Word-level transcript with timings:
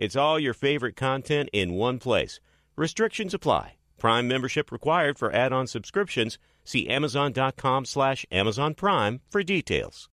It's 0.00 0.14
all 0.14 0.38
your 0.38 0.54
favorite 0.54 0.94
content 0.94 1.50
in 1.52 1.74
one 1.74 1.98
place. 1.98 2.38
Restrictions 2.76 3.34
apply. 3.34 3.74
Prime 3.98 4.28
membership 4.28 4.70
required 4.70 5.18
for 5.18 5.34
add-on 5.34 5.66
subscriptions. 5.66 6.38
See 6.64 6.88
Amazon.com 6.88 7.84
slash 7.84 8.24
Amazon 8.30 8.74
Prime 8.74 9.20
for 9.28 9.42
details. 9.42 10.08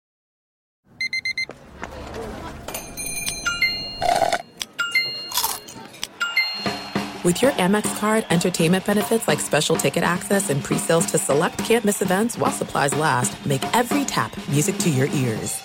With 7.24 7.42
your 7.42 7.52
Amex 7.54 8.00
card, 8.00 8.26
entertainment 8.30 8.86
benefits 8.86 9.28
like 9.28 9.40
special 9.40 9.76
ticket 9.76 10.04
access 10.04 10.50
and 10.52 10.64
pre-sales 10.64 11.08
to 11.08 11.18
select 11.18 11.58
campus 11.60 12.02
events 12.02 12.38
while 12.38 12.52
supplies 12.52 12.96
last, 12.96 13.46
make 13.46 13.64
every 13.76 14.06
tap 14.06 14.36
music 14.48 14.78
to 14.80 14.90
your 14.90 15.08
ears. 15.08 15.65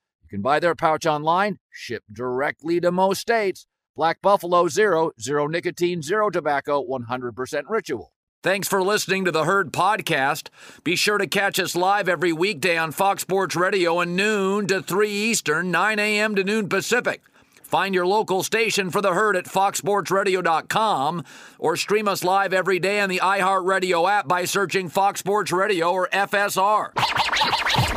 Can 0.31 0.41
buy 0.41 0.61
their 0.61 0.75
pouch 0.75 1.05
online, 1.05 1.59
ship 1.69 2.03
directly 2.09 2.79
to 2.79 2.89
most 2.89 3.19
states. 3.19 3.67
Black 3.97 4.21
Buffalo 4.21 4.69
Zero, 4.69 5.11
zero 5.19 5.45
nicotine, 5.45 6.01
zero 6.01 6.29
tobacco, 6.29 6.81
100% 6.81 7.63
ritual. 7.67 8.13
Thanks 8.41 8.69
for 8.69 8.81
listening 8.81 9.25
to 9.25 9.31
the 9.31 9.43
Herd 9.43 9.73
Podcast. 9.73 10.47
Be 10.85 10.95
sure 10.95 11.17
to 11.17 11.27
catch 11.27 11.59
us 11.59 11.75
live 11.75 12.07
every 12.07 12.31
weekday 12.31 12.77
on 12.77 12.93
Fox 12.93 13.23
Sports 13.23 13.57
Radio 13.57 13.99
at 13.99 14.07
noon 14.07 14.67
to 14.67 14.81
3 14.81 15.09
Eastern, 15.09 15.69
9 15.69 15.99
a.m. 15.99 16.35
to 16.35 16.45
noon 16.45 16.69
Pacific. 16.69 17.21
Find 17.61 17.93
your 17.93 18.07
local 18.07 18.41
station 18.41 18.89
for 18.89 19.01
the 19.01 19.13
herd 19.13 19.35
at 19.35 19.45
foxsportsradio.com 19.45 21.25
or 21.59 21.75
stream 21.75 22.07
us 22.07 22.23
live 22.23 22.53
every 22.53 22.79
day 22.79 23.01
on 23.01 23.09
the 23.09 23.19
iHeartRadio 23.21 24.09
app 24.09 24.29
by 24.29 24.45
searching 24.45 24.87
Fox 24.87 25.19
Sports 25.19 25.51
Radio 25.51 25.91
or 25.91 26.07
FSR. 26.13 27.90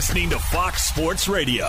Listening 0.00 0.30
to 0.30 0.38
Fox 0.38 0.84
Sports 0.84 1.28
Radio. 1.28 1.66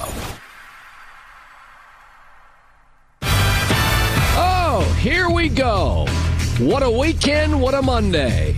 Oh, 4.38 4.98
here 5.02 5.30
we 5.30 5.50
go. 5.50 6.06
What 6.58 6.82
a 6.82 6.90
weekend, 6.90 7.62
what 7.62 7.74
a 7.74 7.82
Monday. 7.82 8.56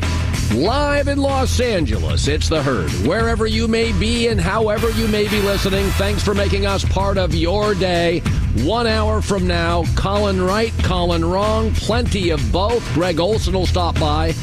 Live 0.54 1.08
in 1.08 1.18
Los 1.18 1.60
Angeles, 1.60 2.28
it's 2.28 2.50
the 2.50 2.62
herd. 2.62 2.92
Wherever 3.08 3.48
you 3.48 3.68
may 3.68 3.92
be 3.94 4.28
and 4.28 4.40
however 4.40 4.92
you 4.92 5.08
may 5.08 5.28
be 5.28 5.42
listening, 5.42 5.88
thanks 5.94 6.22
for 6.22 6.36
making 6.36 6.68
us 6.68 6.86
part 6.86 7.18
of 7.18 7.34
your 7.34 7.74
day. 7.74 8.20
One 8.58 8.86
hour 8.86 9.24
from 9.24 9.48
now, 9.48 9.86
Colin 9.96 10.40
right, 10.40 10.72
Colin 10.84 11.26
wrong, 11.26 11.72
plenty 11.74 12.30
of 12.30 12.52
both. 12.52 12.88
Greg 12.94 13.20
Olsen 13.20 13.56
will 13.56 13.66
stop 13.66 14.00
by 14.00 14.36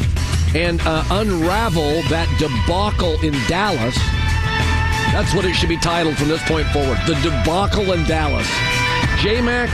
and 0.57 0.81
uh, 0.81 1.05
unravel 1.13 2.03
that 2.09 2.27
debacle 2.41 3.15
in 3.25 3.33
Dallas. 3.47 3.97
That's 5.13 5.35
what 5.35 5.45
it 5.45 5.55
should 5.55 5.69
be 5.69 5.77
titled 5.77 6.17
from 6.17 6.29
this 6.29 6.43
point 6.49 6.67
forward. 6.69 6.99
The 7.07 7.15
debacle 7.23 7.93
in 7.93 8.05
Dallas. 8.07 8.47
J 9.21 9.41
Mac, 9.41 9.69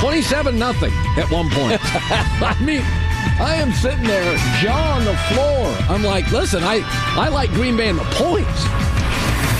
27 0.00 0.58
nothing 0.58 0.92
at 1.16 1.28
one 1.30 1.48
point. 1.50 1.80
I 1.82 2.56
mean, 2.62 2.82
I 3.40 3.56
am 3.56 3.72
sitting 3.72 4.04
there, 4.04 4.36
jaw 4.60 4.96
on 4.96 5.04
the 5.04 5.16
floor. 5.32 5.74
I'm 5.88 6.02
like, 6.02 6.30
listen, 6.30 6.62
I, 6.62 6.82
I 7.16 7.28
like 7.28 7.50
Green 7.50 7.76
Bay 7.76 7.88
in 7.88 7.96
the 7.96 8.04
points. 8.04 8.62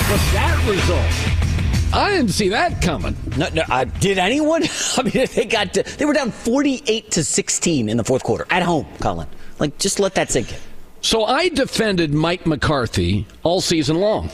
But 0.08 0.20
that 0.32 0.56
result, 0.70 1.94
I 1.94 2.10
didn't 2.10 2.30
see 2.30 2.48
that 2.50 2.80
coming. 2.80 3.16
No, 3.36 3.48
no. 3.52 3.62
Uh, 3.68 3.84
did 3.84 4.18
anyone? 4.18 4.62
I 4.96 5.02
mean, 5.02 5.26
they 5.34 5.46
got 5.46 5.74
to, 5.74 5.82
they 5.82 6.04
were 6.04 6.12
down 6.12 6.30
48 6.30 7.10
to 7.10 7.24
16 7.24 7.88
in 7.88 7.96
the 7.96 8.04
fourth 8.04 8.22
quarter 8.22 8.46
at 8.50 8.62
home, 8.62 8.86
Colin. 9.00 9.26
Like, 9.58 9.78
just 9.78 9.98
let 9.98 10.14
that 10.14 10.30
sink 10.30 10.52
in. 10.52 10.58
So 11.00 11.24
I 11.24 11.48
defended 11.48 12.12
Mike 12.12 12.46
McCarthy 12.46 13.26
all 13.42 13.60
season 13.60 13.96
long. 13.98 14.30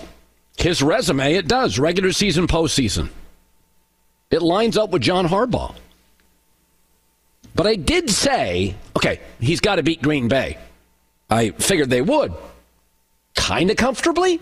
His 0.57 0.83
resume, 0.83 1.35
it 1.35 1.49
does 1.49 1.79
regular 1.79 2.13
season, 2.13 2.47
postseason. 2.47 3.09
It 4.31 4.43
lines 4.43 4.77
up 4.77 4.91
with 4.91 5.03
John 5.03 5.29
Harbaugh. 5.29 5.75
But 7.55 7.67
I 7.67 7.75
did 7.75 8.11
say, 8.11 8.75
okay, 8.97 9.21
he's 9.41 9.61
got 9.61 9.77
to 9.77 9.83
beat 9.83 10.03
Green 10.03 10.29
Bay. 10.29 10.57
I 11.29 11.51
figured 11.51 11.91
they 11.91 12.03
would. 12.03 12.33
Kind 13.35 13.71
of 13.71 13.77
comfortably. 13.77 14.41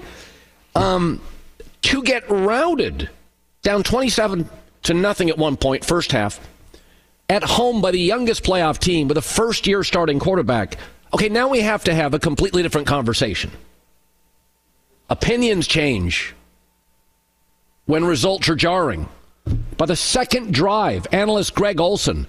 Um, 0.74 1.20
to 1.82 2.02
get 2.02 2.28
routed 2.30 3.10
down 3.62 3.82
27 3.82 4.48
to 4.84 4.94
nothing 4.94 5.30
at 5.30 5.38
one 5.38 5.56
point, 5.56 5.84
first 5.84 6.12
half, 6.12 6.40
at 7.28 7.42
home 7.42 7.80
by 7.80 7.90
the 7.90 8.00
youngest 8.00 8.44
playoff 8.44 8.78
team 8.78 9.08
with 9.08 9.16
a 9.16 9.22
first 9.22 9.66
year 9.66 9.82
starting 9.84 10.18
quarterback. 10.18 10.76
Okay, 11.12 11.28
now 11.28 11.48
we 11.48 11.60
have 11.60 11.84
to 11.84 11.94
have 11.94 12.14
a 12.14 12.18
completely 12.18 12.62
different 12.62 12.86
conversation. 12.86 13.50
Opinions 15.08 15.66
change 15.66 16.34
when 17.86 18.04
results 18.04 18.48
are 18.48 18.54
jarring. 18.54 19.08
By 19.76 19.86
the 19.86 19.96
second 19.96 20.54
drive, 20.54 21.06
analyst 21.10 21.54
Greg 21.54 21.80
Olsen 21.80 22.28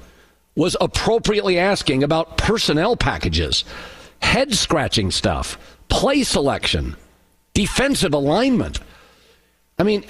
was 0.56 0.76
appropriately 0.82 1.60
asking 1.60 2.04
about 2.04 2.38
personnel 2.38 2.96
packages, 2.96 3.64
head 4.22 4.54
scratching 4.54 5.12
stuff, 5.12 5.78
play 5.88 6.24
selection, 6.24 6.96
defensive 7.54 8.14
alignment. 8.14 8.80
I 9.78 9.84
mean, 9.84 10.04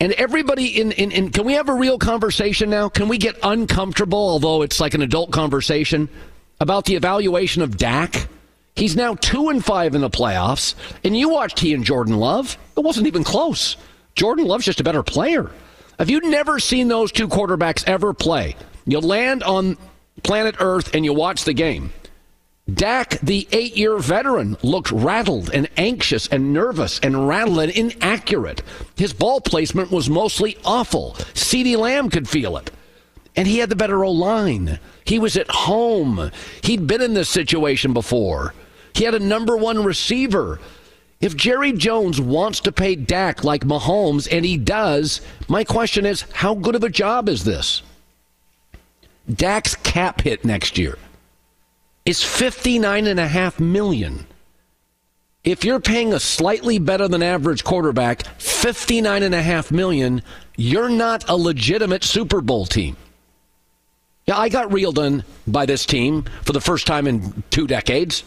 and 0.00 0.12
everybody 0.12 0.80
in, 0.80 0.92
in, 0.92 1.12
in, 1.12 1.30
can 1.30 1.44
we 1.44 1.54
have 1.54 1.68
a 1.68 1.74
real 1.74 1.98
conversation 1.98 2.70
now? 2.70 2.88
Can 2.88 3.08
we 3.08 3.18
get 3.18 3.38
uncomfortable, 3.42 4.18
although 4.18 4.62
it's 4.62 4.80
like 4.80 4.94
an 4.94 5.02
adult 5.02 5.30
conversation, 5.30 6.08
about 6.60 6.84
the 6.84 6.96
evaluation 6.96 7.62
of 7.62 7.76
Dak? 7.76 8.28
He's 8.76 8.94
now 8.94 9.14
two 9.14 9.48
and 9.48 9.64
five 9.64 9.94
in 9.94 10.00
the 10.00 10.10
playoffs, 10.10 10.74
and 11.02 11.16
you 11.16 11.28
watched 11.28 11.58
he 11.58 11.74
and 11.74 11.84
Jordan 11.84 12.16
Love. 12.16 12.56
It 12.76 12.80
wasn't 12.80 13.08
even 13.08 13.24
close. 13.24 13.76
Jordan 14.14 14.46
Love's 14.46 14.64
just 14.64 14.80
a 14.80 14.84
better 14.84 15.02
player. 15.02 15.50
Have 15.98 16.10
you 16.10 16.20
never 16.20 16.60
seen 16.60 16.86
those 16.86 17.10
two 17.10 17.26
quarterbacks 17.26 17.82
ever 17.88 18.14
play? 18.14 18.54
You 18.86 19.00
land 19.00 19.42
on 19.42 19.76
planet 20.22 20.56
Earth 20.60 20.94
and 20.94 21.04
you 21.04 21.12
watch 21.12 21.44
the 21.44 21.52
game. 21.52 21.92
Dak, 22.72 23.18
the 23.20 23.48
eight 23.50 23.76
year 23.76 23.96
veteran, 23.98 24.56
looked 24.62 24.92
rattled 24.92 25.50
and 25.52 25.68
anxious 25.76 26.28
and 26.28 26.52
nervous 26.52 27.00
and 27.00 27.26
rattled 27.26 27.60
and 27.60 27.72
inaccurate. 27.72 28.62
His 28.96 29.12
ball 29.12 29.40
placement 29.40 29.90
was 29.90 30.10
mostly 30.10 30.58
awful. 30.64 31.14
CeeDee 31.34 31.78
Lamb 31.78 32.10
could 32.10 32.28
feel 32.28 32.56
it. 32.58 32.70
And 33.38 33.46
he 33.46 33.58
had 33.58 33.70
the 33.70 33.76
better 33.76 34.04
O 34.04 34.10
line. 34.10 34.80
He 35.04 35.20
was 35.20 35.36
at 35.36 35.48
home. 35.48 36.32
He'd 36.64 36.88
been 36.88 37.00
in 37.00 37.14
this 37.14 37.28
situation 37.28 37.92
before. 37.92 38.52
He 38.94 39.04
had 39.04 39.14
a 39.14 39.20
number 39.20 39.56
one 39.56 39.84
receiver. 39.84 40.58
If 41.20 41.36
Jerry 41.36 41.70
Jones 41.70 42.20
wants 42.20 42.58
to 42.62 42.72
pay 42.72 42.96
Dak 42.96 43.44
like 43.44 43.62
Mahomes, 43.62 44.26
and 44.28 44.44
he 44.44 44.56
does, 44.56 45.20
my 45.46 45.62
question 45.62 46.04
is 46.04 46.22
how 46.32 46.56
good 46.56 46.74
of 46.74 46.82
a 46.82 46.88
job 46.88 47.28
is 47.28 47.44
this? 47.44 47.82
Dak's 49.32 49.76
cap 49.76 50.22
hit 50.22 50.44
next 50.44 50.76
year 50.76 50.98
is 52.04 52.18
59.5 52.18 53.60
million. 53.60 54.26
If 55.44 55.64
you're 55.64 55.78
paying 55.78 56.12
a 56.12 56.18
slightly 56.18 56.80
better 56.80 57.06
than 57.06 57.22
average 57.22 57.62
quarterback 57.62 58.24
59.5 58.38 59.70
million, 59.70 60.22
you're 60.56 60.88
not 60.88 61.28
a 61.28 61.36
legitimate 61.36 62.02
Super 62.02 62.40
Bowl 62.40 62.66
team. 62.66 62.96
Yeah, 64.28 64.36
I 64.36 64.50
got 64.50 64.70
reeled 64.70 64.98
in 64.98 65.24
by 65.46 65.64
this 65.64 65.86
team 65.86 66.24
for 66.42 66.52
the 66.52 66.60
first 66.60 66.86
time 66.86 67.06
in 67.06 67.42
two 67.48 67.66
decades. 67.66 68.24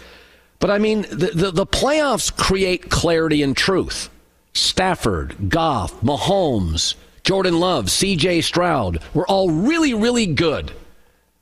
But 0.57 0.71
I 0.71 0.80
mean, 0.80 1.03
the, 1.03 1.30
the, 1.31 1.51
the 1.51 1.68
playoffs 1.68 2.36
create 2.36 2.89
clarity 2.89 3.44
and 3.44 3.56
truth. 3.56 4.09
Stafford, 4.53 5.48
Goff, 5.48 6.01
Mahomes, 6.01 6.95
Jordan 7.24 7.59
Love, 7.59 7.86
CJ 7.86 8.44
Stroud 8.44 9.00
were 9.13 9.27
all 9.27 9.51
really, 9.51 9.94
really 9.94 10.25
good. 10.25 10.71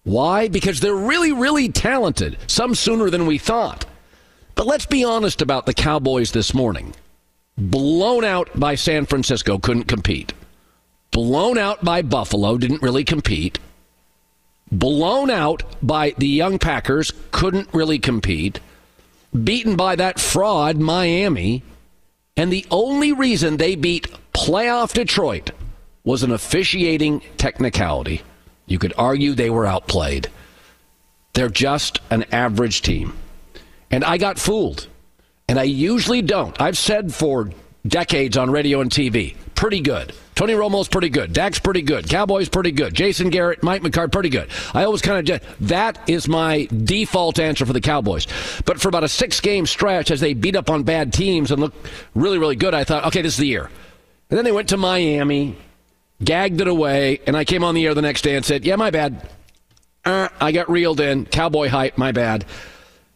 Why? 0.04 0.50
Because 0.50 0.82
they're 0.82 0.94
really, 0.94 1.32
really 1.32 1.70
talented, 1.70 2.38
some 2.48 2.76
sooner 2.76 3.10
than 3.10 3.26
we 3.26 3.38
thought. 3.38 3.86
But 4.56 4.68
let's 4.68 4.86
be 4.86 5.06
honest 5.06 5.42
about 5.42 5.68
the 5.68 5.74
Cowboys 5.74 6.34
this 6.34 6.54
morning. 6.54 6.94
Blown 7.58 8.26
out 8.26 8.50
by 8.60 8.76
San 8.76 9.06
Francisco, 9.06 9.58
couldn't 9.58 9.86
compete. 9.86 10.34
Blown 11.12 11.58
out 11.58 11.86
by 11.86 12.02
Buffalo, 12.02 12.58
didn't 12.58 12.82
really 12.82 13.06
compete. 13.06 13.58
Blown 14.72 15.30
out 15.30 15.64
by 15.82 16.14
the 16.18 16.28
young 16.28 16.60
Packers, 16.60 17.12
couldn't 17.32 17.74
really 17.74 18.00
compete. 18.00 18.60
Beaten 19.44 19.76
by 19.76 19.96
that 19.96 20.20
fraud, 20.20 20.78
Miami. 20.78 21.64
And 22.38 22.52
the 22.52 22.66
only 22.72 23.12
reason 23.12 23.58
they 23.58 23.76
beat 23.76 24.08
playoff 24.34 24.94
Detroit 24.94 25.52
was 26.04 26.24
an 26.24 26.32
officiating 26.32 27.22
technicality. 27.38 28.22
You 28.66 28.80
could 28.80 28.94
argue 28.98 29.34
they 29.34 29.50
were 29.50 29.66
outplayed. 29.66 30.30
They're 31.34 31.50
just 31.50 32.00
an 32.10 32.26
average 32.32 32.82
team. 32.82 33.14
And 33.92 34.04
I 34.04 34.18
got 34.18 34.40
fooled. 34.40 34.88
And 35.48 35.60
I 35.60 35.64
usually 35.64 36.22
don't. 36.22 36.60
I've 36.62 36.78
said 36.78 37.14
for 37.14 37.50
decades 37.86 38.38
on 38.38 38.52
radio 38.52 38.82
and 38.82 38.92
TV, 38.92 39.36
pretty 39.56 39.82
good. 39.82 40.14
Tony 40.40 40.54
Romo's 40.54 40.88
pretty 40.88 41.10
good. 41.10 41.34
Dak's 41.34 41.60
pretty 41.60 41.82
good. 41.82 42.08
Cowboys 42.08 42.48
pretty 42.48 42.72
good. 42.72 42.94
Jason 42.94 43.30
Garrett, 43.30 43.62
Mike 43.62 43.82
McCart, 43.82 44.14
pretty 44.14 44.30
good. 44.30 44.50
I 44.74 44.86
always 44.86 45.02
kind 45.02 45.30
of 45.30 45.42
that 45.68 46.00
is 46.10 46.30
my 46.30 46.66
default 46.86 47.40
answer 47.40 47.66
for 47.66 47.74
the 47.74 47.82
Cowboys. 47.82 48.26
But 48.64 48.80
for 48.80 48.88
about 48.88 49.04
a 49.04 49.10
six 49.10 49.42
game 49.42 49.66
stretch, 49.66 50.12
as 50.12 50.22
they 50.22 50.34
beat 50.34 50.56
up 50.56 50.70
on 50.70 50.84
bad 50.84 51.12
teams 51.12 51.52
and 51.52 51.60
look 51.60 51.74
really, 52.16 52.38
really 52.38 52.56
good, 52.56 52.74
I 52.74 52.86
thought, 52.86 53.04
okay, 53.08 53.22
this 53.22 53.34
is 53.34 53.40
the 53.40 53.48
year. 53.48 53.70
And 54.30 54.38
then 54.38 54.46
they 54.46 54.54
went 54.54 54.70
to 54.70 54.78
Miami, 54.78 55.58
gagged 56.24 56.62
it 56.62 56.70
away, 56.70 57.20
and 57.28 57.36
I 57.36 57.44
came 57.44 57.66
on 57.66 57.76
the 57.76 57.86
air 57.86 57.94
the 57.94 58.02
next 58.02 58.22
day 58.22 58.38
and 58.38 58.46
said, 58.46 58.64
yeah, 58.64 58.78
my 58.78 58.92
bad. 58.92 59.30
Uh, 60.06 60.30
I 60.40 60.54
got 60.54 60.70
reeled 60.70 61.02
in. 61.02 61.26
Cowboy 61.26 61.68
hype, 61.68 61.98
my 61.98 62.14
bad. 62.14 62.46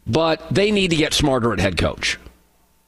But 0.06 0.46
they 0.50 0.70
need 0.70 0.90
to 0.90 0.96
get 0.96 1.14
smarter 1.14 1.54
at 1.54 1.58
head 1.58 1.78
coach. 1.78 2.18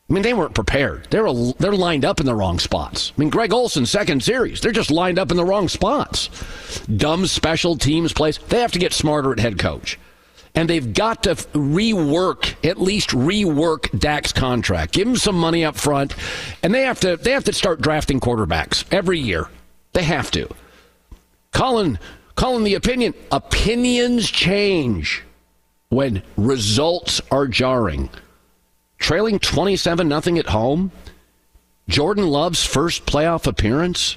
I 0.08 0.12
mean, 0.12 0.22
they 0.22 0.34
weren't 0.34 0.54
prepared. 0.54 1.08
They're 1.10 1.32
they're 1.58 1.72
lined 1.72 2.04
up 2.04 2.20
in 2.20 2.26
the 2.26 2.34
wrong 2.34 2.60
spots. 2.60 3.12
I 3.16 3.20
mean, 3.20 3.28
Greg 3.28 3.52
Olsen, 3.52 3.86
second 3.86 4.22
series, 4.22 4.60
they're 4.60 4.70
just 4.70 4.90
lined 4.90 5.18
up 5.18 5.32
in 5.32 5.36
the 5.36 5.44
wrong 5.44 5.68
spots. 5.68 6.30
Dumb 6.84 7.26
special 7.26 7.76
teams 7.76 8.12
plays. 8.12 8.38
They 8.38 8.60
have 8.60 8.72
to 8.72 8.78
get 8.78 8.92
smarter 8.92 9.32
at 9.32 9.40
head 9.40 9.58
coach. 9.58 9.98
And 10.54 10.70
they've 10.70 10.94
got 10.94 11.24
to 11.24 11.34
rework, 11.34 12.54
at 12.66 12.80
least 12.80 13.10
rework 13.10 13.98
Dak's 13.98 14.32
contract. 14.32 14.92
Give 14.92 15.08
him 15.08 15.16
some 15.16 15.36
money 15.36 15.64
up 15.64 15.76
front. 15.76 16.14
And 16.62 16.72
they 16.72 16.82
have 16.82 17.00
to 17.00 17.16
they 17.16 17.32
have 17.32 17.44
to 17.44 17.52
start 17.52 17.80
drafting 17.80 18.20
quarterbacks 18.20 18.84
every 18.92 19.18
year. 19.18 19.48
They 19.92 20.04
have 20.04 20.30
to. 20.30 20.48
Colin, 21.52 21.98
Colin, 22.36 22.62
the 22.62 22.74
opinion. 22.74 23.12
Opinions 23.32 24.30
change 24.30 25.24
when 25.88 26.22
results 26.36 27.20
are 27.32 27.48
jarring 27.48 28.08
trailing 28.98 29.38
27 29.38 30.08
nothing 30.08 30.38
at 30.38 30.46
home. 30.46 30.92
Jordan 31.88 32.26
Love's 32.26 32.64
first 32.64 33.06
playoff 33.06 33.46
appearance. 33.46 34.16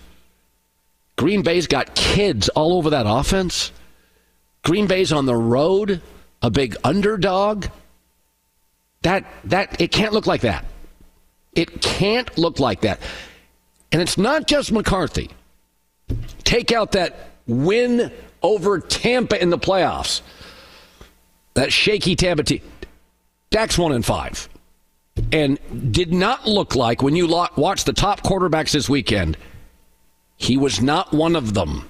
Green 1.16 1.42
Bay's 1.44 1.68
got 1.68 1.96
kids 1.96 2.50
all 2.50 2.74
over 2.74 2.92
that 2.92 3.06
offense. 3.08 3.72
Green 4.64 4.88
Bay's 4.88 5.12
on 5.12 5.26
the 5.26 5.36
road, 5.36 6.02
a 6.42 6.50
big 6.50 6.76
underdog. 6.84 7.68
That 9.02 9.26
that 9.46 9.80
it 9.80 9.92
can't 9.92 10.14
look 10.14 10.28
like 10.28 10.42
that. 10.42 10.66
It 11.54 11.82
can't 11.82 12.38
look 12.38 12.60
like 12.60 12.82
that. 12.82 13.00
And 13.92 14.02
it's 14.02 14.18
not 14.18 14.48
just 14.48 14.72
McCarthy. 14.72 15.30
Take 16.44 16.72
out 16.72 16.94
that 16.94 17.32
win 17.48 18.12
over 18.42 18.80
Tampa 18.80 19.42
in 19.42 19.50
the 19.50 19.58
playoffs. 19.58 20.22
That 21.54 21.72
shaky 21.72 22.16
Tampa 22.16 22.44
team. 22.44 22.62
Dak's 23.50 23.78
one 23.78 23.92
and 23.92 24.06
five 24.06 24.48
and 25.32 25.60
did 25.92 26.14
not 26.14 26.48
look 26.48 26.76
like 26.76 27.02
when 27.02 27.16
you 27.16 27.28
watch 27.56 27.84
the 27.84 27.94
top 27.94 28.22
quarterbacks 28.22 28.72
this 28.72 28.90
weekend, 28.90 29.38
he 30.38 30.58
was 30.58 30.82
not 30.82 31.14
one 31.14 31.36
of 31.36 31.54
them. 31.54 31.90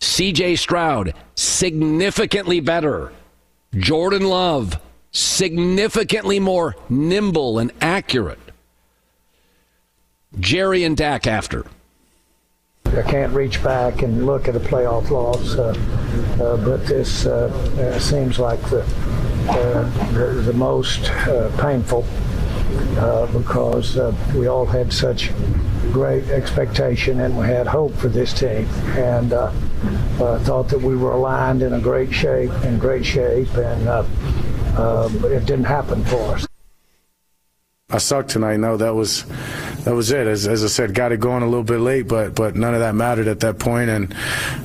CJ 0.00 0.58
Stroud, 0.58 1.14
significantly 1.34 2.60
better. 2.60 3.12
Jordan 3.74 4.24
Love, 4.24 4.80
significantly 5.10 6.40
more 6.40 6.76
nimble 6.88 7.58
and 7.58 7.72
accurate. 7.80 8.38
Jerry 10.38 10.84
and 10.84 10.96
Dak 10.96 11.26
after. 11.26 11.66
I 12.86 13.02
can't 13.02 13.32
reach 13.32 13.62
back 13.62 14.02
and 14.02 14.26
look 14.26 14.48
at 14.48 14.56
a 14.56 14.60
playoff 14.60 15.10
loss, 15.10 15.54
uh, 15.54 15.74
uh, 16.42 16.56
but 16.58 16.84
this 16.86 17.26
uh, 17.26 17.46
uh 17.78 17.98
seems 17.98 18.38
like 18.38 18.60
the, 18.70 18.82
uh, 19.48 20.12
the, 20.12 20.42
the 20.44 20.52
most 20.52 21.08
uh, 21.10 21.50
painful 21.58 22.04
uh, 22.98 23.26
because 23.38 23.96
uh, 23.96 24.14
we 24.34 24.46
all 24.46 24.66
had 24.66 24.92
such 24.92 25.30
great 25.92 26.28
expectation 26.30 27.20
and 27.20 27.36
we 27.36 27.46
had 27.46 27.66
hope 27.66 27.94
for 27.94 28.08
this 28.08 28.32
team 28.32 28.66
and 28.96 29.32
uh, 29.32 29.52
uh 30.20 30.38
thought 30.40 30.68
that 30.68 30.78
we 30.78 30.96
were 30.96 31.12
aligned 31.12 31.60
in 31.60 31.72
a 31.74 31.80
great 31.80 32.12
shape 32.12 32.52
in 32.64 32.78
great 32.78 33.04
shape 33.04 33.52
and 33.56 33.88
uh, 33.88 34.04
um, 34.76 35.24
it 35.24 35.44
didn't 35.44 35.64
happen 35.64 36.04
for 36.04 36.34
us. 36.34 36.46
I 37.90 37.98
sucked 37.98 38.30
tonight. 38.30 38.56
No, 38.56 38.78
that 38.78 38.94
was 38.94 39.24
that 39.84 39.94
was 39.94 40.10
it. 40.12 40.26
As, 40.26 40.46
as 40.46 40.64
I 40.64 40.68
said, 40.68 40.94
got 40.94 41.12
it 41.12 41.20
going 41.20 41.42
a 41.42 41.46
little 41.46 41.62
bit 41.62 41.78
late, 41.78 42.08
but 42.08 42.34
but 42.34 42.56
none 42.56 42.72
of 42.72 42.80
that 42.80 42.94
mattered 42.94 43.28
at 43.28 43.40
that 43.40 43.58
point. 43.58 43.90
And 43.90 44.14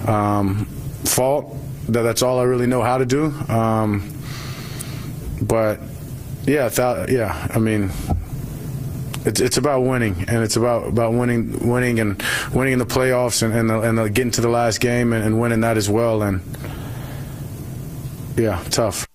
um, 0.07 0.65
fault. 1.03 1.55
That, 1.89 2.03
that's 2.03 2.21
all 2.21 2.39
I 2.39 2.43
really 2.43 2.67
know 2.67 2.81
how 2.81 2.97
to 2.97 3.05
do. 3.05 3.25
Um, 3.49 4.13
but 5.41 5.81
yeah, 6.47 7.05
yeah. 7.09 7.47
I 7.53 7.59
mean, 7.59 7.91
it's 9.25 9.41
it's 9.41 9.57
about 9.57 9.81
winning, 9.81 10.25
and 10.27 10.43
it's 10.43 10.55
about 10.55 10.87
about 10.87 11.13
winning, 11.13 11.67
winning, 11.67 11.99
and 11.99 12.23
winning 12.53 12.73
in 12.73 12.79
the 12.79 12.85
playoffs, 12.85 13.43
and 13.43 13.53
and, 13.53 13.69
the, 13.69 13.81
and 13.81 13.97
the 13.97 14.09
getting 14.09 14.31
to 14.31 14.41
the 14.41 14.49
last 14.49 14.79
game 14.79 15.11
and, 15.11 15.23
and 15.23 15.39
winning 15.39 15.59
that 15.61 15.75
as 15.75 15.89
well. 15.89 16.23
And 16.23 16.41
yeah, 18.37 18.63
tough. 18.69 19.05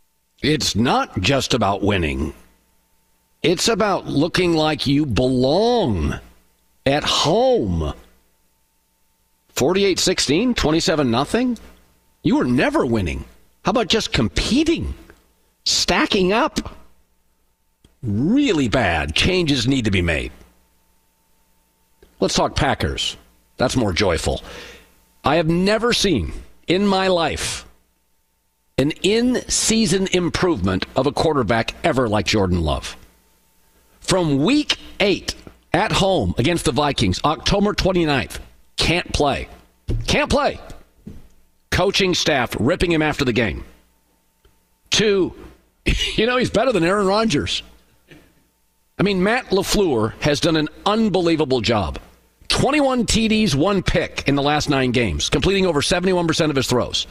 It's 0.42 0.76
not 0.76 1.20
just 1.20 1.54
about 1.54 1.82
winning. 1.82 2.34
It's 3.42 3.68
about 3.68 4.06
looking 4.06 4.54
like 4.54 4.86
you 4.86 5.06
belong 5.06 6.20
at 6.84 7.02
home. 7.02 7.94
48 9.54 9.98
16, 9.98 10.54
27 10.54 11.10
nothing. 11.10 11.58
You 12.22 12.36
were 12.36 12.44
never 12.44 12.84
winning. 12.84 13.24
How 13.64 13.70
about 13.70 13.88
just 13.88 14.12
competing, 14.12 14.94
stacking 15.64 16.32
up? 16.32 16.76
Really 18.02 18.68
bad. 18.68 19.14
Changes 19.14 19.66
need 19.68 19.84
to 19.84 19.90
be 19.90 20.02
made. 20.02 20.32
Let's 22.20 22.34
talk 22.34 22.54
Packers. 22.54 23.16
That's 23.56 23.76
more 23.76 23.92
joyful. 23.92 24.42
I 25.24 25.36
have 25.36 25.48
never 25.48 25.92
seen 25.92 26.32
in 26.66 26.86
my 26.86 27.08
life 27.08 27.66
an 28.78 28.90
in 29.02 29.42
season 29.48 30.08
improvement 30.12 30.86
of 30.96 31.06
a 31.06 31.12
quarterback 31.12 31.74
ever 31.84 32.08
like 32.08 32.26
Jordan 32.26 32.62
Love. 32.62 32.96
From 34.00 34.42
week 34.42 34.78
eight 34.98 35.34
at 35.72 35.92
home 35.92 36.34
against 36.38 36.64
the 36.64 36.72
Vikings, 36.72 37.20
October 37.24 37.72
29th, 37.72 38.40
can't 38.76 39.12
play. 39.12 39.48
Can't 40.06 40.30
play. 40.30 40.58
Coaching 41.70 42.14
staff 42.14 42.56
ripping 42.58 42.90
him 42.90 43.02
after 43.02 43.24
the 43.24 43.32
game. 43.32 43.64
Two, 44.90 45.34
you 46.16 46.26
know, 46.26 46.36
he's 46.36 46.50
better 46.50 46.72
than 46.72 46.84
Aaron 46.84 47.06
Rodgers. 47.06 47.62
I 49.02 49.04
mean, 49.04 49.20
Matt 49.20 49.46
LaFleur 49.46 50.12
has 50.20 50.38
done 50.38 50.54
an 50.54 50.68
unbelievable 50.86 51.60
job. 51.60 51.98
21 52.50 53.04
TDs, 53.04 53.52
one 53.52 53.82
pick 53.82 54.28
in 54.28 54.36
the 54.36 54.42
last 54.42 54.70
nine 54.70 54.92
games, 54.92 55.28
completing 55.28 55.66
over 55.66 55.80
71% 55.80 56.50
of 56.50 56.54
his 56.54 56.68
throws. 56.68 57.08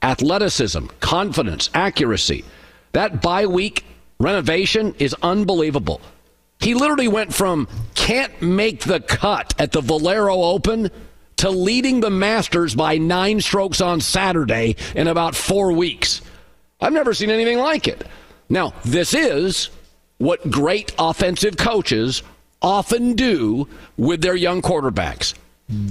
Athleticism, 0.00 0.86
confidence, 1.00 1.70
accuracy. 1.74 2.44
That 2.92 3.20
bye 3.20 3.46
week 3.46 3.84
renovation 4.20 4.94
is 5.00 5.12
unbelievable. 5.22 6.00
He 6.60 6.72
literally 6.72 7.08
went 7.08 7.34
from 7.34 7.66
can't 7.96 8.40
make 8.40 8.84
the 8.84 9.00
cut 9.00 9.56
at 9.58 9.72
the 9.72 9.80
Valero 9.80 10.40
Open 10.40 10.88
to 11.38 11.50
leading 11.50 11.98
the 11.98 12.10
Masters 12.10 12.76
by 12.76 12.96
nine 12.98 13.40
strokes 13.40 13.80
on 13.80 14.00
Saturday 14.00 14.76
in 14.94 15.08
about 15.08 15.34
four 15.34 15.72
weeks. 15.72 16.20
I've 16.80 16.92
never 16.92 17.12
seen 17.12 17.30
anything 17.30 17.58
like 17.58 17.88
it. 17.88 18.06
Now, 18.48 18.72
this 18.84 19.14
is 19.14 19.70
what 20.24 20.50
great 20.50 20.90
offensive 20.98 21.54
coaches 21.58 22.22
often 22.62 23.12
do 23.12 23.68
with 23.98 24.22
their 24.22 24.34
young 24.34 24.62
quarterbacks 24.62 25.34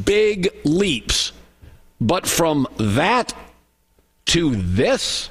big 0.06 0.50
leaps. 0.64 1.32
But 2.02 2.26
from 2.26 2.68
that 2.78 3.34
to 4.26 4.56
this, 4.56 5.30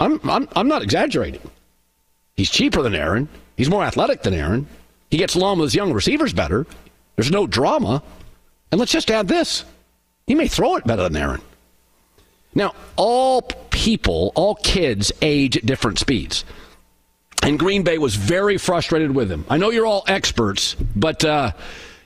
I'm, 0.00 0.20
I'm, 0.28 0.48
I'm 0.56 0.68
not 0.68 0.82
exaggerating. 0.82 1.42
He's 2.34 2.50
cheaper 2.50 2.82
than 2.82 2.94
Aaron. 2.94 3.28
He's 3.58 3.68
more 3.68 3.84
athletic 3.84 4.22
than 4.22 4.32
Aaron. 4.32 4.66
He 5.10 5.18
gets 5.18 5.34
along 5.34 5.58
with 5.58 5.66
his 5.66 5.74
young 5.74 5.92
receivers 5.92 6.32
better. 6.32 6.66
There's 7.16 7.30
no 7.30 7.46
drama. 7.46 8.02
And 8.70 8.78
let's 8.78 8.92
just 8.92 9.10
add 9.10 9.28
this 9.28 9.66
he 10.26 10.34
may 10.34 10.48
throw 10.48 10.76
it 10.76 10.86
better 10.86 11.02
than 11.02 11.16
Aaron. 11.16 11.42
Now, 12.54 12.74
all 12.96 13.42
people, 13.70 14.32
all 14.34 14.54
kids 14.54 15.12
age 15.20 15.58
at 15.58 15.66
different 15.66 15.98
speeds. 15.98 16.44
And 17.42 17.58
Green 17.58 17.82
Bay 17.82 17.98
was 17.98 18.14
very 18.14 18.56
frustrated 18.56 19.14
with 19.14 19.30
him. 19.30 19.44
I 19.48 19.56
know 19.56 19.70
you're 19.70 19.86
all 19.86 20.04
experts, 20.06 20.74
but 20.74 21.24
uh, 21.24 21.52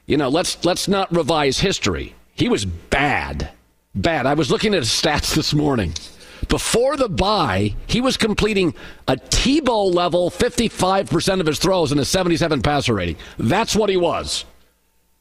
you 0.06 0.16
know, 0.16 0.28
let's 0.28 0.64
let's 0.64 0.88
not 0.88 1.14
revise 1.14 1.58
history. 1.58 2.14
He 2.34 2.48
was 2.48 2.64
bad, 2.64 3.50
bad. 3.94 4.26
I 4.26 4.34
was 4.34 4.50
looking 4.50 4.74
at 4.74 4.80
his 4.80 4.88
stats 4.88 5.34
this 5.36 5.52
morning. 5.52 5.92
Before 6.48 6.96
the 6.96 7.08
bye, 7.08 7.74
he 7.86 8.00
was 8.00 8.16
completing 8.16 8.74
a 9.08 9.16
Tebow 9.16 9.92
level 9.92 10.30
55% 10.30 11.40
of 11.40 11.46
his 11.46 11.58
throws 11.58 11.92
and 11.92 12.00
a 12.00 12.04
77 12.04 12.62
passer 12.62 12.94
rating. 12.94 13.16
That's 13.38 13.74
what 13.74 13.90
he 13.90 13.96
was. 13.96 14.44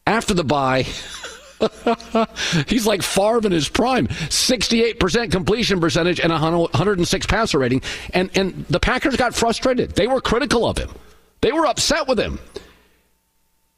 After 0.05 0.34
the 0.34 0.43
bye, 0.43 0.84
he's 2.67 2.85
like 2.85 3.01
Favre 3.01 3.45
in 3.45 3.51
his 3.51 3.69
prime. 3.69 4.07
68% 4.07 5.31
completion 5.31 5.79
percentage 5.79 6.19
and 6.19 6.31
106 6.31 7.25
passer 7.25 7.59
rating. 7.59 7.81
And, 8.13 8.29
and 8.35 8.65
the 8.67 8.79
Packers 8.79 9.15
got 9.15 9.33
frustrated. 9.33 9.91
They 9.91 10.07
were 10.07 10.21
critical 10.21 10.67
of 10.67 10.77
him. 10.77 10.89
They 11.41 11.51
were 11.51 11.65
upset 11.65 12.07
with 12.07 12.19
him. 12.19 12.39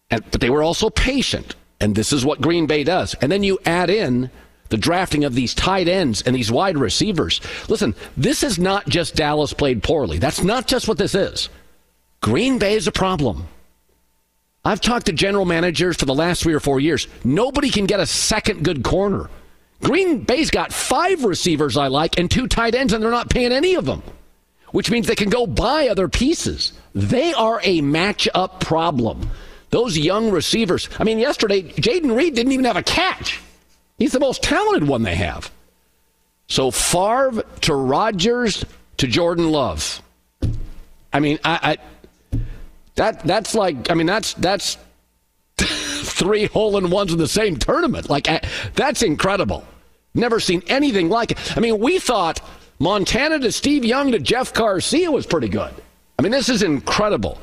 And, 0.10 0.24
but 0.32 0.42
they 0.42 0.50
were 0.50 0.64
also 0.64 0.90
patient. 0.90 1.56
And 1.80 1.96
this 1.96 2.12
is 2.12 2.26
what 2.26 2.42
Green 2.42 2.66
Bay 2.66 2.84
does. 2.84 3.14
And 3.16 3.32
then 3.32 3.44
you 3.44 3.60
add 3.66 3.90
in 3.90 4.32
the 4.70 4.78
drafting 4.78 5.24
of 5.24 5.36
these 5.36 5.54
tight 5.54 5.88
ends 5.88 6.22
and 6.22 6.36
these 6.36 6.52
wide 6.52 6.78
receivers. 6.78 7.40
Listen, 7.70 7.96
this 8.16 8.44
is 8.44 8.58
not 8.60 8.88
just 8.88 9.16
Dallas 9.16 9.54
played 9.54 9.84
poorly. 9.84 10.18
That's 10.18 10.44
not 10.44 10.68
just 10.68 10.88
what 10.88 10.98
this 10.98 11.16
is. 11.16 11.50
Green 12.22 12.58
Bay 12.58 12.74
is 12.76 12.88
a 12.88 12.92
problem. 12.92 13.48
I've 14.66 14.82
talked 14.82 15.06
to 15.06 15.14
general 15.14 15.46
managers 15.46 15.96
for 15.96 16.06
the 16.06 16.16
last 16.16 16.44
three 16.44 16.54
or 16.54 16.60
four 16.60 16.80
years. 16.80 17.08
Nobody 17.24 17.70
can 17.70 17.86
get 17.86 18.00
a 18.00 18.06
second 18.06 18.64
good 18.64 18.84
corner. 18.84 19.30
Green 19.82 20.22
Bay's 20.24 20.52
got 20.52 20.74
five 20.74 21.24
receivers 21.24 21.78
I 21.78 21.88
like 21.88 22.18
and 22.18 22.30
two 22.30 22.48
tight 22.48 22.76
ends, 22.76 22.94
and 22.94 23.04
they're 23.04 23.12
not 23.12 23.30
paying 23.30 23.52
any 23.52 23.76
of 23.76 23.86
them, 23.86 24.04
which 24.72 24.90
means 24.92 25.08
they 25.08 25.16
can 25.16 25.30
go 25.30 25.48
buy 25.48 25.88
other 25.88 26.08
pieces. 26.08 26.74
They 26.94 27.34
are 27.34 27.62
a 27.64 27.82
matchup 27.82 28.60
problem. 28.60 29.30
Those 29.70 29.98
young 29.98 30.32
receivers. 30.32 30.90
I 31.00 31.04
mean, 31.04 31.20
yesterday, 31.20 31.64
Jayden 31.64 32.16
Reed 32.16 32.36
didn't 32.36 32.54
even 32.54 32.66
have 32.66 32.78
a 32.78 32.84
catch. 32.84 33.40
He's 33.98 34.14
the 34.14 34.20
most 34.20 34.44
talented 34.44 34.88
one 34.88 35.04
they 35.04 35.16
have. 35.16 35.52
So 36.48 36.72
Favre 36.72 37.44
to 37.62 37.74
Rodgers 37.76 38.66
to 38.98 39.08
Jordan 39.08 39.52
Love. 39.52 40.02
I 41.12 41.20
mean, 41.20 41.40
I, 41.44 41.60
I 41.74 41.78
that 42.98 43.22
that's 43.22 43.56
like 43.56 43.90
I 43.90 43.94
mean 43.94 44.08
that's 44.08 44.34
that's 44.34 44.78
three 45.58 46.46
hole 46.46 46.78
in 46.78 46.90
ones 46.90 47.14
in 47.14 47.18
the 47.18 47.28
same 47.28 47.56
tournament. 47.56 48.10
Like 48.10 48.30
eh, 48.30 48.42
that's 48.76 49.02
incredible. 49.02 49.66
Never 50.14 50.40
seen 50.40 50.64
anything 50.68 51.10
like 51.10 51.32
it. 51.32 51.58
I 51.58 51.60
mean, 51.60 51.80
we 51.80 52.00
thought 52.00 52.42
Montana 52.80 53.40
to 53.40 53.52
Steve 53.52 53.86
Young 53.86 54.12
to 54.12 54.20
Jeff 54.20 54.54
Garcia 54.54 55.12
was 55.12 55.26
pretty 55.26 55.48
good. 55.48 55.74
I 56.18 56.22
mean, 56.24 56.32
this 56.32 56.50
is 56.50 56.64
incredible. 56.64 57.40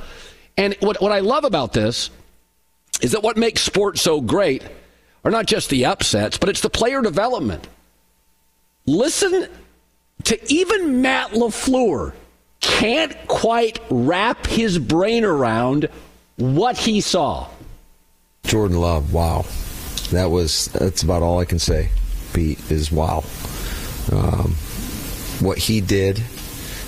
And 0.57 0.77
what 0.81 1.01
what 1.01 1.13
I 1.13 1.21
love 1.21 1.45
about 1.45 1.73
this 1.73 2.11
is 3.01 3.13
that 3.13 3.23
what 3.23 3.37
makes 3.37 3.63
sports 3.63 4.03
so 4.03 4.21
great 4.21 4.63
are 5.25 5.31
not 5.31 5.47
just 5.47 5.71
the 5.71 5.87
upsets, 5.87 6.37
but 6.37 6.49
it's 6.49 6.61
the 6.61 6.71
player 6.71 7.01
development. 7.01 7.67
Listen 8.87 9.49
to 10.25 10.53
even 10.53 11.01
Matt 11.01 11.31
LaFleur 11.31 12.13
can't 12.67 13.17
quite 13.29 13.81
wrap 13.91 14.47
his 14.47 14.79
brain 14.79 15.25
around 15.25 15.89
what 16.37 16.77
he 16.77 17.01
saw. 17.01 17.49
Jordan 18.45 18.81
Love, 18.81 19.13
wow. 19.13 19.45
That 20.11 20.31
was 20.31 20.67
that's 20.69 21.03
about 21.03 21.23
all 21.23 21.41
I 21.41 21.45
can 21.45 21.59
say. 21.59 21.91
Pete 22.33 22.59
is 22.71 22.93
wow. 22.93 23.25
Um, 24.13 24.53
what 25.41 25.59
he 25.59 25.81
did 25.81 26.23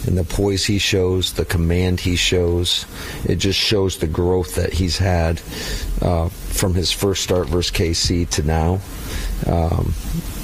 and 0.06 0.16
the 0.16 0.24
poise 0.24 0.64
he 0.64 0.78
shows, 0.78 1.32
the 1.32 1.44
command 1.44 2.00
he 2.00 2.16
shows. 2.16 2.86
It 3.24 3.36
just 3.36 3.58
shows 3.58 3.98
the 3.98 4.06
growth 4.06 4.54
that 4.54 4.72
he's 4.72 4.98
had 4.98 5.40
uh, 6.00 6.28
from 6.28 6.74
his 6.74 6.92
first 6.92 7.22
start 7.22 7.48
versus 7.48 7.76
KC 7.76 8.28
to 8.30 8.42
now. 8.42 8.80
Um, 9.46 9.94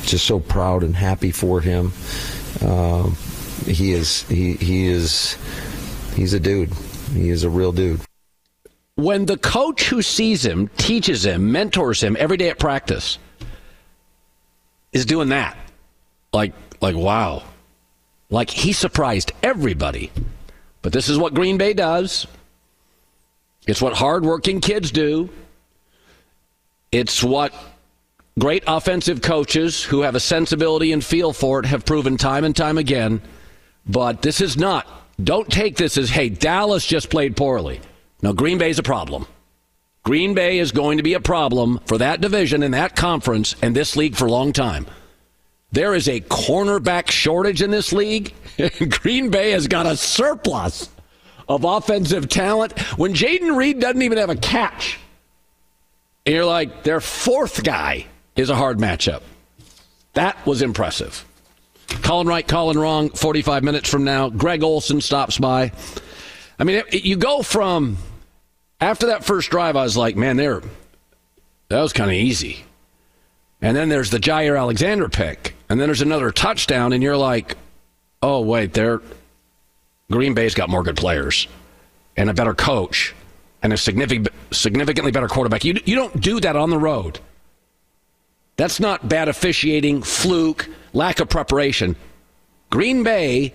just 0.05 0.27
so 0.27 0.41
proud 0.41 0.83
and 0.83 0.97
happy 0.97 1.31
for 1.31 1.61
him. 1.61 1.93
Um, 2.61 3.17
he 3.67 3.93
is 3.93 4.23
he 4.25 4.55
he 4.55 4.87
is 4.87 5.37
he's 6.15 6.35
a 6.35 6.41
dude. 6.41 6.73
He 7.13 7.31
is 7.31 7.45
a 7.45 7.51
real 7.51 7.73
dude. 7.73 8.01
When 8.95 9.27
the 9.27 9.37
coach 9.37 9.89
who 9.89 10.03
sees 10.03 10.45
him, 10.45 10.69
teaches 10.77 11.25
him, 11.25 11.51
mentors 11.51 12.03
him 12.03 12.17
every 12.19 12.37
day 12.37 12.51
at 12.51 12.59
practice, 12.59 13.19
is 14.93 15.07
doing 15.07 15.31
that, 15.31 15.57
like 16.33 16.53
like 16.81 16.97
wow, 16.97 17.43
like 18.31 18.51
he 18.51 18.73
surprised 18.73 19.33
everybody. 19.43 20.11
But 20.83 20.93
this 20.93 21.09
is 21.09 21.17
what 21.19 21.35
Green 21.35 21.59
Bay 21.59 21.75
does. 21.75 22.27
It's 23.67 23.81
what 23.81 23.95
hardworking 23.95 24.61
kids 24.61 24.91
do. 24.91 25.31
It's 26.91 27.23
what 27.23 27.55
great 28.39 28.65
offensive 28.67 29.23
coaches 29.23 29.83
who 29.83 30.03
have 30.03 30.15
a 30.15 30.21
sensibility 30.21 30.93
and 30.93 31.05
feel 31.05 31.33
for 31.33 31.61
it 31.61 31.67
have 31.67 31.85
proven 31.85 32.17
time 32.17 32.45
and 32.45 32.57
time 32.57 32.79
again. 32.79 33.21
But 33.87 34.23
this 34.23 34.41
is 34.41 34.57
not, 34.57 34.87
don't 35.23 35.51
take 35.51 35.77
this 35.77 35.97
as, 35.97 36.11
hey, 36.11 36.29
Dallas 36.29 36.87
just 36.87 37.11
played 37.11 37.37
poorly. 37.37 37.81
No, 38.23 38.33
Green 38.33 38.59
Bay's 38.59 38.79
a 38.79 38.83
problem. 38.83 39.27
Green 40.05 40.35
Bay 40.35 40.59
is 40.59 40.73
going 40.73 40.97
to 40.97 41.03
be 41.03 41.15
a 41.15 41.21
problem 41.21 41.81
for 41.87 41.99
that 41.99 42.21
division 42.21 42.63
and 42.63 42.75
that 42.75 42.97
conference 42.97 43.55
and 43.63 43.75
this 43.75 43.97
league 43.97 44.17
for 44.17 44.27
a 44.27 44.31
long 44.31 44.53
time. 44.53 44.87
There 45.71 45.95
is 45.95 46.09
a 46.09 46.21
cornerback 46.21 47.11
shortage 47.11 47.63
in 47.63 47.71
this 47.71 47.93
league. 47.93 48.35
Green 48.89 49.31
Bay 49.31 49.53
has 49.53 49.69
got 49.69 49.87
a 49.87 49.97
surplus 49.97 50.91
of 51.49 51.65
offensive 51.65 52.29
talent 52.29 52.79
when 52.99 53.15
Jayden 53.15 53.57
Reed 53.57 53.81
doesn't 53.81 54.03
even 54.03 54.19
have 54.19 54.31
a 54.31 54.37
catch. 54.37 54.99
And 56.27 56.35
you're 56.35 56.45
like, 56.45 56.83
their 56.83 57.01
fourth 57.01 57.65
guy 57.65 58.07
is 58.37 58.51
a 58.51 58.57
hard 58.57 58.79
matchup. 58.79 59.23
That 60.15 60.45
was 60.47 60.63
impressive. 60.63 61.25
Colin 62.03 62.27
right, 62.27 62.47
Colin 62.47 62.79
wrong. 62.79 63.11
45 63.11 63.63
minutes 63.63 63.89
from 63.89 64.05
now, 64.05 64.29
Greg 64.29 64.63
Olsen 64.63 65.01
stops 65.01 65.39
by. 65.39 65.73
I 66.59 66.65
mean, 66.65 66.83
it, 66.91 67.05
you 67.05 67.17
go 67.17 67.43
from 67.43 67.99
after 68.81 69.07
that 69.07 69.25
first 69.25 69.51
drive, 69.51 69.77
I 69.77 69.83
was 69.83 69.97
like, 69.97 70.17
man, 70.17 70.37
there, 70.37 70.63
that 71.69 71.81
was 71.81 71.93
kind 71.93 72.11
of 72.11 72.15
easy. 72.17 72.65
And 73.61 73.77
then 73.77 73.89
there's 73.89 74.11
the 74.11 74.19
Jaire 74.19 74.59
Alexander 74.59 75.09
pick 75.09 75.55
and 75.73 75.81
then 75.81 75.89
there's 75.89 76.03
another 76.03 76.31
touchdown, 76.31 76.93
and 76.93 77.03
you're 77.03 77.17
like, 77.17 77.57
oh, 78.21 78.43
wait, 78.43 78.75
they're, 78.75 79.01
Green 80.11 80.35
Bay's 80.35 80.55
got 80.55 80.69
more 80.69 80.83
good 80.83 80.99
players 80.99 81.49
and 82.15 82.29
a 82.29 82.35
better 82.35 82.53
coach 82.53 83.15
and 83.63 83.73
a 83.73 83.79
significant, 83.79 84.29
significantly 84.51 85.13
better 85.13 85.29
quarterback. 85.29 85.65
You, 85.65 85.81
you 85.87 85.97
don't 85.97 86.21
do 86.21 86.41
that 86.41 86.57
on 86.57 86.69
the 86.69 86.77
road. 86.77 87.21
That's 88.63 88.79
not 88.79 89.09
bad 89.09 89.29
officiating, 89.29 90.05
fluke, 90.05 90.69
lack 90.93 91.19
of 91.19 91.29
preparation. 91.29 91.97
Green 92.71 93.03
Bay, 93.03 93.55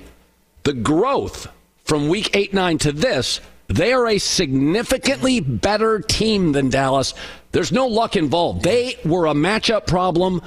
the 0.63 0.73
growth 0.73 1.47
from 1.85 2.09
week 2.09 2.35
8 2.35 2.53
9 2.53 2.77
to 2.79 2.91
this, 2.91 3.39
they 3.67 3.93
are 3.93 4.05
a 4.05 4.17
significantly 4.17 5.39
better 5.39 6.01
team 6.01 6.51
than 6.51 6.69
Dallas. 6.69 7.13
There's 7.53 7.71
no 7.71 7.87
luck 7.87 8.17
involved. 8.17 8.63
They 8.63 8.99
were 9.05 9.27
a 9.27 9.33
matchup 9.33 9.87
problem 9.87 10.41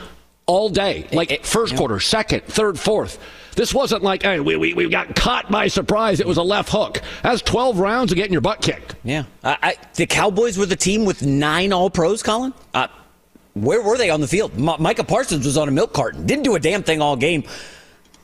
all 0.44 0.68
day, 0.68 1.08
like 1.10 1.46
first 1.46 1.74
quarter, 1.74 1.98
second, 1.98 2.44
third, 2.44 2.78
fourth. 2.78 3.18
This 3.56 3.72
wasn't 3.72 4.02
like, 4.02 4.24
hey, 4.24 4.40
we, 4.40 4.56
we, 4.56 4.74
we 4.74 4.90
got 4.90 5.16
caught 5.16 5.50
by 5.50 5.68
surprise. 5.68 6.20
It 6.20 6.26
was 6.26 6.36
a 6.36 6.42
left 6.42 6.68
hook. 6.68 7.00
That's 7.22 7.40
12 7.40 7.78
rounds 7.78 8.12
of 8.12 8.16
getting 8.16 8.32
your 8.32 8.42
butt 8.42 8.60
kicked. 8.60 8.94
Yeah. 9.04 9.24
Uh, 9.42 9.56
I, 9.62 9.76
the 9.94 10.06
Cowboys 10.06 10.58
were 10.58 10.66
the 10.66 10.76
team 10.76 11.06
with 11.06 11.22
nine 11.22 11.72
All 11.72 11.88
Pros, 11.88 12.22
Colin. 12.22 12.52
Uh, 12.74 12.88
where 13.54 13.82
were 13.82 13.98
they 13.98 14.10
on 14.10 14.20
the 14.20 14.28
field? 14.28 14.52
M- 14.56 14.80
Micah 14.80 15.04
Parsons 15.04 15.44
was 15.44 15.56
on 15.56 15.68
a 15.68 15.72
milk 15.72 15.92
carton. 15.92 16.26
Didn't 16.26 16.44
do 16.44 16.54
a 16.54 16.60
damn 16.60 16.82
thing 16.82 17.00
all 17.00 17.16
game. 17.16 17.44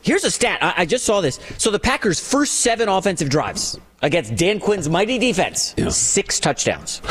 Here's 0.01 0.23
a 0.23 0.31
stat. 0.31 0.59
I, 0.61 0.73
I 0.77 0.85
just 0.85 1.05
saw 1.05 1.21
this. 1.21 1.39
So 1.57 1.71
the 1.71 1.79
Packers' 1.79 2.19
first 2.19 2.61
seven 2.61 2.87
offensive 2.87 3.29
drives 3.29 3.79
against 4.01 4.35
Dan 4.35 4.59
Quinn's 4.59 4.87
mighty 4.87 5.17
defense, 5.17 5.73
yeah. 5.77 5.89
six 5.89 6.39
touchdowns. 6.39 7.01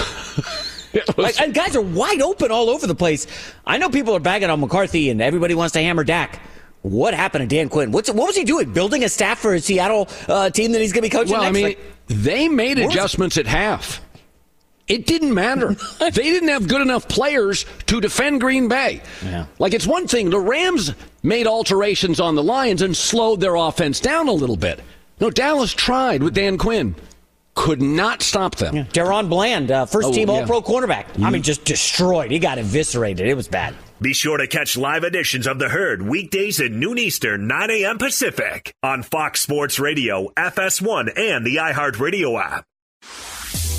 like, 1.17 1.41
and 1.41 1.53
guys 1.53 1.77
are 1.77 1.83
wide 1.83 2.23
open 2.23 2.51
all 2.51 2.71
over 2.71 2.87
the 2.87 2.95
place. 2.95 3.27
I 3.67 3.79
know 3.79 3.91
people 3.91 4.15
are 4.15 4.21
bagging 4.21 4.51
on 4.51 4.61
McCarthy 4.61 5.11
and 5.11 5.21
everybody 5.21 5.55
wants 5.55 5.73
to 5.75 5.81
hammer 5.81 6.05
Dak. 6.05 6.41
What 6.83 7.15
happened 7.15 7.49
to 7.49 7.55
Dan 7.55 7.69
Quinn? 7.69 7.91
What's 7.91 8.09
what 8.11 8.29
was 8.29 8.37
he 8.37 8.45
doing? 8.45 8.73
Building 8.73 9.03
a 9.03 9.09
staff 9.09 9.41
for 9.41 9.55
a 9.55 9.61
Seattle 9.61 10.09
uh, 10.29 10.51
team 10.51 10.71
that 10.73 10.81
he's 10.81 10.93
going 10.93 11.03
to 11.03 11.11
be 11.11 11.11
coaching. 11.11 11.33
Well, 11.33 11.43
next? 11.43 11.51
I 11.51 11.53
mean, 11.53 11.65
like, 11.65 11.81
they 12.07 12.49
made 12.49 12.79
adjustments 12.79 13.37
at 13.37 13.47
half. 13.47 14.01
It 14.89 15.07
didn't 15.07 15.35
matter. 15.35 15.75
they 15.99 16.11
didn't 16.11 16.49
have 16.49 16.69
good 16.69 16.81
enough 16.81 17.09
players 17.09 17.67
to 17.87 18.01
defend 18.01 18.41
Green 18.41 18.69
Bay. 18.69 19.03
Yeah. 19.25 19.47
Like 19.59 19.75
it's 19.75 19.87
one 19.87 20.07
thing 20.07 20.31
the 20.31 20.39
Rams 20.39 20.95
made 21.23 21.47
alterations 21.47 22.21
on 22.21 22.35
the 22.37 22.43
Lions 22.43 22.83
and 22.83 22.97
slowed 22.97 23.41
their 23.41 23.57
offense 23.57 23.99
down 24.01 24.29
a 24.29 24.33
little 24.33 24.57
bit. 24.57 24.81
No, 25.21 25.31
Dallas 25.31 25.73
tried 25.73 26.23
with 26.23 26.35
Dan 26.35 26.59
Quinn. 26.59 26.95
could 27.55 27.81
not 27.81 28.23
stop 28.23 28.57
them. 28.57 28.77
Yeah. 28.77 28.85
DaRon 28.85 29.29
Bland, 29.31 29.71
uh, 29.71 29.87
first 29.87 30.13
team 30.13 30.29
oh, 30.29 30.35
All 30.35 30.47
Pro 30.47 30.61
cornerback. 30.61 31.07
I 31.23 31.31
mean, 31.31 31.43
just 31.43 31.65
destroyed. 31.65 32.31
He 32.31 32.39
got 32.39 32.59
eviscerated. 32.59 33.27
It 33.27 33.35
was 33.35 33.49
bad. 33.49 33.75
Be 34.01 34.13
sure 34.13 34.37
to 34.37 34.47
catch 34.47 34.77
live 34.77 35.05
editions 35.05 35.47
of 35.47 35.59
The 35.59 35.71
Herd 35.71 36.03
weekdays 36.03 36.61
at 36.61 36.71
noon 36.71 36.99
Eastern, 36.99 37.47
9 37.47 37.71
a.m. 37.71 37.97
Pacific 37.99 38.75
on 38.83 39.03
Fox 39.03 39.41
Sports 39.41 39.79
Radio, 39.81 40.29
FS1, 40.37 41.19
and 41.19 41.47
the 41.47 41.57
iHeartRadio 41.57 42.39
app. 42.39 42.67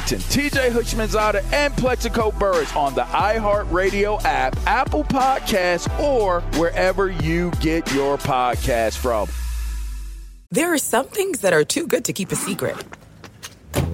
TJ 0.00 0.70
Houshmandzadeh, 0.70 1.52
and 1.52 1.74
Plaxico 1.76 2.30
Burress 2.32 2.74
on 2.74 2.94
the 2.94 3.02
iHeartRadio 3.02 4.22
app, 4.24 4.56
Apple 4.66 5.04
Podcasts, 5.04 5.88
or 5.98 6.40
wherever 6.58 7.10
you 7.10 7.50
get 7.60 7.92
your 7.92 8.18
podcast 8.18 8.96
from. 8.98 9.28
There 10.50 10.72
are 10.72 10.78
some 10.78 11.06
things 11.06 11.40
that 11.40 11.52
are 11.52 11.64
too 11.64 11.86
good 11.86 12.04
to 12.04 12.12
keep 12.12 12.30
a 12.30 12.36
secret. 12.36 12.76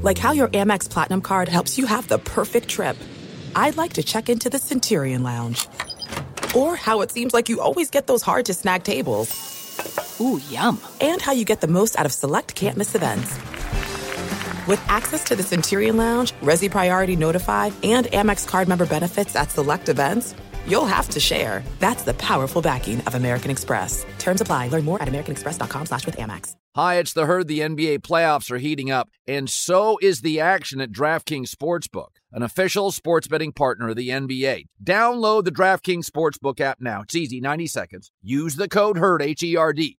Like 0.02 0.18
how 0.18 0.32
your 0.32 0.48
Amex 0.48 0.90
Platinum 0.90 1.22
card 1.22 1.48
helps 1.48 1.78
you 1.78 1.86
have 1.86 2.08
the 2.08 2.18
perfect 2.18 2.68
trip. 2.68 2.96
I'd 3.56 3.76
like 3.76 3.94
to 3.94 4.02
check 4.02 4.28
into 4.28 4.50
the 4.50 4.58
Centurion 4.58 5.22
Lounge. 5.22 5.66
Or 6.54 6.76
how 6.76 7.00
it 7.00 7.10
seems 7.10 7.32
like 7.32 7.48
you 7.48 7.60
always 7.60 7.90
get 7.90 8.06
those 8.06 8.22
hard 8.22 8.46
to 8.46 8.54
snag 8.54 8.82
tables. 8.84 10.18
Ooh, 10.20 10.40
yum. 10.50 10.80
And 11.00 11.22
how 11.22 11.32
you 11.32 11.44
get 11.44 11.60
the 11.60 11.68
most 11.68 11.98
out 11.98 12.06
of 12.06 12.12
select 12.12 12.54
can't 12.54 12.76
miss 12.76 12.94
events. 12.94 13.38
With 14.70 14.88
access 14.88 15.24
to 15.24 15.34
the 15.34 15.42
Centurion 15.42 15.96
Lounge, 15.96 16.30
Resy 16.34 16.70
Priority 16.70 17.16
Notify, 17.16 17.70
and 17.82 18.06
Amex 18.06 18.46
card 18.46 18.68
member 18.68 18.86
benefits 18.86 19.34
at 19.34 19.50
select 19.50 19.88
events, 19.88 20.32
you'll 20.64 20.86
have 20.86 21.08
to 21.08 21.18
share. 21.18 21.64
That's 21.80 22.04
the 22.04 22.14
powerful 22.14 22.62
backing 22.62 23.00
of 23.00 23.16
American 23.16 23.50
Express. 23.50 24.06
Terms 24.20 24.40
apply. 24.40 24.68
Learn 24.68 24.84
more 24.84 25.02
at 25.02 25.08
americanexpress.com 25.08 25.86
slash 25.86 26.06
with 26.06 26.16
Amex. 26.18 26.54
Hi, 26.76 26.98
it's 26.98 27.14
the 27.14 27.26
herd. 27.26 27.48
The 27.48 27.58
NBA 27.58 27.98
playoffs 27.98 28.48
are 28.52 28.58
heating 28.58 28.92
up, 28.92 29.08
and 29.26 29.50
so 29.50 29.98
is 30.00 30.20
the 30.20 30.38
action 30.38 30.80
at 30.80 30.92
DraftKings 30.92 31.52
Sportsbook, 31.52 32.10
an 32.30 32.44
official 32.44 32.92
sports 32.92 33.26
betting 33.26 33.50
partner 33.50 33.88
of 33.88 33.96
the 33.96 34.10
NBA. 34.10 34.66
Download 34.80 35.42
the 35.42 35.50
DraftKings 35.50 36.08
Sportsbook 36.08 36.60
app 36.60 36.80
now. 36.80 37.02
It's 37.02 37.16
easy, 37.16 37.40
90 37.40 37.66
seconds. 37.66 38.12
Use 38.22 38.54
the 38.54 38.68
code 38.68 38.98
HERD, 38.98 39.20
H-E-R-D. 39.20 39.98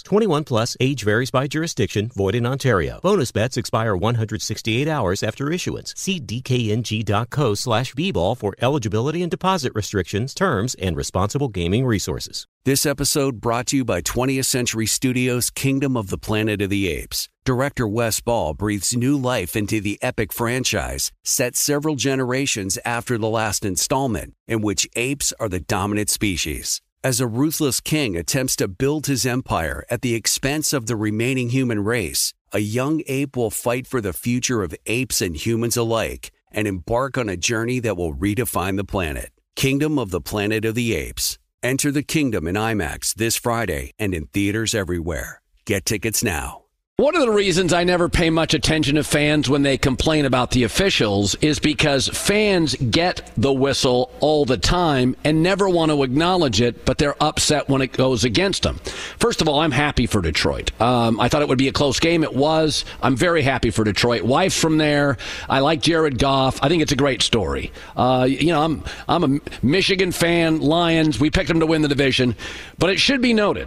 21 0.00 0.44
plus, 0.44 0.76
age 0.78 1.02
varies 1.02 1.32
by 1.32 1.48
jurisdiction, 1.48 2.10
void 2.14 2.36
in 2.36 2.46
Ontario. 2.46 3.00
Bonus 3.02 3.32
bets 3.32 3.56
expire 3.56 3.96
168 3.96 4.86
hours 4.86 5.24
after 5.24 5.50
issuance. 5.50 5.92
See 5.96 6.20
dkng.co 6.20 7.54
slash 7.54 7.94
bball 7.94 8.38
for 8.38 8.54
eligibility 8.62 9.22
and 9.22 9.30
deposit 9.30 9.72
restrictions, 9.74 10.32
terms, 10.34 10.76
and 10.76 10.96
responsible 10.96 11.48
gaming 11.48 11.84
resources. 11.84 12.46
This 12.64 12.86
episode 12.86 13.40
brought 13.40 13.66
to 13.66 13.78
you 13.78 13.84
by 13.84 14.02
20th 14.02 14.44
Century 14.44 14.86
Studios' 14.86 15.50
Kingdom 15.50 15.96
of 15.96 16.10
the 16.10 16.16
Planet 16.16 16.62
of 16.62 16.70
the 16.70 16.88
Apes. 16.88 17.28
Director 17.44 17.88
Wes 17.88 18.20
Ball 18.20 18.54
breathes 18.54 18.94
new 18.94 19.18
life 19.18 19.56
into 19.56 19.80
the 19.80 19.98
epic 20.00 20.32
franchise, 20.32 21.10
set 21.24 21.56
several 21.56 21.96
generations 21.96 22.78
after 22.84 23.18
the 23.18 23.28
last 23.28 23.64
installment, 23.64 24.34
in 24.46 24.62
which 24.62 24.88
apes 24.94 25.32
are 25.40 25.48
the 25.48 25.58
dominant 25.58 26.08
species. 26.08 26.80
As 27.04 27.20
a 27.20 27.26
ruthless 27.26 27.80
king 27.80 28.16
attempts 28.16 28.54
to 28.56 28.68
build 28.68 29.08
his 29.08 29.26
empire 29.26 29.84
at 29.90 30.02
the 30.02 30.14
expense 30.14 30.72
of 30.72 30.86
the 30.86 30.94
remaining 30.94 31.48
human 31.48 31.82
race, 31.82 32.32
a 32.52 32.60
young 32.60 33.02
ape 33.08 33.36
will 33.36 33.50
fight 33.50 33.88
for 33.88 34.00
the 34.00 34.12
future 34.12 34.62
of 34.62 34.72
apes 34.86 35.20
and 35.20 35.34
humans 35.34 35.76
alike 35.76 36.30
and 36.52 36.68
embark 36.68 37.18
on 37.18 37.28
a 37.28 37.36
journey 37.36 37.80
that 37.80 37.96
will 37.96 38.14
redefine 38.14 38.76
the 38.76 38.84
planet. 38.84 39.32
Kingdom 39.56 39.98
of 39.98 40.12
the 40.12 40.20
Planet 40.20 40.64
of 40.64 40.76
the 40.76 40.94
Apes. 40.94 41.40
Enter 41.60 41.90
the 41.90 42.04
kingdom 42.04 42.46
in 42.46 42.54
IMAX 42.54 43.14
this 43.14 43.36
Friday 43.36 43.94
and 43.98 44.14
in 44.14 44.26
theaters 44.26 44.72
everywhere. 44.72 45.42
Get 45.64 45.84
tickets 45.84 46.22
now. 46.22 46.61
One 47.02 47.16
of 47.16 47.22
the 47.22 47.32
reasons 47.32 47.72
I 47.72 47.82
never 47.82 48.08
pay 48.08 48.30
much 48.30 48.54
attention 48.54 48.94
to 48.94 49.02
fans 49.02 49.50
when 49.50 49.62
they 49.62 49.76
complain 49.76 50.24
about 50.24 50.52
the 50.52 50.62
officials 50.62 51.34
is 51.40 51.58
because 51.58 52.06
fans 52.06 52.76
get 52.76 53.28
the 53.36 53.52
whistle 53.52 54.12
all 54.20 54.44
the 54.44 54.56
time 54.56 55.16
and 55.24 55.42
never 55.42 55.68
want 55.68 55.90
to 55.90 56.04
acknowledge 56.04 56.60
it, 56.60 56.84
but 56.84 56.98
they're 56.98 57.20
upset 57.20 57.68
when 57.68 57.82
it 57.82 57.90
goes 57.90 58.22
against 58.22 58.62
them. 58.62 58.76
First 59.18 59.40
of 59.42 59.48
all, 59.48 59.58
I'm 59.58 59.72
happy 59.72 60.06
for 60.06 60.22
Detroit. 60.22 60.80
Um, 60.80 61.18
I 61.18 61.28
thought 61.28 61.42
it 61.42 61.48
would 61.48 61.58
be 61.58 61.66
a 61.66 61.72
close 61.72 61.98
game. 61.98 62.22
It 62.22 62.36
was. 62.36 62.84
I'm 63.02 63.16
very 63.16 63.42
happy 63.42 63.72
for 63.72 63.82
Detroit. 63.82 64.22
Wife's 64.22 64.60
from 64.60 64.78
there. 64.78 65.16
I 65.50 65.58
like 65.58 65.80
Jared 65.80 66.20
Goff. 66.20 66.62
I 66.62 66.68
think 66.68 66.82
it's 66.82 66.92
a 66.92 66.96
great 66.96 67.22
story. 67.22 67.72
Uh, 67.96 68.28
you 68.30 68.52
know, 68.52 68.62
I'm 68.62 68.84
I'm 69.08 69.24
a 69.24 69.40
Michigan 69.60 70.12
fan. 70.12 70.60
Lions. 70.60 71.18
We 71.18 71.30
picked 71.30 71.48
them 71.48 71.58
to 71.58 71.66
win 71.66 71.82
the 71.82 71.88
division, 71.88 72.36
but 72.78 72.90
it 72.90 73.00
should 73.00 73.20
be 73.20 73.34
noted 73.34 73.66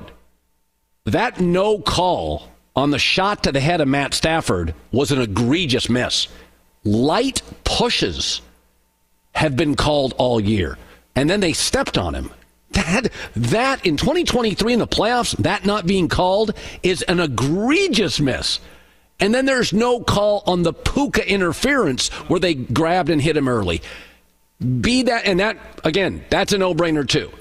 that 1.04 1.42
no 1.42 1.80
call 1.80 2.55
on 2.76 2.92
the 2.92 3.00
shot 3.00 3.44
to 3.44 3.52
the 3.52 3.60
head 3.60 3.82
of 3.82 3.88
Matt 3.88 4.14
Stafford 4.14 4.74
was 4.92 5.12
an 5.12 5.22
egregious 5.22 5.90
miss. 5.90 6.28
Light 6.84 7.42
pushes 7.64 8.42
have 9.34 9.56
been 9.56 9.76
called 9.76 10.14
all 10.18 10.40
year, 10.40 10.78
and 11.16 11.30
then 11.30 11.40
they 11.40 11.54
stepped 11.54 11.98
on 11.98 12.14
him. 12.14 12.32
That 12.72 13.12
that 13.36 13.86
in 13.86 13.96
2023 13.96 14.74
in 14.74 14.80
the 14.80 14.88
playoffs, 14.88 15.36
that 15.38 15.66
not 15.66 15.86
being 15.86 16.10
called 16.10 16.54
is 16.84 17.02
an 17.04 17.20
egregious 17.20 18.20
miss. 18.20 18.60
And 19.20 19.34
then 19.34 19.46
there's 19.46 19.72
no 19.72 20.02
call 20.02 20.44
on 20.46 20.64
the 20.64 20.74
Puka 20.74 21.30
interference 21.30 22.10
where 22.28 22.40
they 22.40 22.54
grabbed 22.54 23.10
and 23.10 23.22
hit 23.22 23.38
him 23.38 23.48
early. 23.48 23.82
Be 24.82 25.04
that 25.04 25.26
and 25.26 25.40
that 25.40 25.58
again, 25.86 26.24
that's 26.30 26.52
a 26.52 26.58
no-brainer 26.58 27.08
too. 27.08 27.32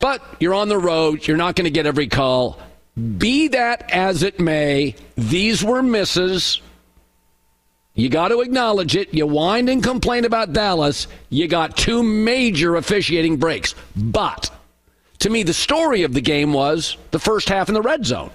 But 0.00 0.22
you're 0.38 0.54
on 0.54 0.68
the 0.68 0.78
road, 0.78 1.26
you're 1.26 1.38
not 1.38 1.56
going 1.56 1.64
to 1.64 1.70
get 1.70 1.86
every 1.86 2.08
call. 2.08 2.58
Be 3.18 3.48
that 3.48 3.90
as 3.90 4.22
it 4.22 4.38
may, 4.38 4.94
these 5.16 5.64
were 5.64 5.82
misses. 5.82 6.60
You 7.94 8.08
got 8.08 8.28
to 8.28 8.40
acknowledge 8.40 8.96
it. 8.96 9.12
You 9.12 9.26
whine 9.26 9.68
and 9.68 9.82
complain 9.82 10.24
about 10.24 10.52
Dallas. 10.52 11.06
You 11.28 11.48
got 11.48 11.76
two 11.76 12.02
major 12.02 12.76
officiating 12.76 13.36
breaks. 13.36 13.74
But 13.96 14.50
to 15.20 15.30
me, 15.30 15.42
the 15.42 15.54
story 15.54 16.02
of 16.02 16.14
the 16.14 16.20
game 16.20 16.52
was 16.52 16.96
the 17.10 17.18
first 17.18 17.48
half 17.48 17.68
in 17.68 17.74
the 17.74 17.82
red 17.82 18.04
zone. 18.04 18.30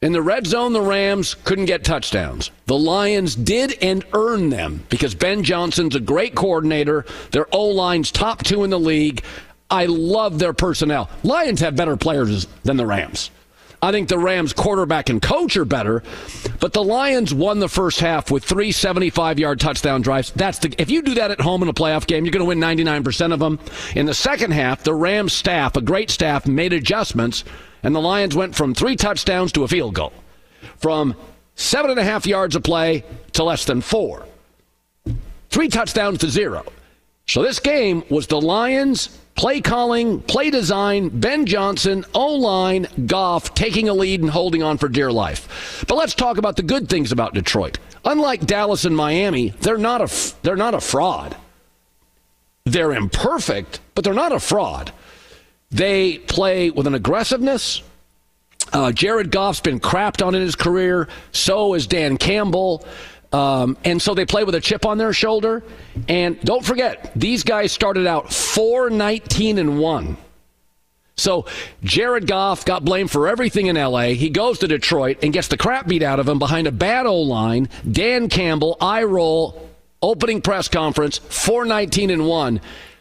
In 0.00 0.12
the 0.12 0.22
red 0.22 0.46
zone, 0.46 0.72
the 0.72 0.80
Rams 0.80 1.34
couldn't 1.34 1.64
get 1.64 1.82
touchdowns. 1.82 2.52
The 2.66 2.78
Lions 2.78 3.34
did 3.34 3.76
and 3.82 4.04
earned 4.12 4.52
them 4.52 4.84
because 4.90 5.16
Ben 5.16 5.42
Johnson's 5.42 5.96
a 5.96 6.00
great 6.00 6.36
coordinator. 6.36 7.04
Their 7.32 7.46
O 7.52 7.66
line's 7.66 8.12
top 8.12 8.44
two 8.44 8.62
in 8.62 8.70
the 8.70 8.78
league. 8.78 9.24
I 9.68 9.86
love 9.86 10.38
their 10.38 10.52
personnel. 10.52 11.10
Lions 11.24 11.60
have 11.60 11.74
better 11.74 11.96
players 11.96 12.46
than 12.62 12.76
the 12.76 12.86
Rams. 12.86 13.32
I 13.80 13.92
think 13.92 14.08
the 14.08 14.18
Rams 14.18 14.52
quarterback 14.52 15.08
and 15.08 15.22
coach 15.22 15.56
are 15.56 15.64
better, 15.64 16.02
but 16.58 16.72
the 16.72 16.82
Lions 16.82 17.32
won 17.32 17.60
the 17.60 17.68
first 17.68 18.00
half 18.00 18.30
with 18.30 18.44
three 18.44 18.72
75 18.72 19.38
yard 19.38 19.60
touchdown 19.60 20.02
drives. 20.02 20.32
That's 20.32 20.58
the 20.58 20.74
if 20.78 20.90
you 20.90 21.00
do 21.02 21.14
that 21.14 21.30
at 21.30 21.40
home 21.40 21.62
in 21.62 21.68
a 21.68 21.74
playoff 21.74 22.06
game, 22.06 22.24
you're 22.24 22.32
going 22.32 22.40
to 22.40 22.44
win 22.44 22.58
99% 22.58 23.32
of 23.32 23.38
them. 23.38 23.60
In 23.94 24.06
the 24.06 24.14
second 24.14 24.50
half, 24.50 24.82
the 24.82 24.94
Rams 24.94 25.32
staff, 25.32 25.76
a 25.76 25.80
great 25.80 26.10
staff, 26.10 26.46
made 26.46 26.72
adjustments, 26.72 27.44
and 27.84 27.94
the 27.94 28.00
Lions 28.00 28.34
went 28.34 28.56
from 28.56 28.74
three 28.74 28.96
touchdowns 28.96 29.52
to 29.52 29.62
a 29.62 29.68
field 29.68 29.94
goal, 29.94 30.12
from 30.78 31.14
seven 31.54 31.92
and 31.92 32.00
a 32.00 32.04
half 32.04 32.26
yards 32.26 32.56
of 32.56 32.64
play 32.64 33.04
to 33.32 33.44
less 33.44 33.64
than 33.64 33.80
four, 33.80 34.26
three 35.50 35.68
touchdowns 35.68 36.18
to 36.18 36.28
zero. 36.28 36.64
So 37.28 37.42
this 37.42 37.60
game 37.60 38.02
was 38.08 38.26
the 38.26 38.40
Lions 38.40 39.16
Play 39.38 39.60
calling, 39.60 40.20
play 40.22 40.50
design, 40.50 41.10
Ben 41.10 41.46
Johnson, 41.46 42.04
O 42.12 42.34
line, 42.34 42.88
Goff 43.06 43.54
taking 43.54 43.88
a 43.88 43.94
lead 43.94 44.20
and 44.20 44.30
holding 44.30 44.64
on 44.64 44.78
for 44.78 44.88
dear 44.88 45.12
life. 45.12 45.84
But 45.86 45.94
let's 45.94 46.16
talk 46.16 46.38
about 46.38 46.56
the 46.56 46.64
good 46.64 46.88
things 46.88 47.12
about 47.12 47.34
Detroit. 47.34 47.78
Unlike 48.04 48.46
Dallas 48.46 48.84
and 48.84 48.96
Miami, 48.96 49.50
they're 49.60 49.78
not 49.78 50.00
a 50.00 50.34
they're 50.42 50.56
not 50.56 50.74
a 50.74 50.80
fraud. 50.80 51.36
They're 52.64 52.92
imperfect, 52.92 53.78
but 53.94 54.02
they're 54.02 54.12
not 54.12 54.32
a 54.32 54.40
fraud. 54.40 54.90
They 55.70 56.18
play 56.18 56.70
with 56.70 56.88
an 56.88 56.94
aggressiveness. 56.94 57.80
Uh, 58.72 58.90
Jared 58.90 59.30
Goff's 59.30 59.60
been 59.60 59.78
crapped 59.78 60.26
on 60.26 60.34
in 60.34 60.42
his 60.42 60.56
career. 60.56 61.06
So 61.30 61.74
is 61.74 61.86
Dan 61.86 62.16
Campbell. 62.16 62.84
Um, 63.32 63.76
and 63.84 64.00
so 64.00 64.14
they 64.14 64.24
play 64.24 64.44
with 64.44 64.54
a 64.54 64.60
chip 64.60 64.86
on 64.86 64.98
their 64.98 65.12
shoulder. 65.12 65.62
And 66.08 66.40
don't 66.40 66.64
forget, 66.64 67.12
these 67.14 67.42
guys 67.42 67.72
started 67.72 68.06
out 68.06 68.32
4 68.32 68.90
19 68.90 69.58
and 69.58 69.78
1. 69.78 70.16
So 71.16 71.46
Jared 71.82 72.26
Goff 72.26 72.64
got 72.64 72.84
blamed 72.84 73.10
for 73.10 73.28
everything 73.28 73.66
in 73.66 73.76
LA. 73.76 74.10
He 74.10 74.30
goes 74.30 74.60
to 74.60 74.68
Detroit 74.68 75.18
and 75.22 75.32
gets 75.32 75.48
the 75.48 75.56
crap 75.56 75.88
beat 75.88 76.02
out 76.02 76.20
of 76.20 76.28
him 76.28 76.38
behind 76.38 76.66
a 76.66 76.72
bad 76.72 77.06
O 77.06 77.20
line. 77.20 77.68
Dan 77.90 78.28
Campbell, 78.28 78.76
eye 78.80 79.02
roll, 79.02 79.68
opening 80.00 80.40
press 80.40 80.68
conference, 80.68 81.18
419 81.18 82.10
and 82.10 82.26
1. 82.26 82.60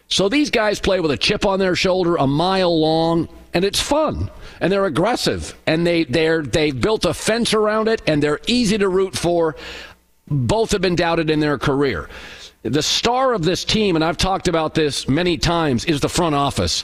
So 0.09 0.29
these 0.29 0.49
guys 0.49 0.79
play 0.79 0.99
with 0.99 1.11
a 1.11 1.17
chip 1.17 1.45
on 1.45 1.59
their 1.59 1.75
shoulder 1.75 2.15
a 2.15 2.25
mile 2.25 2.79
long, 2.79 3.29
and 3.53 3.63
it's 3.63 3.79
fun. 3.79 4.31
And 4.59 4.71
they're 4.71 4.85
aggressive, 4.85 5.55
and 5.67 5.85
they 5.85 6.05
they're 6.05 6.41
they've 6.41 6.79
built 6.79 7.05
a 7.05 7.13
fence 7.13 7.53
around 7.53 7.87
it, 7.87 8.01
and 8.07 8.23
they're 8.23 8.39
easy 8.47 8.77
to 8.77 8.89
root 8.89 9.15
for. 9.15 9.55
Both 10.29 10.71
have 10.71 10.81
been 10.81 10.95
doubted 10.95 11.29
in 11.29 11.39
their 11.39 11.57
career. 11.57 12.09
The 12.63 12.81
star 12.81 13.33
of 13.33 13.43
this 13.43 13.63
team, 13.63 13.95
and 13.95 14.03
I've 14.03 14.17
talked 14.17 14.47
about 14.47 14.73
this 14.73 15.07
many 15.07 15.37
times, 15.37 15.85
is 15.85 16.01
the 16.01 16.09
front 16.09 16.35
office. 16.35 16.83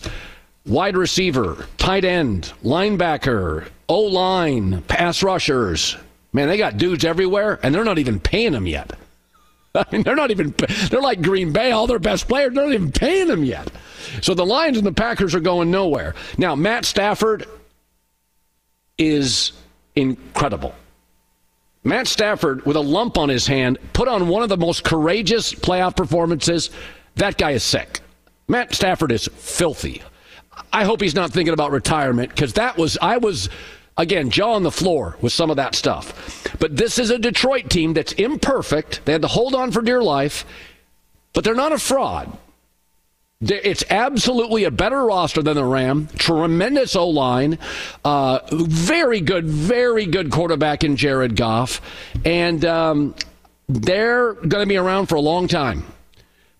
Wide 0.65 0.95
receiver, 0.95 1.67
tight 1.77 2.05
end, 2.05 2.53
linebacker, 2.63 3.67
O 3.89 4.01
line, 4.01 4.81
pass 4.83 5.21
rushers. 5.21 5.97
Man, 6.31 6.47
they 6.47 6.57
got 6.57 6.77
dudes 6.77 7.03
everywhere, 7.03 7.59
and 7.63 7.75
they're 7.75 7.83
not 7.83 7.99
even 7.99 8.19
paying 8.19 8.53
them 8.53 8.65
yet. 8.65 8.93
I 9.75 9.85
mean, 9.91 10.03
they're 10.03 10.15
not 10.15 10.31
even, 10.31 10.53
they're 10.89 11.01
like 11.01 11.21
Green 11.21 11.51
Bay, 11.51 11.71
all 11.71 11.87
their 11.87 11.99
best 11.99 12.27
players, 12.27 12.53
they're 12.53 12.65
not 12.65 12.73
even 12.73 12.91
paying 12.91 13.27
them 13.27 13.43
yet. 13.43 13.69
So 14.21 14.33
the 14.33 14.45
Lions 14.45 14.77
and 14.77 14.85
the 14.85 14.93
Packers 14.93 15.35
are 15.35 15.39
going 15.39 15.69
nowhere. 15.69 16.15
Now, 16.37 16.55
Matt 16.55 16.85
Stafford 16.85 17.45
is 18.97 19.51
incredible. 19.95 20.73
Matt 21.83 22.07
Stafford, 22.07 22.65
with 22.65 22.77
a 22.77 22.81
lump 22.81 23.17
on 23.17 23.29
his 23.29 23.45
hand, 23.45 23.77
put 23.91 24.07
on 24.07 24.27
one 24.27 24.41
of 24.41 24.49
the 24.49 24.57
most 24.57 24.83
courageous 24.83 25.53
playoff 25.53 25.95
performances. 25.95 26.69
That 27.15 27.37
guy 27.37 27.51
is 27.51 27.63
sick. 27.63 27.99
Matt 28.47 28.73
Stafford 28.73 29.11
is 29.11 29.27
filthy. 29.35 30.01
I 30.71 30.85
hope 30.85 31.01
he's 31.01 31.15
not 31.15 31.31
thinking 31.31 31.53
about 31.53 31.71
retirement 31.71 32.29
because 32.29 32.53
that 32.53 32.77
was, 32.77 32.97
I 33.01 33.17
was, 33.17 33.49
again, 33.97 34.29
jaw 34.29 34.53
on 34.53 34.63
the 34.63 34.71
floor 34.71 35.17
with 35.21 35.33
some 35.33 35.49
of 35.49 35.57
that 35.57 35.75
stuff. 35.75 36.47
But 36.59 36.77
this 36.77 36.97
is 36.99 37.09
a 37.09 37.19
Detroit 37.19 37.69
team 37.69 37.93
that's 37.93 38.13
imperfect. 38.13 39.01
They 39.05 39.11
had 39.11 39.21
to 39.23 39.27
hold 39.27 39.53
on 39.53 39.71
for 39.71 39.81
dear 39.81 40.01
life, 40.01 40.45
but 41.33 41.43
they're 41.43 41.55
not 41.55 41.73
a 41.73 41.79
fraud. 41.79 42.37
It's 43.49 43.83
absolutely 43.89 44.63
a 44.63 44.71
better 44.71 45.05
roster 45.05 45.41
than 45.41 45.55
the 45.55 45.65
Ram. 45.65 46.07
Tremendous 46.17 46.95
O 46.95 47.09
line. 47.09 47.59
Uh, 48.05 48.39
very 48.51 49.21
good, 49.21 49.45
very 49.45 50.05
good 50.05 50.31
quarterback 50.31 50.83
in 50.83 50.95
Jared 50.95 51.35
Goff. 51.35 51.81
And 52.23 52.63
um, 52.63 53.15
they're 53.67 54.33
going 54.33 54.63
to 54.63 54.65
be 54.65 54.77
around 54.77 55.07
for 55.07 55.15
a 55.15 55.21
long 55.21 55.47
time 55.47 55.83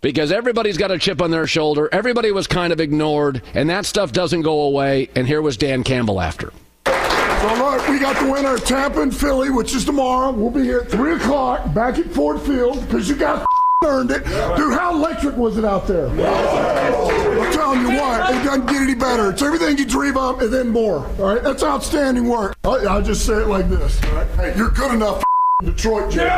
because 0.02 0.32
everybody's 0.32 0.78
got 0.78 0.92
a 0.92 0.98
chip 0.98 1.22
on 1.22 1.32
their 1.32 1.48
shoulder. 1.48 1.90
Everybody 1.92 2.32
was 2.32 2.48
kind 2.48 2.74
of 2.74 2.80
ignored, 2.80 3.42
and 3.54 3.70
that 3.70 3.86
stuff 3.86 4.12
doesn't 4.12 4.42
go 4.42 4.62
away. 4.64 5.10
And 5.16 5.26
here 5.26 5.42
was 5.42 5.58
Dan 5.58 5.84
Campbell 5.84 6.20
after. 6.22 6.52
All 6.86 7.78
right, 7.78 7.90
we 7.90 8.00
got 8.00 8.22
the 8.24 8.32
winner, 8.32 8.58
Tampa 8.58 9.02
and 9.02 9.16
Philly, 9.16 9.50
which 9.50 9.74
is 9.74 9.86
tomorrow. 9.86 10.32
We'll 10.32 10.50
be 10.50 10.64
here 10.64 10.80
at 10.80 10.90
3 10.90 11.16
o'clock 11.16 11.74
back 11.74 11.98
at 11.98 12.06
Ford 12.08 12.42
Field 12.42 12.80
because 12.82 13.10
you 13.10 13.16
guys 13.16 13.46
earned 13.84 14.12
it. 14.12 14.24
Dude, 14.24 14.74
how 14.74 14.94
electric 14.94 15.36
was 15.36 15.58
it 15.58 15.66
out 15.66 15.88
there? 15.88 16.08
I'm 16.08 17.54
telling 17.54 17.82
you 17.82 18.00
what, 18.00 18.30
it 18.36 18.44
doesn't 18.44 18.66
get 18.68 18.82
any 18.82 18.96
better. 18.96 19.32
It's 19.32 19.42
everything 19.42 19.78
you 19.78 19.86
dream 19.86 20.18
of 20.18 20.42
and 20.42 20.52
then 20.52 20.70
more. 20.70 21.06
All 21.20 21.34
right, 21.34 21.44
that's 21.44 21.64
outstanding 21.64 22.28
work. 22.28 22.58
I'll 22.64 23.02
just 23.02 23.26
say 23.26 23.34
it 23.34 23.48
like 23.48 23.70
this. 23.70 24.00
Hey, 24.36 24.54
you're 24.56 24.72
good 24.72 24.94
enough, 24.94 25.24
Detroit, 25.64 26.12
Jay. 26.12 26.30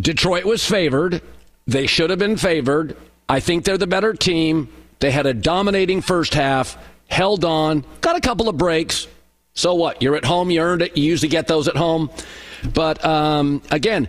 Detroit 0.00 0.44
was 0.44 0.64
favored. 0.64 1.22
They 1.66 1.86
should 1.86 2.10
have 2.10 2.18
been 2.18 2.36
favored. 2.36 2.96
I 3.28 3.40
think 3.40 3.64
they're 3.64 3.78
the 3.78 3.86
better 3.86 4.14
team. 4.14 4.68
They 5.00 5.10
had 5.10 5.26
a 5.26 5.34
dominating 5.34 6.00
first 6.00 6.34
half, 6.34 6.78
held 7.08 7.44
on, 7.44 7.84
got 8.00 8.16
a 8.16 8.20
couple 8.20 8.48
of 8.48 8.56
breaks. 8.56 9.08
So 9.56 9.74
what? 9.74 10.00
You're 10.00 10.16
at 10.16 10.24
home, 10.24 10.50
you 10.50 10.60
earned 10.60 10.82
it. 10.82 10.96
You 10.96 11.02
usually 11.02 11.30
get 11.30 11.48
those 11.48 11.66
at 11.66 11.76
home. 11.76 12.10
But 12.72 13.04
um, 13.04 13.62
again, 13.70 14.08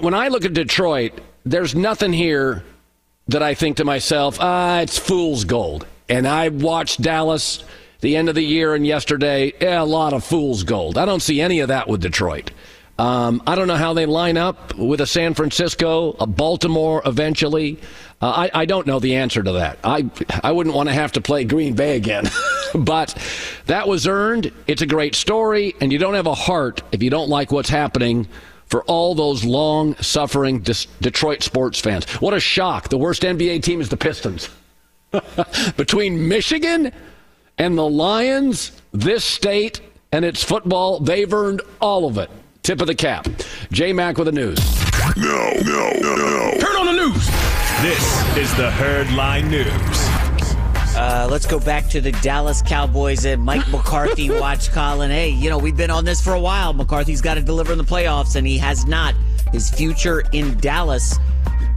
when 0.00 0.14
I 0.14 0.28
look 0.28 0.44
at 0.44 0.52
Detroit, 0.52 1.20
there's 1.44 1.74
nothing 1.74 2.12
here 2.12 2.62
that 3.28 3.42
I 3.42 3.54
think 3.54 3.78
to 3.78 3.84
myself, 3.84 4.38
ah, 4.40 4.80
it's 4.80 4.98
fool's 4.98 5.44
gold. 5.44 5.86
And 6.08 6.28
I 6.28 6.48
watched 6.48 7.00
Dallas 7.00 7.64
the 8.00 8.16
end 8.16 8.28
of 8.28 8.34
the 8.34 8.44
year 8.44 8.74
and 8.74 8.86
yesterday, 8.86 9.54
yeah, 9.60 9.80
a 9.80 9.84
lot 9.84 10.12
of 10.12 10.22
fool's 10.22 10.64
gold. 10.64 10.98
I 10.98 11.06
don't 11.06 11.22
see 11.22 11.40
any 11.40 11.60
of 11.60 11.68
that 11.68 11.88
with 11.88 12.02
Detroit. 12.02 12.50
Um, 12.98 13.42
I 13.46 13.54
don't 13.54 13.68
know 13.68 13.76
how 13.76 13.94
they 13.94 14.06
line 14.06 14.36
up 14.36 14.74
with 14.74 15.00
a 15.00 15.06
San 15.06 15.32
Francisco, 15.32 16.14
a 16.20 16.26
Baltimore 16.26 17.00
eventually. 17.06 17.80
Uh, 18.20 18.48
I, 18.52 18.62
I 18.62 18.64
don't 18.66 18.86
know 18.86 19.00
the 19.00 19.16
answer 19.16 19.42
to 19.42 19.52
that. 19.52 19.78
I, 19.82 20.10
I 20.44 20.52
wouldn't 20.52 20.76
want 20.76 20.90
to 20.90 20.94
have 20.94 21.12
to 21.12 21.20
play 21.20 21.44
Green 21.44 21.74
Bay 21.74 21.96
again. 21.96 22.24
but 22.84 23.16
that 23.66 23.88
was 23.88 24.06
earned. 24.06 24.52
It's 24.66 24.82
a 24.82 24.86
great 24.86 25.14
story, 25.14 25.74
and 25.80 25.92
you 25.92 25.98
don't 25.98 26.14
have 26.14 26.26
a 26.26 26.34
heart 26.34 26.82
if 26.92 27.02
you 27.02 27.10
don't 27.10 27.28
like 27.28 27.52
what's 27.52 27.68
happening 27.68 28.28
for 28.66 28.82
all 28.84 29.14
those 29.14 29.44
long 29.44 29.94
suffering 29.96 30.60
Detroit 31.00 31.42
sports 31.42 31.80
fans. 31.80 32.06
What 32.22 32.32
a 32.32 32.40
shock. 32.40 32.88
The 32.88 32.98
worst 32.98 33.22
NBA 33.22 33.62
team 33.62 33.80
is 33.80 33.90
the 33.90 33.98
Pistons. 33.98 34.48
Between 35.76 36.26
Michigan 36.26 36.90
and 37.58 37.76
the 37.76 37.86
Lions, 37.86 38.72
this 38.92 39.24
state 39.24 39.82
and 40.10 40.24
its 40.24 40.42
football, 40.42 41.00
they've 41.00 41.32
earned 41.32 41.60
all 41.80 42.06
of 42.06 42.16
it. 42.16 42.30
Tip 42.62 42.80
of 42.80 42.86
the 42.86 42.94
cap. 42.94 43.28
J 43.72 43.92
Mac 43.92 44.16
with 44.16 44.26
the 44.26 44.32
news. 44.32 44.58
No, 45.16 45.52
no, 45.64 45.90
no, 46.00 46.16
no. 46.16 46.52
Turn 46.58 46.76
on 46.76 46.86
the 46.86 46.92
news. 46.92 47.26
This 47.82 48.36
is 48.36 48.54
the 48.56 48.70
Herdline 48.70 49.50
News. 49.50 50.11
Uh, 50.94 51.26
let's 51.30 51.46
go 51.46 51.58
back 51.58 51.88
to 51.88 52.00
the 52.00 52.12
Dallas 52.12 52.62
Cowboys 52.62 53.24
and 53.24 53.42
Mike 53.42 53.66
McCarthy 53.70 54.30
watch 54.30 54.70
Colin. 54.70 55.10
Hey, 55.10 55.30
you 55.30 55.48
know, 55.48 55.58
we've 55.58 55.76
been 55.76 55.90
on 55.90 56.04
this 56.04 56.20
for 56.20 56.34
a 56.34 56.40
while. 56.40 56.72
McCarthy's 56.74 57.22
got 57.22 57.34
to 57.34 57.40
deliver 57.40 57.72
in 57.72 57.78
the 57.78 57.84
playoffs, 57.84 58.36
and 58.36 58.46
he 58.46 58.58
has 58.58 58.84
not. 58.84 59.14
His 59.52 59.70
future 59.70 60.22
in 60.32 60.56
Dallas, 60.58 61.18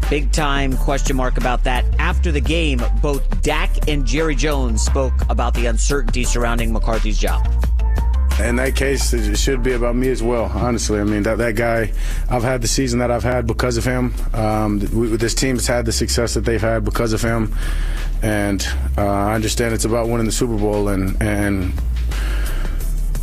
big 0.09 0.31
time 0.31 0.75
question 0.77 1.15
mark 1.15 1.37
about 1.37 1.63
that. 1.63 1.85
After 1.99 2.31
the 2.31 2.41
game, 2.41 2.81
both 3.01 3.41
Dak 3.41 3.87
and 3.87 4.05
Jerry 4.05 4.35
Jones 4.35 4.81
spoke 4.81 5.13
about 5.29 5.53
the 5.53 5.65
uncertainty 5.65 6.23
surrounding 6.23 6.73
McCarthy's 6.73 7.17
job 7.17 7.45
in 8.39 8.57
that 8.57 8.75
case, 8.75 9.13
it 9.13 9.37
should 9.37 9.63
be 9.63 9.73
about 9.73 9.95
me 9.95 10.09
as 10.09 10.21
well. 10.21 10.45
Honestly, 10.53 10.99
I 10.99 11.03
mean 11.03 11.23
that 11.23 11.37
that 11.37 11.55
guy, 11.55 11.93
I've 12.29 12.43
had 12.43 12.61
the 12.61 12.67
season 12.67 12.99
that 12.99 13.09
I've 13.09 13.23
had 13.23 13.47
because 13.47 13.77
of 13.77 13.85
him. 13.85 14.13
Um, 14.33 14.79
we, 14.93 15.15
this 15.15 15.33
team's 15.33 15.67
had 15.67 15.85
the 15.85 15.93
success 15.93 16.33
that 16.33 16.41
they've 16.41 16.61
had 16.61 16.83
because 16.83 17.13
of 17.13 17.21
him, 17.21 17.55
and 18.25 18.67
uh, 18.97 19.05
I 19.05 19.35
understand 19.35 19.75
it's 19.75 19.85
about 19.85 20.09
winning 20.09 20.25
the 20.25 20.31
Super 20.31 20.57
Bowl, 20.57 20.87
and 20.87 21.15
and 21.21 21.71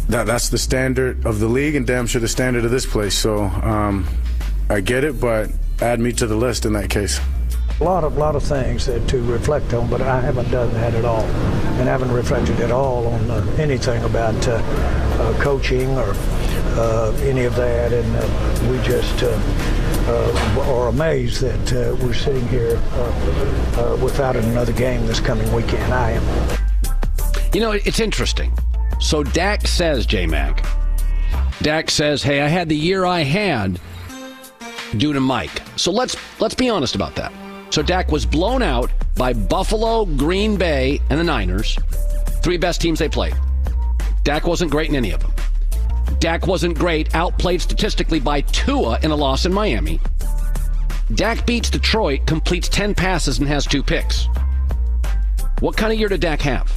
that 0.09 0.27
that's 0.27 0.49
the 0.49 0.59
standard 0.59 1.27
of 1.27 1.41
the 1.41 1.49
league, 1.49 1.75
and 1.75 1.85
damn 1.85 2.07
sure 2.07 2.21
the 2.21 2.29
standard 2.29 2.65
of 2.65 2.71
this 2.71 2.87
place. 2.87 3.19
So 3.19 3.43
um, 3.43 4.07
I 4.71 4.81
get 4.81 5.03
it, 5.03 5.21
but 5.21 5.51
add 5.81 5.99
me 5.99 6.13
to 6.13 6.27
the 6.29 6.37
list 6.37 6.67
in 6.67 6.73
that 6.75 6.89
case. 6.89 7.21
A 7.81 7.85
lot 7.85 8.05
of 8.05 8.17
lot 8.17 8.37
of 8.37 8.45
things 8.45 8.85
to 8.85 9.23
reflect 9.25 9.75
on, 9.75 9.91
but 9.91 10.01
I 10.01 10.21
haven't 10.21 10.53
done 10.53 10.73
that 10.75 10.95
at 10.95 11.05
all, 11.05 11.25
and 11.25 11.89
haven't 11.89 12.13
reflected 12.13 12.61
at 12.61 12.71
all 12.71 13.09
on 13.09 13.29
uh, 13.29 13.57
anything 13.59 14.05
about 14.05 14.47
uh, 14.47 14.53
uh, 14.53 15.43
coaching 15.43 15.91
or 15.99 16.15
uh, 16.79 17.13
any 17.23 17.45
of 17.45 17.57
that, 17.57 17.93
and 17.93 18.71
we 18.71 18.81
just 18.85 19.21
uh, 20.07 20.65
are 20.69 20.89
amazed 20.89 21.41
that 21.41 21.73
uh, 21.73 21.97
we're 22.05 22.15
sitting 22.15 22.47
here 22.49 22.81
uh, 22.93 23.77
uh, 23.77 23.99
without 24.03 24.37
another 24.37 24.73
game 24.73 25.07
this 25.07 25.21
coming 25.21 25.51
weekend. 25.53 25.93
I 25.93 26.13
am. 26.13 26.59
You 27.53 27.61
know, 27.61 27.73
it's 27.73 28.01
interesting. 28.01 28.53
So 29.01 29.23
Dak 29.23 29.67
says, 29.67 30.07
J 30.07 30.27
Mac. 30.27 30.67
Dak 31.61 31.91
says, 31.91 32.23
"Hey, 32.23 32.41
I 32.41 32.49
had 32.49 32.69
the 32.69 32.77
year 32.77 33.05
I 33.05 33.23
had." 33.23 33.81
due 34.97 35.13
to 35.13 35.21
Mike. 35.21 35.63
So 35.77 35.91
let's 35.91 36.17
let's 36.41 36.55
be 36.55 36.69
honest 36.69 36.95
about 36.95 37.15
that. 37.17 37.33
So 37.71 37.83
Dak 37.83 38.11
was 38.11 38.27
blown 38.27 38.63
out 38.63 38.91
by 39.17 39.33
Buffalo, 39.33 40.05
Green 40.05 40.57
Bay, 40.57 41.01
and 41.11 41.19
the 41.19 41.25
Niners. 41.25 41.79
Three 42.43 42.57
best 42.57 42.81
teams 42.81 42.99
they 42.99 43.09
played. 43.09 43.35
Dak 44.25 44.47
wasn't 44.47 44.71
great 44.71 44.89
in 44.89 44.97
any 44.97 45.11
of 45.11 45.21
them. 45.21 45.32
Dak 46.19 46.47
wasn't 46.47 46.79
great, 46.79 47.15
outplayed 47.15 47.61
statistically 47.61 48.21
by 48.21 48.41
Tua 48.43 48.99
in 49.03 49.11
a 49.11 49.17
loss 49.17 49.45
in 49.47 49.53
Miami. 49.53 50.01
Dak 51.15 51.45
beats 51.47 51.69
Detroit, 51.71 52.27
completes 52.27 52.69
10 52.69 52.95
passes, 52.95 53.39
and 53.39 53.49
has 53.49 53.67
two 53.67 53.83
picks. 53.83 54.29
What 55.61 55.77
kind 55.77 55.93
of 55.93 55.99
year 55.99 56.09
did 56.09 56.21
Dak 56.21 56.41
have? 56.43 56.71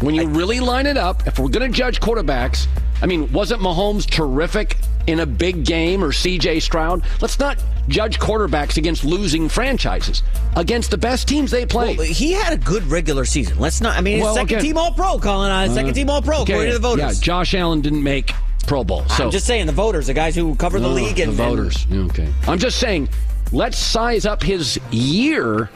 When 0.00 0.14
you 0.14 0.26
really 0.28 0.60
line 0.60 0.86
it 0.86 0.96
up, 0.96 1.26
if 1.26 1.38
we're 1.38 1.48
going 1.48 1.70
to 1.70 1.76
judge 1.76 2.00
quarterbacks, 2.00 2.66
I 3.02 3.06
mean, 3.06 3.30
wasn't 3.32 3.62
Mahomes 3.62 4.08
terrific 4.08 4.76
in 5.06 5.20
a 5.20 5.26
big 5.26 5.64
game 5.64 6.02
or 6.04 6.08
CJ 6.12 6.60
Stroud? 6.62 7.02
Let's 7.20 7.38
not 7.38 7.62
judge 7.88 8.18
quarterbacks 8.18 8.76
against 8.76 9.04
losing 9.04 9.48
franchises. 9.48 10.22
Against 10.54 10.90
the 10.90 10.98
best 10.98 11.28
teams 11.28 11.50
they 11.50 11.64
play. 11.66 11.96
Well, 11.96 12.06
he 12.06 12.32
had 12.32 12.52
a 12.52 12.56
good 12.58 12.84
regular 12.84 13.24
season. 13.24 13.58
Let's 13.58 13.80
not. 13.80 13.96
I 13.96 14.00
mean, 14.02 14.20
Well, 14.20 14.34
second 14.34 14.48
again- 14.58 14.62
team 14.62 14.78
All 14.78 14.92
Pro, 14.92 15.18
Colin. 15.18 15.50
Uh, 15.50 15.68
second 15.72 15.90
Uh, 15.90 15.94
team 15.94 16.10
All 16.10 16.22
Pro, 16.22 16.40
okay, 16.42 16.52
according 16.52 16.72
to 16.72 16.78
the 16.78 16.88
voters. 16.88 17.18
Yeah, 17.18 17.24
Josh 17.24 17.54
Allen 17.54 17.80
didn't 17.80 18.02
make 18.02 18.32
Pro 18.66 18.84
Bowl. 18.84 19.06
So 19.08 19.24
I'm 19.24 19.30
just 19.30 19.46
saying 19.46 19.66
the 19.66 19.72
voters, 19.72 20.06
the 20.06 20.14
guys 20.14 20.34
who 20.34 20.54
cover 20.56 20.78
the 20.78 20.88
league, 20.88 21.18
and 21.20 21.32
the 21.32 21.36
voters. 21.36 21.86
Okay. 21.92 22.32
I'm 22.46 22.58
just 22.58 22.78
saying, 22.78 23.08
let's 23.52 23.78
size 23.78 24.26
up 24.26 24.42
his 24.42 24.78
year. 24.90 25.70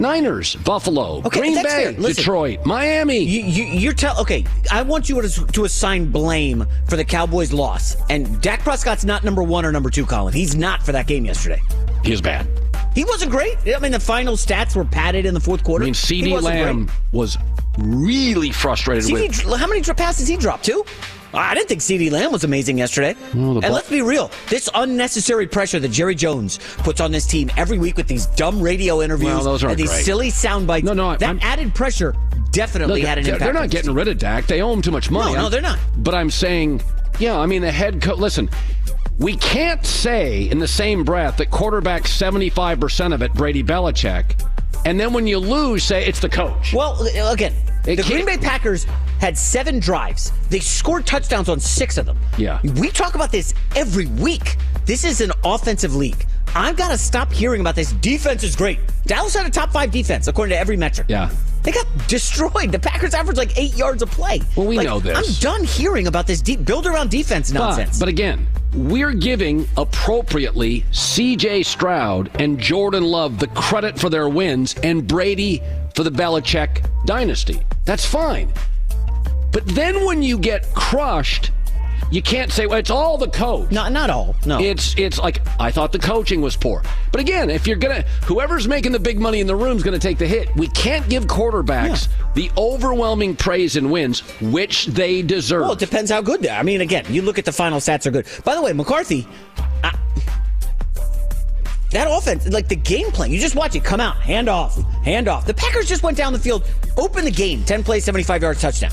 Niners, 0.00 0.56
Buffalo, 0.56 1.18
Okay, 1.26 1.40
Green 1.40 1.62
Bay. 1.62 1.94
Listen, 1.98 2.16
Detroit, 2.16 2.64
Miami. 2.64 3.18
You, 3.18 3.42
you, 3.42 3.64
you're 3.64 3.92
tell 3.92 4.18
okay. 4.18 4.46
I 4.72 4.80
want 4.80 5.10
you 5.10 5.20
to, 5.20 5.46
to 5.46 5.64
assign 5.64 6.10
blame 6.10 6.66
for 6.88 6.96
the 6.96 7.04
Cowboys' 7.04 7.52
loss, 7.52 7.96
and 8.08 8.40
Dak 8.40 8.60
Prescott's 8.60 9.04
not 9.04 9.24
number 9.24 9.42
one 9.42 9.66
or 9.66 9.72
number 9.72 9.90
two. 9.90 10.06
Colin, 10.06 10.32
he's 10.32 10.56
not 10.56 10.82
for 10.82 10.92
that 10.92 11.06
game 11.06 11.26
yesterday. 11.26 11.60
He 12.02 12.12
was 12.12 12.22
bad. 12.22 12.46
He 12.94 13.04
wasn't 13.04 13.30
great. 13.30 13.56
I 13.74 13.78
mean, 13.78 13.92
the 13.92 14.00
final 14.00 14.34
stats 14.34 14.74
were 14.74 14.84
padded 14.84 15.26
in 15.26 15.34
the 15.34 15.40
fourth 15.40 15.62
quarter. 15.62 15.84
I 15.84 15.86
mean, 15.86 15.94
CeeDee 15.94 16.40
Lamb 16.40 16.86
great. 16.86 16.96
was 17.12 17.38
really 17.78 18.50
frustrated 18.50 19.04
CeeDee, 19.04 19.44
with. 19.44 19.60
how 19.60 19.66
many 19.66 19.82
passes 19.82 20.26
he 20.26 20.36
dropped? 20.36 20.64
Two. 20.64 20.84
I 21.32 21.54
didn't 21.54 21.68
think 21.68 21.80
CeeDee 21.80 22.10
Lamb 22.10 22.32
was 22.32 22.44
amazing 22.44 22.78
yesterday. 22.78 23.14
And 23.32 23.60
let's 23.60 23.88
be 23.88 24.02
real, 24.02 24.30
this 24.48 24.68
unnecessary 24.74 25.46
pressure 25.46 25.78
that 25.80 25.88
Jerry 25.90 26.14
Jones 26.14 26.58
puts 26.78 27.00
on 27.00 27.12
this 27.12 27.26
team 27.26 27.50
every 27.56 27.78
week 27.78 27.96
with 27.96 28.08
these 28.08 28.26
dumb 28.26 28.60
radio 28.60 29.00
interviews 29.02 29.44
Well, 29.44 29.54
and 29.66 29.78
these 29.78 29.88
great. 29.90 30.04
silly 30.04 30.30
sound 30.30 30.66
bites. 30.66 30.84
No, 30.84 30.92
no, 30.92 31.16
that 31.16 31.22
I'm- 31.22 31.38
added 31.42 31.74
pressure 31.74 32.14
definitely 32.52 33.00
Look, 33.02 33.08
had 33.08 33.18
an 33.18 33.24
they're, 33.24 33.34
impact. 33.34 33.44
they're 33.52 33.60
not 33.62 33.70
getting 33.70 33.94
rid 33.94 34.08
of 34.08 34.18
Dak. 34.18 34.46
They 34.48 34.60
owe 34.60 34.72
him 34.72 34.82
too 34.82 34.90
much 34.90 35.08
money. 35.10 35.34
No, 35.34 35.42
no, 35.42 35.48
they're 35.48 35.60
not. 35.60 35.78
But 35.98 36.16
I'm 36.16 36.30
saying, 36.30 36.82
yeah, 37.20 37.38
I 37.38 37.46
mean, 37.46 37.62
the 37.62 37.70
head 37.70 38.02
coach. 38.02 38.18
Listen, 38.18 38.50
we 39.18 39.36
can't 39.36 39.86
say 39.86 40.48
in 40.50 40.58
the 40.58 40.66
same 40.66 41.04
breath 41.04 41.36
that 41.36 41.50
quarterback 41.52 42.02
75% 42.04 43.14
of 43.14 43.22
it, 43.22 43.32
Brady 43.34 43.62
Belichick, 43.62 44.42
and 44.84 44.98
then 44.98 45.12
when 45.12 45.26
you 45.28 45.38
lose, 45.38 45.84
say 45.84 46.04
it's 46.06 46.18
the 46.20 46.28
coach. 46.28 46.72
Well, 46.72 47.00
again, 47.30 47.54
It 47.86 47.96
the 47.96 48.02
Green 48.02 48.24
Bay 48.26 48.36
Packers 48.38 48.86
had 49.20 49.36
seven 49.36 49.78
drives. 49.78 50.32
They 50.48 50.60
scored 50.60 51.06
touchdowns 51.06 51.48
on 51.48 51.60
six 51.60 51.98
of 51.98 52.06
them. 52.06 52.18
Yeah. 52.38 52.60
We 52.80 52.90
talk 52.90 53.14
about 53.14 53.30
this 53.30 53.54
every 53.76 54.06
week. 54.06 54.56
This 54.86 55.04
is 55.04 55.20
an 55.20 55.30
offensive 55.44 55.94
league. 55.94 56.26
I've 56.54 56.76
got 56.76 56.88
to 56.90 56.98
stop 56.98 57.32
hearing 57.32 57.60
about 57.60 57.76
this. 57.76 57.92
Defense 57.92 58.42
is 58.42 58.56
great. 58.56 58.80
Dallas 59.06 59.34
had 59.36 59.46
a 59.46 59.50
top 59.50 59.70
five 59.70 59.90
defense, 59.92 60.26
according 60.26 60.50
to 60.50 60.58
every 60.58 60.76
metric. 60.76 61.06
Yeah. 61.08 61.30
They 61.62 61.70
got 61.72 61.86
destroyed. 62.08 62.72
The 62.72 62.78
Packers 62.78 63.12
averaged 63.12 63.36
like 63.38 63.56
eight 63.58 63.76
yards 63.76 64.02
a 64.02 64.06
play. 64.06 64.40
Well, 64.56 64.66
we 64.66 64.78
Like, 64.78 64.86
know 64.86 64.98
this. 64.98 65.16
I'm 65.16 65.34
done 65.42 65.64
hearing 65.64 66.06
about 66.06 66.26
this 66.26 66.40
deep 66.40 66.64
build 66.64 66.86
around 66.86 67.10
defense 67.10 67.52
nonsense. 67.52 67.98
But, 67.98 68.06
but 68.06 68.08
again, 68.08 68.48
we're 68.74 69.12
giving 69.12 69.68
appropriately 69.76 70.80
CJ 70.92 71.66
Stroud 71.66 72.30
and 72.40 72.58
Jordan 72.58 73.04
Love 73.04 73.38
the 73.38 73.48
credit 73.48 73.98
for 73.98 74.08
their 74.08 74.28
wins 74.28 74.74
and 74.82 75.06
Brady 75.06 75.62
for 75.94 76.02
the 76.02 76.10
Belichick 76.10 76.82
dynasty. 77.04 77.60
That's 77.84 78.06
fine. 78.06 78.52
But 79.52 79.66
then 79.66 80.04
when 80.04 80.22
you 80.22 80.38
get 80.38 80.72
crushed, 80.74 81.50
you 82.10 82.22
can't 82.22 82.50
say, 82.50 82.66
well, 82.66 82.78
it's 82.78 82.90
all 82.90 83.16
the 83.16 83.28
coach. 83.28 83.70
Not, 83.70 83.92
not 83.92 84.10
all. 84.10 84.34
No. 84.44 84.60
It's 84.60 84.94
it's 84.98 85.18
like 85.18 85.40
I 85.60 85.70
thought 85.70 85.92
the 85.92 85.98
coaching 85.98 86.40
was 86.40 86.56
poor. 86.56 86.82
But 87.12 87.20
again, 87.20 87.50
if 87.50 87.66
you're 87.66 87.76
gonna 87.76 88.02
whoever's 88.24 88.66
making 88.66 88.92
the 88.92 88.98
big 88.98 89.20
money 89.20 89.40
in 89.40 89.46
the 89.46 89.54
room 89.54 89.76
is 89.76 89.82
gonna 89.82 89.98
take 89.98 90.18
the 90.18 90.26
hit. 90.26 90.54
We 90.56 90.68
can't 90.68 91.08
give 91.08 91.26
quarterbacks 91.26 92.08
the 92.34 92.50
overwhelming 92.58 93.36
praise 93.36 93.76
and 93.76 93.90
wins, 93.90 94.20
which 94.40 94.86
they 94.86 95.22
deserve. 95.22 95.62
Well, 95.62 95.72
it 95.72 95.78
depends 95.78 96.10
how 96.10 96.20
good 96.20 96.42
they 96.42 96.48
are. 96.48 96.58
I 96.58 96.62
mean, 96.64 96.80
again, 96.80 97.04
you 97.08 97.22
look 97.22 97.38
at 97.38 97.44
the 97.44 97.52
final 97.52 97.78
stats 97.78 98.06
are 98.06 98.10
good. 98.10 98.26
By 98.44 98.56
the 98.56 98.62
way, 98.62 98.72
McCarthy, 98.72 99.26
I, 99.84 99.96
that 101.92 102.08
offense, 102.10 102.48
like 102.48 102.68
the 102.68 102.76
game 102.76 103.10
plan, 103.12 103.30
you 103.30 103.38
just 103.38 103.54
watch 103.54 103.76
it 103.76 103.84
come 103.84 104.00
out, 104.00 104.16
hand 104.16 104.48
off, 104.48 104.80
hand 105.04 105.28
off. 105.28 105.46
The 105.46 105.54
Packers 105.54 105.88
just 105.88 106.02
went 106.02 106.16
down 106.16 106.32
the 106.32 106.38
field, 106.38 106.68
opened 106.96 107.26
the 107.26 107.32
game, 107.32 107.64
10 107.64 107.84
plays, 107.84 108.04
75 108.04 108.42
yards, 108.42 108.60
touchdown. 108.60 108.92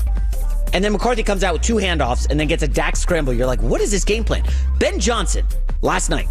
And 0.72 0.84
then 0.84 0.92
McCarthy 0.92 1.22
comes 1.22 1.42
out 1.44 1.52
with 1.54 1.62
two 1.62 1.76
handoffs 1.76 2.28
and 2.30 2.38
then 2.38 2.46
gets 2.48 2.62
a 2.62 2.68
Dak 2.68 2.96
scramble. 2.96 3.32
You're 3.32 3.46
like, 3.46 3.62
what 3.62 3.80
is 3.80 3.90
this 3.90 4.04
game 4.04 4.24
plan? 4.24 4.44
Ben 4.78 4.98
Johnson, 5.00 5.46
last 5.82 6.10
night, 6.10 6.28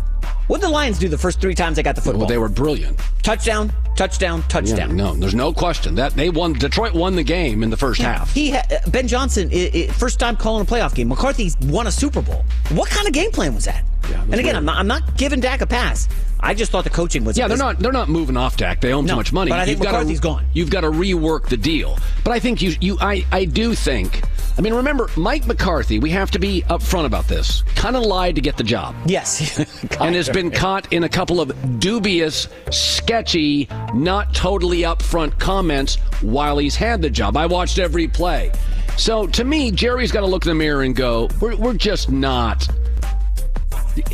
what 0.48 0.62
did 0.62 0.68
the 0.68 0.72
Lions 0.72 0.98
do 1.00 1.08
the 1.10 1.18
first 1.18 1.42
three 1.42 1.56
times 1.56 1.76
they 1.76 1.84
got 1.84 1.96
the 1.96 2.02
football? 2.02 2.22
Well, 2.22 2.30
they 2.30 2.38
were 2.38 2.48
brilliant. 2.50 3.00
touchdown, 3.24 3.72
touchdown, 3.96 4.40
Yeah, 4.40 4.48
touchdown. 4.48 4.96
no, 4.96 5.14
there's 5.14 5.36
no 5.36 5.52
question 5.52 5.96
that 5.96 6.14
they 6.14 6.30
won. 6.30 6.54
Detroit 6.54 6.94
won 6.94 7.16
the 7.16 7.24
game 7.24 7.64
in 7.64 7.70
the 7.70 7.76
first 7.78 8.02
half. 8.02 8.34
He 8.34 8.52
ha- 8.52 8.64
uh, 8.72 8.90
Ben 8.90 9.08
Johnson, 9.08 9.50
i 9.52 9.72
i 9.74 9.88
first 9.92 10.20
time 10.20 10.38
calling 10.38 10.62
a 10.62 10.66
playoff 10.70 10.96
game. 10.96 11.10
McCarthy's 11.10 11.58
won 11.64 11.88
a 11.88 11.92
Super 11.92 12.22
Bowl. 12.22 12.46
What 12.72 12.90
kind 12.90 13.08
of 13.08 13.14
game 13.14 13.32
plan 13.32 13.54
was 13.56 13.66
that? 13.66 13.84
And 14.14 14.34
again, 14.36 14.56
I'm 14.56 14.66
not, 14.66 14.78
I'm 14.78 14.88
not 14.88 15.18
giving 15.18 15.40
Dak 15.40 15.62
a 15.62 15.68
pass. 15.68 16.08
I 16.40 16.54
just 16.54 16.72
thought 16.72 16.84
the 16.84 16.90
coaching 16.92 17.24
was. 17.26 17.38
Yeah, 17.38 17.48
they're 17.48 17.58
not 17.58 17.80
they're 17.80 17.92
not 17.92 18.10
moving 18.10 18.38
off 18.38 18.58
Dak. 18.58 18.80
They 18.80 18.94
owe 18.94 19.00
him 19.00 19.06
No, 19.06 19.14
too 19.14 19.18
much 19.18 19.34
money. 19.34 19.50
but 19.50 19.60
I 19.60 19.66
think 19.66 19.80
gotta- 19.80 19.94
McCarthy's 19.98 20.20
gone. 20.20 20.46
You've 20.54 20.70
got 20.70 20.82
to 20.82 20.92
rework 20.92 21.48
the 21.50 21.58
deal. 21.58 21.98
But 22.24 22.32
I 22.34 22.40
think 22.40 22.62
you 22.62 22.76
you 22.80 22.98
I 23.02 23.26
I 23.32 23.46
do 23.46 23.74
think. 23.74 24.22
I 24.58 24.62
mean, 24.62 24.74
remember 24.74 25.08
Mike 25.16 25.46
McCarthy. 25.46 26.00
We 26.00 26.10
have 26.12 26.32
to 26.32 26.40
be 26.40 26.64
upfront 26.64 27.06
about 27.06 27.28
this. 27.28 27.64
Kind 27.76 27.96
of 27.96 28.04
lied 28.04 28.36
to 28.36 28.42
get 28.42 28.58
the 28.58 28.64
job. 28.64 28.96
Yes, 29.06 29.60
and 30.00 30.16
has 30.16 30.30
been 30.30 30.50
caught 30.52 30.92
in 30.94 31.04
a 31.04 31.10
couple 31.10 31.40
of 31.42 31.80
dubious, 31.80 32.48
sketchy, 32.72 33.68
not 33.94 34.34
totally 34.34 34.80
upfront 34.82 35.38
comments 35.40 35.96
while 36.22 36.58
he's 36.58 36.76
had 36.76 37.02
the 37.02 37.10
job. 37.10 37.38
I 37.38 37.46
watched 37.46 37.78
every 37.80 38.08
play. 38.08 38.52
So 38.98 39.28
to 39.28 39.44
me, 39.44 39.70
Jerry's 39.70 40.12
got 40.12 40.22
to 40.22 40.26
look 40.26 40.44
in 40.46 40.50
the 40.50 40.56
mirror 40.56 40.82
and 40.82 40.96
go, 40.96 41.30
we're, 41.40 41.56
we're 41.56 41.74
just 41.76 42.12
not. 42.12 42.68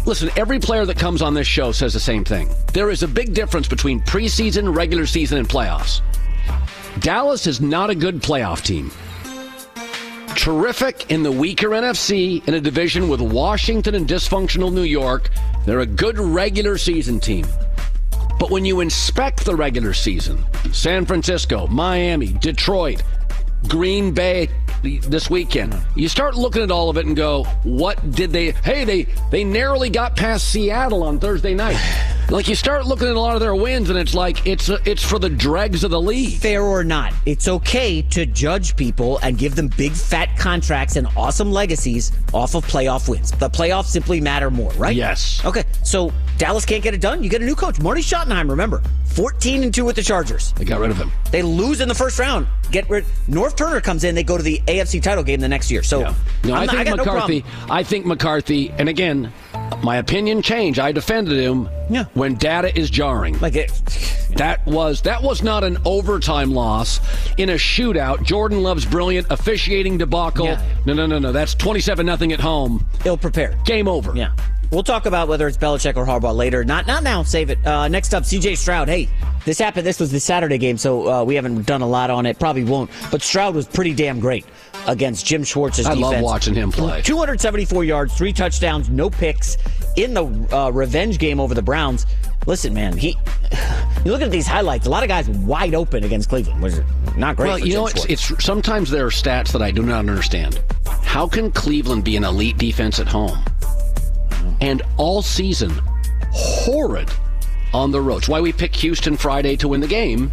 Listen, 0.06 0.30
every 0.36 0.60
player 0.60 0.86
that 0.86 0.98
comes 0.98 1.22
on 1.22 1.34
this 1.34 1.48
show 1.48 1.72
says 1.72 1.94
the 1.94 2.00
same 2.00 2.24
thing. 2.24 2.50
There 2.74 2.90
is 2.90 3.04
a 3.04 3.08
big 3.08 3.34
difference 3.34 3.68
between 3.68 4.02
preseason, 4.02 4.76
regular 4.76 5.06
season, 5.06 5.38
and 5.38 5.48
playoffs. 5.48 6.02
Dallas 7.00 7.48
is 7.48 7.62
not 7.62 7.90
a 7.90 7.96
good 7.96 8.22
playoff 8.22 8.64
team. 8.64 8.92
Terrific 10.36 11.10
in 11.12 11.24
the 11.24 11.32
weaker 11.32 11.70
NFC 11.70 12.46
in 12.48 12.54
a 12.54 12.60
division 12.60 13.08
with 13.08 13.22
Washington 13.22 13.96
and 13.96 14.08
dysfunctional 14.08 14.74
New 14.74 14.84
York. 14.84 15.30
They're 15.66 15.82
a 15.82 15.86
good 15.86 16.20
regular 16.20 16.78
season 16.78 17.20
team. 17.20 17.46
But 18.40 18.50
when 18.50 18.66
you 18.66 18.82
inspect 18.82 19.46
the 19.46 19.56
regular 19.56 19.94
season, 19.94 20.44
San 20.72 21.06
Francisco, 21.06 21.68
Miami, 21.68 22.34
Detroit, 22.34 23.04
Green 23.68 24.14
Bay 24.14 24.50
this 24.84 25.30
weekend, 25.30 25.76
you 25.96 26.10
start 26.10 26.36
looking 26.36 26.62
at 26.62 26.72
all 26.72 26.90
of 26.90 26.98
it 26.98 27.06
and 27.06 27.16
go, 27.16 27.46
what 27.64 28.12
did 28.12 28.32
they 28.32 28.52
hey, 28.52 28.84
they 28.84 29.04
they 29.32 29.44
narrowly 29.44 29.90
got 29.90 30.16
past 30.16 30.50
Seattle 30.50 31.04
on 31.04 31.20
Thursday 31.20 31.54
night. 31.54 31.78
Like 32.30 32.48
you 32.48 32.56
start 32.56 32.86
looking 32.86 33.08
at 33.08 33.16
a 33.16 33.20
lot 33.20 33.36
of 33.36 33.42
their 33.42 33.56
wins 33.56 33.90
and 33.90 34.00
it's 34.00 34.14
like 34.14 34.46
it's 34.48 34.70
it's 34.70 35.04
for 35.04 35.20
the 35.20 35.30
dregs 35.30 35.84
of 35.84 35.92
the 35.92 36.02
league. 36.02 36.40
Fair 36.40 36.64
or 36.64 36.84
not, 36.84 37.14
it's 37.26 37.48
okay 37.48 38.02
to 38.02 38.26
judge 38.26 38.76
people 38.76 39.20
and 39.20 39.38
give 39.38 39.56
them 39.56 39.70
big 39.78 39.92
fat 39.92 40.38
contracts 40.38 40.96
and 40.96 41.08
awesome 41.16 41.52
legacies 41.52 42.12
off 42.34 42.56
of 42.56 42.66
playoff 42.66 43.10
wins. 43.10 43.32
The 43.32 43.50
playoffs 43.50 43.86
simply 43.86 44.20
matter 44.22 44.50
more, 44.50 44.72
right? 44.74 44.96
Yes. 44.96 45.44
Okay, 45.46 45.64
so 45.84 46.12
Dallas 46.38 46.66
can't 46.66 46.84
get 46.84 46.94
it 46.94 47.02
done. 47.02 47.24
You 47.24 47.30
get 47.30 47.42
a 47.42 47.46
new 47.46 47.56
coach, 47.56 47.80
Marty 47.80 48.02
Schottenheimer. 48.02 48.50
Remember, 48.50 48.82
fourteen 49.06 49.64
and 49.64 49.74
two 49.74 49.86
with 49.86 49.96
the 49.96 50.04
Chargers. 50.04 50.54
They 50.54 50.66
got 50.66 50.80
rid 50.80 50.92
of 50.92 50.98
him. 50.98 51.12
They 51.32 51.42
lose 51.42 51.82
in 51.82 51.88
the 51.88 51.96
first 51.96 52.20
round. 52.20 52.48
Get 52.74 52.90
rid. 52.90 53.06
Norv 53.30 53.56
Turner 53.56 53.80
comes 53.82 54.04
in. 54.04 54.16
They 54.16 54.24
go 54.24 54.36
to 54.36 54.42
the 54.44 54.60
AFC 54.66 55.00
title 55.02 55.24
game 55.24 55.40
the 55.40 55.48
next 55.48 55.70
year. 55.70 55.84
So 55.84 56.02
No, 56.44 56.56
I'm 56.56 56.68
I 56.68 56.68
think 56.68 56.88
got 56.88 56.98
McCarthy. 56.98 57.42
problem. 57.42 57.72
I 57.72 57.84
think 57.84 58.06
McCarthy, 58.08 58.72
and 58.72 58.90
again, 58.90 59.32
my 59.84 59.98
opinion 59.98 60.42
changed. 60.42 60.80
I 60.80 60.92
defended 60.92 61.40
him. 61.40 61.70
Yeah. 61.90 62.06
When 62.16 62.34
data 62.36 62.76
is 62.78 62.90
jarring, 62.90 63.40
like 63.40 63.56
it. 63.56 63.72
That 64.38 64.66
was 64.66 65.04
that 65.04 65.22
was 65.22 65.44
not 65.44 65.64
an 65.64 65.78
overtime 65.86 66.52
loss 66.56 67.00
in 67.38 67.50
a 67.52 67.54
shootout. 67.54 68.24
Jordan 68.24 68.64
Love's 68.64 68.86
brilliant 68.86 69.28
officiating 69.30 70.00
debacle. 70.00 70.48
Yeah. 70.48 70.62
No, 70.88 70.94
no, 70.94 71.06
no, 71.06 71.20
no. 71.20 71.32
That's 71.32 71.54
twenty-seven 71.54 72.04
nothing 72.04 72.34
at 72.34 72.40
home. 72.40 72.84
Ill 73.06 73.18
prepared. 73.18 73.64
Game 73.66 73.88
over. 73.88 74.16
Yeah. 74.16 74.32
We'll 74.74 74.82
talk 74.82 75.06
about 75.06 75.28
whether 75.28 75.48
it's 75.48 75.58
Belichick 75.58 75.96
or 75.96 76.06
Harbaugh 76.06 76.36
later. 76.36 76.64
Not 76.66 76.88
not 76.88 77.04
now. 77.04 77.22
Save 77.22 77.52
it. 77.52 77.66
Uh, 77.66 77.88
next 77.88 78.16
up, 78.16 78.26
C.J. 78.26 78.56
Stroud. 78.56 78.88
Hey, 78.90 79.08
this 79.46 79.60
happened. 79.60 79.86
This 79.86 80.00
was 80.00 80.12
the 80.12 80.20
Saturday 80.20 80.58
game, 80.58 80.78
so 80.78 81.08
uh, 81.08 81.24
we 81.24 81.36
haven't 81.36 81.68
done 81.68 81.84
a 81.84 81.88
lot 81.88 82.10
on 82.10 82.26
it. 82.26 82.40
Probably 82.40 82.64
won't. 82.64 82.90
But 83.12 83.22
Stroud 83.22 83.54
was 83.54 83.68
pretty 83.68 83.94
damn 83.94 84.20
great 84.20 84.46
against 84.88 85.28
Jim 85.28 85.44
Schwartz's 85.44 85.86
I 85.86 85.94
defense. 85.94 86.14
love 86.14 86.22
watching 86.24 86.56
him 86.56 86.72
play. 86.72 87.04
274 87.04 87.84
yards, 87.84 88.18
three 88.18 88.34
touchdowns, 88.34 88.90
no 88.90 89.12
picks 89.12 89.58
in 89.96 90.16
the 90.16 90.26
uh, 90.52 90.72
revenge 90.72 91.20
game 91.20 91.40
over 91.40 91.54
the 91.54 91.62
Browns. 91.62 92.08
Listen, 92.48 92.74
man, 92.74 92.98
he. 92.98 93.18
You 94.04 94.12
look 94.12 94.22
at 94.22 94.32
these 94.32 94.48
highlights. 94.48 94.86
A 94.86 94.90
lot 94.90 95.04
of 95.04 95.08
guys 95.08 95.30
wide 95.30 95.74
open 95.74 96.04
against 96.04 96.28
Cleveland, 96.28 96.62
was 96.62 96.82
not 97.16 97.38
great. 97.38 97.48
Well, 97.48 97.60
you 97.60 97.68
Jim 97.68 97.74
know, 97.76 97.88
it's, 97.88 98.04
it's 98.04 98.44
sometimes 98.44 98.92
there 98.92 99.06
are 99.06 99.10
stats 99.10 99.54
that 99.54 99.62
I 99.62 99.72
do 99.72 99.82
not 99.82 100.00
understand. 100.00 100.62
How 101.04 101.26
can 101.26 101.54
Cleveland 101.54 102.04
be 102.04 102.18
an 102.18 102.26
elite 102.26 102.58
defense 102.58 103.00
at 103.00 103.08
home, 103.08 103.42
and 104.64 104.82
all 104.96 105.22
season 105.22 105.70
horrid 106.32 107.12
on 107.74 107.92
the 107.92 108.00
road. 108.00 108.20
It's 108.20 108.30
why 108.30 108.40
we 108.40 108.54
picked 108.54 108.78
Houston 108.78 109.18
Friday 109.18 109.58
to 109.58 109.68
win 109.68 109.82
the 109.82 109.88
game. 109.88 110.32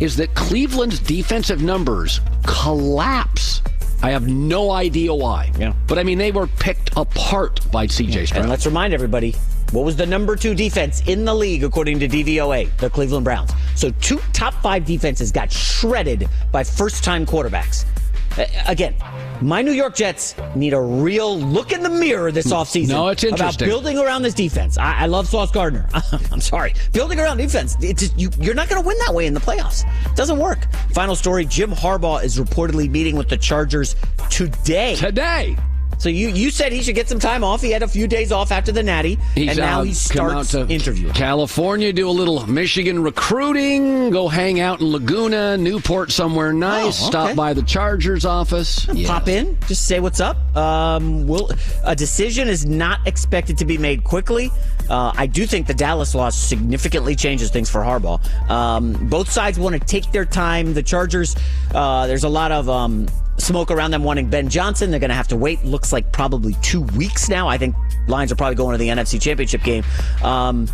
Is 0.00 0.16
that 0.16 0.34
Cleveland's 0.34 0.98
defensive 0.98 1.62
numbers 1.62 2.20
collapse? 2.44 3.62
I 4.02 4.10
have 4.10 4.26
no 4.26 4.72
idea 4.72 5.14
why. 5.14 5.52
Yeah. 5.56 5.74
But 5.86 5.98
I 5.98 6.02
mean, 6.02 6.18
they 6.18 6.32
were 6.32 6.48
picked 6.48 6.90
apart 6.96 7.60
by 7.70 7.86
CJ 7.86 8.26
Stroud. 8.26 8.42
And 8.42 8.50
let's 8.50 8.66
remind 8.66 8.94
everybody 8.94 9.36
what 9.70 9.84
was 9.84 9.96
the 9.96 10.06
number 10.06 10.34
two 10.34 10.54
defense 10.54 11.02
in 11.06 11.24
the 11.24 11.34
league 11.34 11.62
according 11.62 12.00
to 12.00 12.08
DVOA? 12.08 12.76
The 12.78 12.90
Cleveland 12.90 13.24
Browns. 13.24 13.52
So 13.76 13.90
two 14.00 14.18
top 14.32 14.54
five 14.54 14.86
defenses 14.86 15.30
got 15.30 15.52
shredded 15.52 16.28
by 16.50 16.64
first 16.64 17.04
time 17.04 17.24
quarterbacks. 17.24 17.84
Uh, 18.38 18.46
Again, 18.66 18.94
my 19.40 19.62
New 19.62 19.72
York 19.72 19.94
Jets 19.94 20.34
need 20.54 20.72
a 20.72 20.80
real 20.80 21.38
look 21.38 21.72
in 21.72 21.82
the 21.82 21.88
mirror 21.88 22.32
this 22.32 22.52
offseason. 22.52 22.88
No, 22.88 23.08
it's 23.08 23.24
About 23.24 23.58
building 23.58 23.98
around 23.98 24.22
this 24.22 24.34
defense. 24.34 24.76
I, 24.78 25.00
I 25.00 25.06
love 25.06 25.28
Sauce 25.28 25.50
Gardner. 25.50 25.88
I'm 26.32 26.40
sorry. 26.40 26.74
Building 26.92 27.20
around 27.20 27.38
defense. 27.38 27.76
It's 27.80 28.02
just, 28.02 28.18
you, 28.18 28.30
you're 28.40 28.54
not 28.54 28.68
going 28.68 28.82
to 28.82 28.86
win 28.86 28.98
that 29.06 29.14
way 29.14 29.26
in 29.26 29.34
the 29.34 29.40
playoffs. 29.40 29.84
It 30.10 30.16
doesn't 30.16 30.38
work. 30.38 30.70
Final 30.92 31.14
story 31.14 31.44
Jim 31.44 31.70
Harbaugh 31.70 32.22
is 32.22 32.38
reportedly 32.38 32.90
meeting 32.90 33.16
with 33.16 33.28
the 33.28 33.36
Chargers 33.36 33.96
today. 34.30 34.96
Today. 34.96 35.56
So 35.98 36.08
you, 36.08 36.28
you 36.28 36.50
said 36.50 36.72
he 36.72 36.82
should 36.82 36.94
get 36.94 37.08
some 37.08 37.18
time 37.18 37.42
off. 37.42 37.60
He 37.60 37.70
had 37.70 37.82
a 37.82 37.88
few 37.88 38.06
days 38.06 38.30
off 38.30 38.52
after 38.52 38.70
the 38.70 38.82
Natty, 38.82 39.18
He's 39.34 39.50
and 39.50 39.58
now 39.58 39.80
out, 39.80 39.86
he 39.86 39.94
come 40.10 40.30
out 40.30 40.46
starts 40.46 40.68
to 40.68 40.72
interviewing. 40.72 41.12
California, 41.12 41.92
do 41.92 42.08
a 42.08 42.10
little 42.10 42.46
Michigan 42.46 43.02
recruiting, 43.02 44.10
go 44.10 44.28
hang 44.28 44.60
out 44.60 44.80
in 44.80 44.92
Laguna, 44.92 45.56
Newport, 45.56 46.12
somewhere 46.12 46.52
nice. 46.52 47.02
Oh, 47.02 47.08
okay. 47.08 47.10
Stop 47.10 47.36
by 47.36 47.52
the 47.52 47.62
Chargers 47.62 48.24
office. 48.24 48.86
Yeah. 48.92 49.08
Pop 49.08 49.28
in, 49.28 49.58
just 49.66 49.86
say 49.86 50.00
what's 50.00 50.20
up. 50.20 50.36
Um, 50.56 51.26
will 51.26 51.50
a 51.84 51.96
decision 51.96 52.48
is 52.48 52.64
not 52.64 53.06
expected 53.06 53.58
to 53.58 53.64
be 53.64 53.76
made 53.76 54.04
quickly. 54.04 54.50
Uh, 54.88 55.12
I 55.16 55.26
do 55.26 55.46
think 55.46 55.66
the 55.66 55.74
Dallas 55.74 56.14
loss 56.14 56.38
significantly 56.38 57.14
changes 57.14 57.50
things 57.50 57.68
for 57.68 57.80
Harbaugh. 57.82 58.24
Um, 58.48 58.92
both 59.08 59.30
sides 59.30 59.58
want 59.58 59.74
to 59.74 59.80
take 59.80 60.10
their 60.12 60.24
time. 60.24 60.74
The 60.74 60.82
Chargers, 60.82 61.36
uh, 61.74 62.06
there's 62.06 62.24
a 62.24 62.28
lot 62.28 62.52
of 62.52 62.70
um, 62.70 63.06
smoke 63.38 63.70
around 63.70 63.92
them 63.92 64.04
wanting 64.04 64.28
Ben 64.28 64.48
Johnson. 64.48 64.90
They're 64.90 65.00
going 65.00 65.10
to 65.10 65.16
have 65.16 65.28
to 65.28 65.36
wait. 65.36 65.64
Looks 65.64 65.92
like 65.92 66.12
probably 66.12 66.54
two 66.62 66.82
weeks 66.82 67.28
now. 67.28 67.48
I 67.48 67.58
think 67.58 67.74
Lions 68.06 68.32
are 68.32 68.36
probably 68.36 68.56
going 68.56 68.72
to 68.72 68.78
the 68.78 68.88
NFC 68.88 69.20
Championship 69.20 69.62
game. 69.62 69.84
Um, 70.22 70.68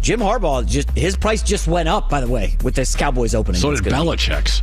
Jim 0.00 0.20
Harbaugh 0.20 0.64
just 0.66 0.90
his 0.90 1.16
price 1.16 1.42
just 1.42 1.66
went 1.66 1.88
up. 1.88 2.08
By 2.08 2.20
the 2.20 2.28
way, 2.28 2.56
with 2.62 2.74
this 2.74 2.94
Cowboys 2.94 3.34
opening. 3.34 3.60
So 3.60 3.74
did 3.74 3.82
Belichick's. 3.84 4.62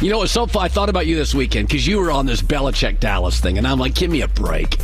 You 0.00 0.10
know, 0.10 0.24
so 0.24 0.46
fun. 0.46 0.64
I 0.64 0.68
thought 0.68 0.88
about 0.88 1.06
you 1.06 1.16
this 1.16 1.34
weekend 1.34 1.68
because 1.68 1.86
you 1.86 1.98
were 1.98 2.10
on 2.10 2.26
this 2.26 2.40
Belichick 2.40 2.98
Dallas 2.98 3.40
thing, 3.40 3.58
and 3.58 3.66
I'm 3.66 3.78
like, 3.78 3.94
give 3.94 4.10
me 4.10 4.22
a 4.22 4.28
break. 4.28 4.78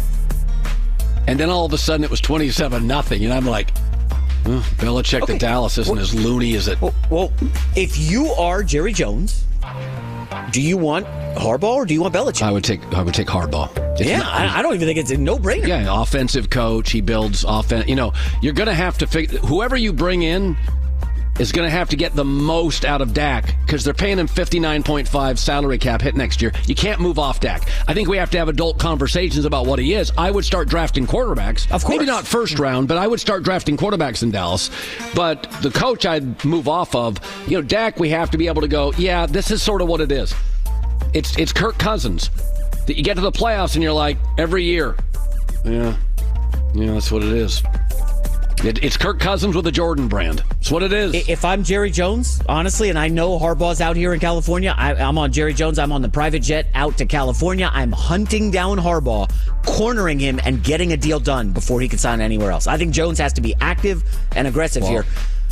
And 1.27 1.41
then 1.41 1.51
all 1.51 1.65
of 1.65 1.73
a 1.73 1.79
sudden 1.79 2.05
it 2.05 2.11
was 2.11 2.21
27 2.21 2.87
nothing, 2.87 3.25
and 3.25 3.33
I'm 3.33 3.47
like, 3.47 3.71
oh, 4.47 4.67
Belichick 4.77 5.27
to 5.27 5.39
Dallas 5.39 5.79
isn't 5.79 5.99
as 5.99 6.15
loony 6.15 6.55
as 6.55 6.69
it. 6.69 6.79
Well, 7.11 7.33
if 7.75 7.99
you 7.99 8.27
are 8.33 8.63
Jerry 8.63 8.93
Jones, 8.93 9.45
do 10.51 10.61
you 10.63 10.77
want 10.77 11.07
Harbaugh 11.37 11.75
or 11.75 11.87
do 11.87 11.95
you 11.95 12.03
want 12.03 12.15
Belichick? 12.15 12.43
I 12.43 12.51
would 12.53 12.65
take 12.65 12.83
I 12.95 13.03
would 13.03 13.15
take 13.15 13.27
Harbaugh. 13.29 13.71
It's 13.99 14.09
yeah, 14.09 14.19
not- 14.19 14.33
I, 14.33 14.59
I 14.59 14.63
don't 14.63 14.75
even 14.75 14.87
think 14.87 14.99
it's 14.99 15.11
a 15.11 15.17
no-brainer. 15.17 15.67
Yeah, 15.67 16.03
offensive 16.03 16.51
coach. 16.51 16.91
He 16.91 17.01
builds 17.01 17.45
offense. 17.47 17.89
You 17.89 17.97
know, 17.97 18.13
you're 18.43 18.53
going 18.53 18.69
to 18.69 18.75
have 18.75 18.99
to 18.99 19.07
figure 19.07 19.39
whoever 19.41 19.77
you 19.77 19.93
bring 19.93 20.23
in 20.23 20.57
is 21.39 21.53
going 21.53 21.67
to 21.67 21.71
have 21.71 21.89
to 21.91 21.97
get 21.97 22.15
the 22.15 22.25
most 22.25 22.85
out 22.85 23.01
of 23.01 23.15
Dak 23.15 23.55
because 23.65 23.85
they're 23.85 23.95
paying 23.95 24.19
him 24.19 24.27
59.5 24.27 25.39
salary 25.39 25.79
cap 25.79 26.03
hit 26.03 26.17
next 26.17 26.43
year. 26.43 26.53
You 26.67 26.75
can't 26.75 27.01
move 27.01 27.19
off 27.19 27.41
Dak. 27.41 27.69
I 27.87 27.95
think 27.95 28.09
we 28.09 28.17
have 28.17 28.31
to 28.31 28.39
have 28.39 28.49
adult 28.49 28.79
conversations 28.79 29.45
about 29.45 29.67
what 29.67 29.79
he 29.79 29.95
is. 29.95 30.13
I 30.19 30.31
would 30.31 30.45
start 30.45 30.69
drafting 30.69 31.07
quarterbacks. 31.07 31.71
Of 31.71 31.85
course. 31.85 31.89
Maybe 31.89 32.07
not 32.07 32.27
first 32.27 32.59
round, 32.59 32.89
but 32.89 32.97
I 32.97 33.07
would 33.07 33.21
start 33.21 33.43
drafting 33.43 33.77
quarterbacks 33.77 34.23
in 34.23 34.31
Dallas. 34.31 34.71
But 35.15 35.43
the 35.63 35.71
coach 35.71 36.07
I'd 36.07 36.45
move 36.45 36.69
off 36.69 36.95
of, 36.95 37.19
you 37.47 37.57
know, 37.57 37.63
Dak, 37.63 37.99
we 37.99 38.11
have 38.11 38.31
to 38.31 38.39
be 38.39 38.49
able 38.49 38.63
to 38.63 38.69
go, 38.69 38.93
yeah, 38.99 39.27
this 39.27 39.51
is 39.51 39.63
sort 39.63 39.83
of 39.83 39.89
what 39.89 40.01
it 40.01 40.13
is. 40.13 40.35
It's 41.15 41.37
it's 41.39 41.53
Kirk 41.53 41.79
Cousins. 41.79 42.31
That 42.87 42.97
you 42.97 43.05
get 43.05 43.15
to 43.15 43.21
the 43.21 43.33
playoffs 43.33 43.75
and 43.75 43.83
you're 43.83 43.93
like, 43.93 44.17
every 44.39 44.65
year, 44.65 44.97
yeah, 45.63 45.95
yeah, 46.75 46.93
that's 46.93 47.13
what 47.13 47.23
it 47.23 47.33
is. 47.33 47.63
It, 48.65 48.83
it's 48.83 48.97
Kirk 48.97 49.21
Cousins 49.21 49.55
with 49.55 49.65
the 49.65 49.71
Jordan 49.71 50.09
brand. 50.09 50.43
That's 50.51 50.71
what 50.73 50.83
it 50.83 50.93
is. 50.93 51.15
If 51.29 51.45
I'm 51.45 51.63
Jerry 51.63 51.91
Jones, 51.91 52.43
honestly, 52.49 52.89
and 52.89 52.99
I 52.99 53.07
know 53.09 53.39
Harbaugh's 53.39 53.81
out 53.81 53.95
here 53.95 54.13
in 54.15 54.21
California, 54.21 54.75
I, 54.77 54.95
I'm 54.95 55.17
on 55.17 55.31
Jerry 55.33 55.55
Jones. 55.55 55.79
I'm 55.79 55.93
on 55.93 56.03
the 56.03 56.09
private 56.09 56.43
jet 56.43 56.67
out 56.75 56.99
to 56.99 57.07
California. 57.07 57.71
I'm 57.73 57.93
hunting 57.93 58.51
down 58.51 58.79
Harbaugh, 58.79 59.31
cornering 59.65 60.19
him, 60.19 60.41
and 60.45 60.63
getting 60.65 60.93
a 60.93 60.97
deal 60.97 61.21
done 61.21 61.53
before 61.53 61.81
he 61.81 61.89
can 61.89 61.99
sign 61.99 62.21
anywhere 62.21 62.51
else. 62.51 62.67
I 62.67 62.77
think 62.77 62.93
Jones 62.93 63.19
has 63.19 63.33
to 63.35 63.41
be 63.41 63.55
active 63.61 64.03
and 64.35 64.49
aggressive 64.49 64.83
Well, 64.83 64.91
here. 64.91 65.05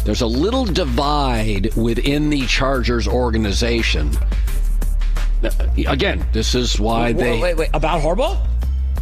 There's 0.04 0.20
a 0.22 0.26
little 0.26 0.64
divide 0.64 1.74
within 1.76 2.28
the 2.30 2.44
Chargers 2.46 3.06
organization. 3.06 4.10
Again, 5.86 6.26
this 6.32 6.54
is 6.54 6.80
why 6.80 7.12
Wait, 7.12 7.16
they. 7.18 7.40
wait, 7.40 7.56
wait, 7.56 7.70
about 7.72 8.02
Harbaugh? 8.02 8.38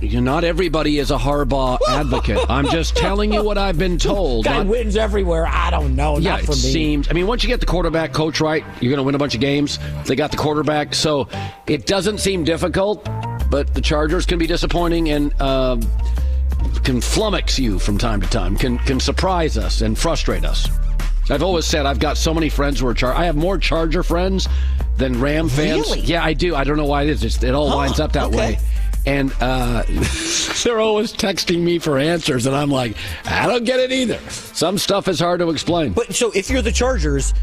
You 0.00 0.20
not 0.20 0.44
everybody 0.44 0.98
is 0.98 1.11
a 1.11 1.16
Harbaugh 1.16 1.78
advocate. 1.88 2.38
I'm 2.50 2.66
just 2.68 2.94
telling 2.96 3.33
you 3.33 3.42
what 3.42 3.57
I've 3.57 3.78
been 3.78 3.96
told. 3.98 4.44
Guy 4.44 4.59
Not- 4.59 4.66
wins 4.66 4.96
everywhere. 4.96 5.46
I 5.46 5.70
don't 5.70 5.96
know. 5.96 6.18
yeah, 6.18 6.33
not 6.33 6.40
for 6.42 6.52
it 6.52 6.57
me. 6.57 6.72
seems. 6.72 7.09
I 7.09 7.12
mean, 7.14 7.26
once 7.26 7.42
you 7.42 7.48
get 7.48 7.61
the 7.61 7.66
quarterback 7.66 8.12
coach 8.12 8.40
right, 8.40 8.62
you're 8.80 8.90
going 8.90 8.98
to 8.98 9.02
win 9.02 9.14
a 9.14 9.18
bunch 9.18 9.35
of 9.35 9.40
games. 9.40 9.78
They 10.04 10.14
got 10.16 10.30
the 10.30 10.37
quarterback, 10.37 10.94
so 10.94 11.28
it 11.66 11.87
doesn't 11.87 12.18
seem 12.18 12.44
difficult. 12.44 13.09
But 13.50 13.72
the 13.72 13.80
Chargers 13.80 14.26
can 14.26 14.38
be 14.38 14.46
disappointing 14.46 15.11
and 15.11 15.40
um 15.40 15.80
can 16.83 17.00
flummox 17.00 17.59
you 17.59 17.78
from 17.78 17.96
time 17.96 18.20
to 18.20 18.26
time. 18.28 18.57
Can 18.57 18.78
can 18.78 19.00
surprise 19.00 19.57
us 19.57 19.80
and 19.80 19.98
frustrate 19.98 20.44
us. 20.44 20.68
I've 21.30 21.42
always 21.42 21.64
said 21.64 21.87
I've 21.87 22.00
got 22.00 22.18
so 22.18 22.35
many 22.35 22.50
friends 22.50 22.80
who 22.80 22.87
are 22.88 22.94
Char. 22.94 23.14
I 23.14 23.24
have 23.24 23.37
more 23.37 23.57
Charger 23.57 24.02
friends 24.02 24.48
than 24.98 25.18
Ram 25.20 25.48
fans. 25.48 25.87
Really? 25.88 26.00
Yeah, 26.00 26.22
I 26.22 26.35
do. 26.35 26.54
I 26.54 26.64
don't 26.64 26.76
know 26.76 26.85
why 26.85 27.04
it 27.04 27.09
is. 27.09 27.24
It's, 27.24 27.42
it 27.42 27.54
all 27.54 27.70
Huh, 27.70 27.76
lines 27.76 28.00
up 28.00 28.12
that 28.12 28.24
okay. 28.26 28.37
way. 28.37 28.59
And 29.07 29.33
uh, 29.40 29.83
they're 30.64 30.81
always 30.81 31.12
texting 31.12 31.61
me 31.61 31.79
for 31.79 31.99
answers, 31.99 32.47
and 32.47 32.57
I'm 32.57 32.71
like, 32.71 32.97
I 33.25 33.47
don't 33.47 33.64
get 33.64 33.81
it 33.81 33.93
either. 33.93 34.19
Some 34.31 34.79
stuff 34.79 35.09
is 35.09 35.21
hard 35.21 35.40
to 35.40 35.51
explain. 35.51 35.93
But 35.93 36.14
so 36.14 36.31
if 36.33 36.49
you're 36.49 36.62
the 36.62 36.73
Chargers, 36.73 37.35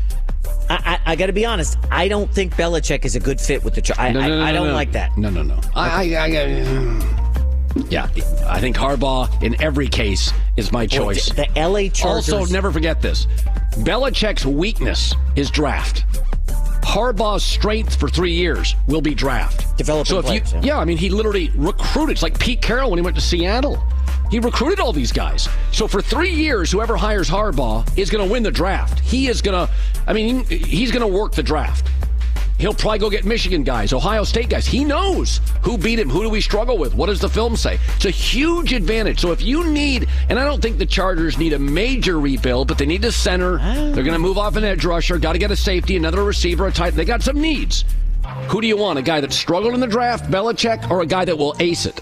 I, 0.70 1.00
I, 1.06 1.12
I 1.12 1.16
got 1.16 1.28
to 1.28 1.34
be 1.34 1.46
honest. 1.46 1.78
I 1.92 2.08
don't 2.08 2.32
think 2.34 2.56
Belichick 2.56 3.06
is 3.06 3.16
a 3.16 3.20
good 3.20 3.40
fit 3.40 3.64
with 3.64 3.76
the 3.76 3.82
Chargers. 3.82 4.00
I, 4.00 4.12
No, 4.12 4.22
no, 4.22 4.40
no, 4.40 4.44
I, 4.44 4.50
I 4.50 4.52
don't 4.52 4.74
like 4.74 4.92
that. 4.94 5.18
No, 5.18 5.30
no, 5.30 5.44
no. 5.44 5.60
I, 5.76 6.16
I, 6.16 7.12
yeah, 7.90 8.10
I 8.48 8.60
think 8.60 8.76
Harbaugh 8.76 9.42
in 9.42 9.62
every 9.62 9.88
case 9.88 10.34
is 10.58 10.72
my 10.72 10.86
choice. 10.86 11.30
The, 11.30 11.48
the 11.54 11.68
LA 11.68 11.90
Chargers. 11.90 12.32
Also, 12.34 12.52
never 12.52 12.72
forget 12.72 13.02
this: 13.02 13.28
Belichick's 13.78 14.46
weakness 14.46 15.14
is 15.36 15.50
draft. 15.50 16.06
Harbaugh's 16.82 17.44
strength 17.44 17.96
for 17.96 18.10
three 18.10 18.34
years 18.34 18.76
will 18.88 19.02
be 19.02 19.14
draft. 19.14 19.78
Developing 19.78 20.06
So 20.06 20.20
if 20.20 20.30
you, 20.30 20.42
yeah. 20.60 20.62
yeah, 20.64 20.80
I 20.80 20.86
mean, 20.86 20.98
he 20.98 21.10
literally 21.10 21.52
recruited. 21.56 22.14
It's 22.14 22.24
like 22.24 22.40
Pete 22.40 22.62
Carroll 22.62 22.90
when 22.90 23.00
he 23.00 23.04
went 23.04 23.16
to 23.16 23.22
Seattle. 23.22 23.82
He 24.30 24.40
recruited 24.40 24.80
all 24.80 24.94
these 24.94 25.12
guys. 25.12 25.50
So 25.72 25.88
for 25.88 26.02
three 26.02 26.32
years, 26.32 26.72
whoever 26.72 26.96
hires 26.96 27.30
Harbaugh 27.30 27.86
is 27.98 28.10
going 28.10 28.26
to 28.26 28.32
win 28.32 28.44
the 28.44 28.52
draft. 28.52 29.00
He 29.00 29.28
is 29.28 29.42
going 29.42 29.68
to, 29.68 29.74
I 30.08 30.14
mean, 30.14 30.46
he's 30.46 30.92
going 30.92 31.02
to 31.02 31.18
work 31.18 31.34
the 31.34 31.44
draft. 31.44 31.88
He'll 32.62 32.76
probably 32.76 33.00
go 33.00 33.10
get 33.10 33.26
Michigan 33.26 33.64
guys, 33.64 33.92
Ohio 33.92 34.24
State 34.24 34.50
guys. 34.50 34.68
He 34.68 34.84
knows 34.84 35.42
who 35.64 35.80
beat 35.80 35.98
him, 35.98 36.12
who 36.12 36.22
do 36.22 36.30
we 36.30 36.42
struggle 36.42 36.78
with, 36.78 36.94
what 36.94 37.08
does 37.08 37.20
the 37.20 37.28
film 37.28 37.56
say. 37.56 37.80
It's 37.96 38.06
a 38.06 38.12
huge 38.12 38.72
advantage. 38.72 39.20
So 39.20 39.32
if 39.32 39.42
you 39.42 39.68
need, 39.68 40.08
and 40.30 40.38
I 40.38 40.44
don't 40.46 40.62
think 40.62 40.78
the 40.78 40.86
Chargers 40.86 41.40
need 41.40 41.54
a 41.54 41.60
major 41.60 42.20
rebuild, 42.20 42.68
but 42.68 42.78
they 42.78 42.86
need 42.86 43.04
a 43.04 43.12
center. 43.12 43.58
They're 43.58 44.04
going 44.04 44.14
to 44.14 44.20
move 44.20 44.38
off 44.38 44.58
an 44.58 44.64
edge 44.64 44.86
rusher, 44.86 45.18
got 45.18 45.34
to 45.34 45.40
get 45.40 45.50
a 45.50 45.56
safety, 45.56 45.98
another 45.98 46.24
receiver, 46.24 46.68
a 46.68 46.72
tight. 46.72 46.92
They 46.92 47.04
got 47.04 47.24
some 47.24 47.42
needs. 47.42 47.84
Who 48.50 48.62
do 48.62 48.68
you 48.68 48.78
want? 48.78 49.00
A 49.00 49.02
guy 49.02 49.22
that 49.22 49.34
struggled 49.34 49.74
in 49.74 49.80
the 49.80 49.88
draft, 49.88 50.30
Belichick, 50.30 50.92
or 50.92 51.02
a 51.02 51.08
guy 51.08 51.26
that 51.26 51.36
will 51.36 51.56
ace 51.60 51.88
it? 51.88 52.00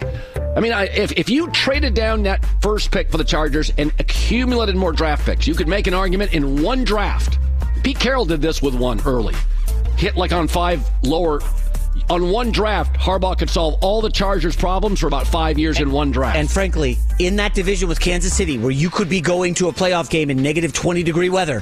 I 0.58 0.60
mean, 0.60 0.74
I, 0.74 0.88
if, 0.88 1.14
if 1.14 1.30
you 1.30 1.50
traded 1.52 1.94
down 1.94 2.24
that 2.24 2.46
first 2.62 2.92
pick 2.92 3.10
for 3.10 3.18
the 3.18 3.24
Chargers 3.24 3.72
and 3.78 3.94
accumulated 3.98 4.76
more 4.76 4.92
draft 4.92 5.26
picks, 5.26 5.48
you 5.48 5.56
could 5.56 5.70
make 5.70 5.88
an 5.88 5.94
argument 5.94 6.34
in 6.34 6.62
one 6.62 6.84
draft. 6.84 7.40
Pete 7.82 7.98
Carroll 7.98 8.26
did 8.26 8.42
this 8.42 8.62
with 8.62 8.76
one 8.76 9.00
early. 9.06 9.36
Hit 10.00 10.16
like 10.16 10.32
on 10.32 10.48
five 10.48 10.82
lower. 11.04 11.42
On 12.10 12.30
one 12.32 12.52
draft, 12.52 12.96
Harbaugh 12.96 13.38
could 13.38 13.50
solve 13.50 13.76
all 13.82 14.00
the 14.02 14.10
Chargers' 14.10 14.56
problems 14.56 15.02
for 15.02 15.08
about 15.08 15.28
five 15.28 15.60
years 15.60 15.82
in 15.82 15.92
one 15.92 16.10
draft. 16.10 16.38
And 16.38 16.50
frankly, 16.50 16.98
in 17.20 17.36
that 17.36 17.54
division 17.54 17.90
with 17.90 18.00
Kansas 18.00 18.34
City, 18.34 18.58
where 18.58 18.72
you 18.72 18.90
could 18.90 19.10
be 19.10 19.20
going 19.20 19.54
to 19.56 19.68
a 19.68 19.74
playoff 19.74 20.10
game 20.10 20.30
in 20.30 20.42
negative 20.42 20.72
20 20.72 21.04
degree 21.04 21.28
weather, 21.30 21.62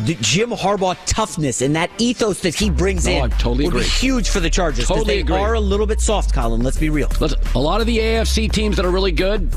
the 0.00 0.16
Jim 0.20 0.50
Harbaugh 0.50 0.96
toughness 1.06 1.62
and 1.62 1.76
that 1.76 1.90
ethos 1.98 2.40
that 2.40 2.54
he 2.56 2.68
brings 2.68 3.06
No, 3.06 3.12
in 3.12 3.32
I 3.32 3.36
totally 3.36 3.66
would 3.66 3.74
agree. 3.74 3.84
be 3.84 3.88
huge 3.88 4.28
for 4.30 4.40
the 4.40 4.50
Chargers. 4.50 4.88
Totally 4.88 5.14
they 5.14 5.20
agree. 5.20 5.36
are 5.36 5.54
a 5.54 5.60
little 5.60 5.86
bit 5.86 6.00
soft, 6.00 6.34
Colin. 6.34 6.62
Let's 6.62 6.78
be 6.78 6.90
real. 6.90 7.08
Listen, 7.20 7.38
a 7.54 7.58
lot 7.60 7.80
of 7.80 7.86
the 7.86 7.98
AFC 7.98 8.50
teams 8.50 8.74
that 8.76 8.84
are 8.84 8.90
really 8.90 9.12
good 9.12 9.54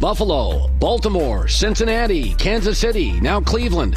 Buffalo, 0.00 0.66
Baltimore, 0.80 1.46
Cincinnati, 1.46 2.34
Kansas 2.34 2.78
City, 2.78 3.20
now 3.20 3.40
Cleveland. 3.40 3.96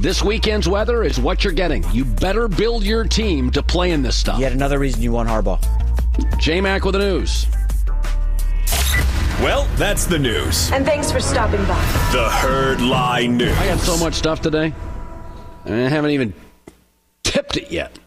This 0.00 0.22
weekend's 0.22 0.66
weather 0.66 1.02
is 1.02 1.20
what 1.20 1.44
you're 1.44 1.52
getting. 1.52 1.84
You 1.92 2.06
better 2.06 2.48
build 2.48 2.84
your 2.84 3.04
team 3.04 3.50
to 3.50 3.62
play 3.62 3.90
in 3.90 4.00
this 4.00 4.16
stuff. 4.16 4.40
Yet 4.40 4.52
another 4.52 4.78
reason 4.78 5.02
you 5.02 5.12
want 5.12 5.28
Harbaugh. 5.28 5.60
J 6.38 6.62
Mac 6.62 6.86
with 6.86 6.94
the 6.94 7.00
news. 7.00 7.46
Well, 9.42 9.68
that's 9.76 10.06
the 10.06 10.18
news. 10.18 10.72
And 10.72 10.86
thanks 10.86 11.12
for 11.12 11.20
stopping 11.20 11.60
by. 11.66 11.78
The 12.12 12.30
Herd 12.30 12.80
Lie 12.80 13.26
News. 13.26 13.54
I 13.58 13.66
got 13.66 13.80
so 13.80 14.02
much 14.02 14.14
stuff 14.14 14.40
today. 14.40 14.72
I 15.66 15.70
haven't 15.70 16.12
even 16.12 16.32
tipped 17.22 17.58
it 17.58 17.70
yet. 17.70 17.98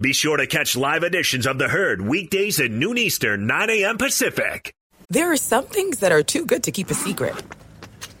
Be 0.00 0.14
sure 0.14 0.38
to 0.38 0.46
catch 0.46 0.76
live 0.76 1.02
editions 1.02 1.46
of 1.46 1.58
The 1.58 1.68
Herd 1.68 2.00
weekdays 2.00 2.58
at 2.58 2.70
noon 2.70 2.96
Eastern, 2.96 3.46
9 3.46 3.68
a.m. 3.68 3.98
Pacific. 3.98 4.72
There 5.10 5.30
are 5.30 5.36
some 5.36 5.66
things 5.66 5.98
that 5.98 6.10
are 6.10 6.22
too 6.22 6.46
good 6.46 6.62
to 6.62 6.72
keep 6.72 6.90
a 6.90 6.94
secret. 6.94 7.34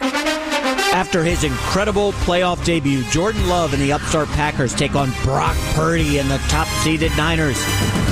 After 0.00 1.22
his 1.22 1.44
incredible 1.44 2.12
playoff 2.12 2.64
debut, 2.64 3.02
Jordan 3.04 3.48
Love 3.48 3.72
and 3.72 3.82
the 3.82 3.92
upstart 3.92 4.28
Packers 4.28 4.74
take 4.74 4.94
on 4.94 5.10
Brock 5.22 5.56
Purdy 5.74 6.18
and 6.18 6.30
the 6.30 6.38
top-seeded 6.48 7.16
Niners. 7.16 7.62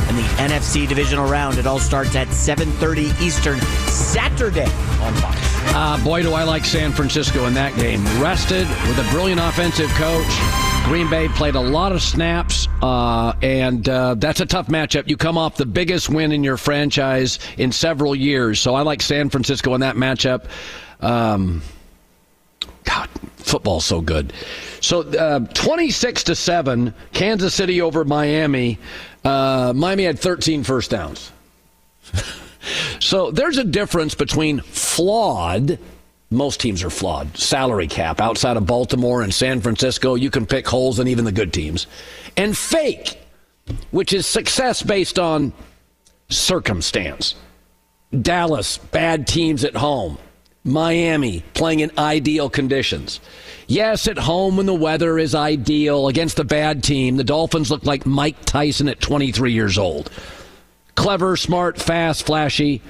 In 0.08 0.16
the 0.16 0.22
NFC 0.38 0.86
divisional 0.86 1.28
round, 1.28 1.58
it 1.58 1.66
all 1.66 1.80
starts 1.80 2.14
at 2.14 2.28
7:30 2.28 3.12
Eastern 3.20 3.60
Saturday 3.88 4.70
on 5.02 5.14
Fox. 5.14 5.36
Uh, 5.74 6.00
boy, 6.04 6.22
do 6.22 6.32
I 6.32 6.44
like 6.44 6.64
San 6.64 6.92
Francisco 6.92 7.46
in 7.46 7.54
that 7.54 7.74
game. 7.76 8.04
Rested 8.20 8.68
with 8.86 8.98
a 8.98 9.10
brilliant 9.10 9.40
offensive 9.40 9.90
coach. 9.90 10.26
Green 10.84 11.10
Bay 11.10 11.26
played 11.28 11.56
a 11.56 11.60
lot 11.60 11.90
of 11.90 12.00
snaps, 12.00 12.68
uh, 12.80 13.32
and 13.42 13.88
uh, 13.88 14.14
that's 14.14 14.40
a 14.40 14.46
tough 14.46 14.68
matchup. 14.68 15.08
You 15.08 15.16
come 15.16 15.36
off 15.36 15.56
the 15.56 15.66
biggest 15.66 16.08
win 16.08 16.30
in 16.30 16.44
your 16.44 16.56
franchise 16.56 17.40
in 17.58 17.72
several 17.72 18.14
years, 18.14 18.60
so 18.60 18.76
I 18.76 18.82
like 18.82 19.02
San 19.02 19.28
Francisco 19.28 19.74
in 19.74 19.80
that 19.80 19.96
matchup. 19.96 20.44
Um, 21.00 21.60
God, 22.86 23.08
football's 23.36 23.84
so 23.84 24.00
good. 24.00 24.32
So, 24.80 25.02
uh, 25.02 25.40
26 25.40 26.24
to 26.24 26.34
7, 26.34 26.94
Kansas 27.12 27.54
City 27.54 27.82
over 27.82 28.04
Miami. 28.04 28.78
Uh, 29.24 29.72
Miami 29.76 30.04
had 30.04 30.18
13 30.18 30.64
first 30.64 30.90
downs. 30.90 31.32
so, 33.00 33.30
there's 33.30 33.58
a 33.58 33.64
difference 33.64 34.14
between 34.14 34.60
flawed. 34.60 35.78
Most 36.30 36.60
teams 36.60 36.82
are 36.82 36.90
flawed. 36.90 37.36
Salary 37.36 37.88
cap 37.88 38.20
outside 38.20 38.56
of 38.56 38.66
Baltimore 38.66 39.22
and 39.22 39.34
San 39.34 39.60
Francisco, 39.60 40.14
you 40.14 40.30
can 40.30 40.46
pick 40.46 40.66
holes 40.66 40.98
in 40.98 41.08
even 41.08 41.24
the 41.24 41.32
good 41.32 41.52
teams. 41.52 41.86
And 42.36 42.56
fake, 42.56 43.18
which 43.90 44.12
is 44.12 44.26
success 44.26 44.82
based 44.82 45.18
on 45.18 45.52
circumstance. 46.28 47.34
Dallas, 48.22 48.78
bad 48.78 49.26
teams 49.26 49.64
at 49.64 49.74
home. 49.74 50.18
Miami 50.66 51.42
playing 51.54 51.80
in 51.80 51.90
ideal 51.96 52.50
conditions. 52.50 53.20
Yes, 53.68 54.06
at 54.06 54.18
home 54.18 54.56
when 54.56 54.66
the 54.66 54.74
weather 54.74 55.18
is 55.18 55.34
ideal 55.34 56.08
against 56.08 56.38
a 56.38 56.44
bad 56.44 56.82
team, 56.82 57.16
the 57.16 57.24
Dolphins 57.24 57.70
look 57.70 57.84
like 57.84 58.04
Mike 58.04 58.44
Tyson 58.44 58.88
at 58.88 59.00
23 59.00 59.52
years 59.52 59.78
old. 59.78 60.10
Clever, 60.96 61.36
smart, 61.36 61.78
fast, 61.80 62.26
flashy. 62.26 62.82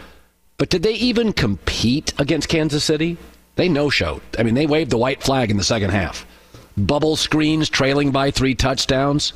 But 0.59 0.71
did 0.71 0.83
they 0.83 0.95
even 0.95 1.33
compete 1.33 2.13
against 2.19 2.49
Kansas 2.49 2.85
City? 2.85 3.19
They 3.57 3.69
no 3.69 3.91
showed. 3.91 4.23
I 4.39 4.43
mean, 4.43 4.55
they 4.55 4.67
waved 4.67 4.91
the 4.91 4.99
white 4.99 5.23
flag 5.23 5.51
in 5.51 5.57
the 5.57 5.65
second 5.65 5.91
half. 5.91 6.27
Bubble 6.77 7.17
screens 7.17 7.69
trailing 7.69 8.11
by 8.11 8.31
three 8.31 8.55
touchdowns. 8.55 9.33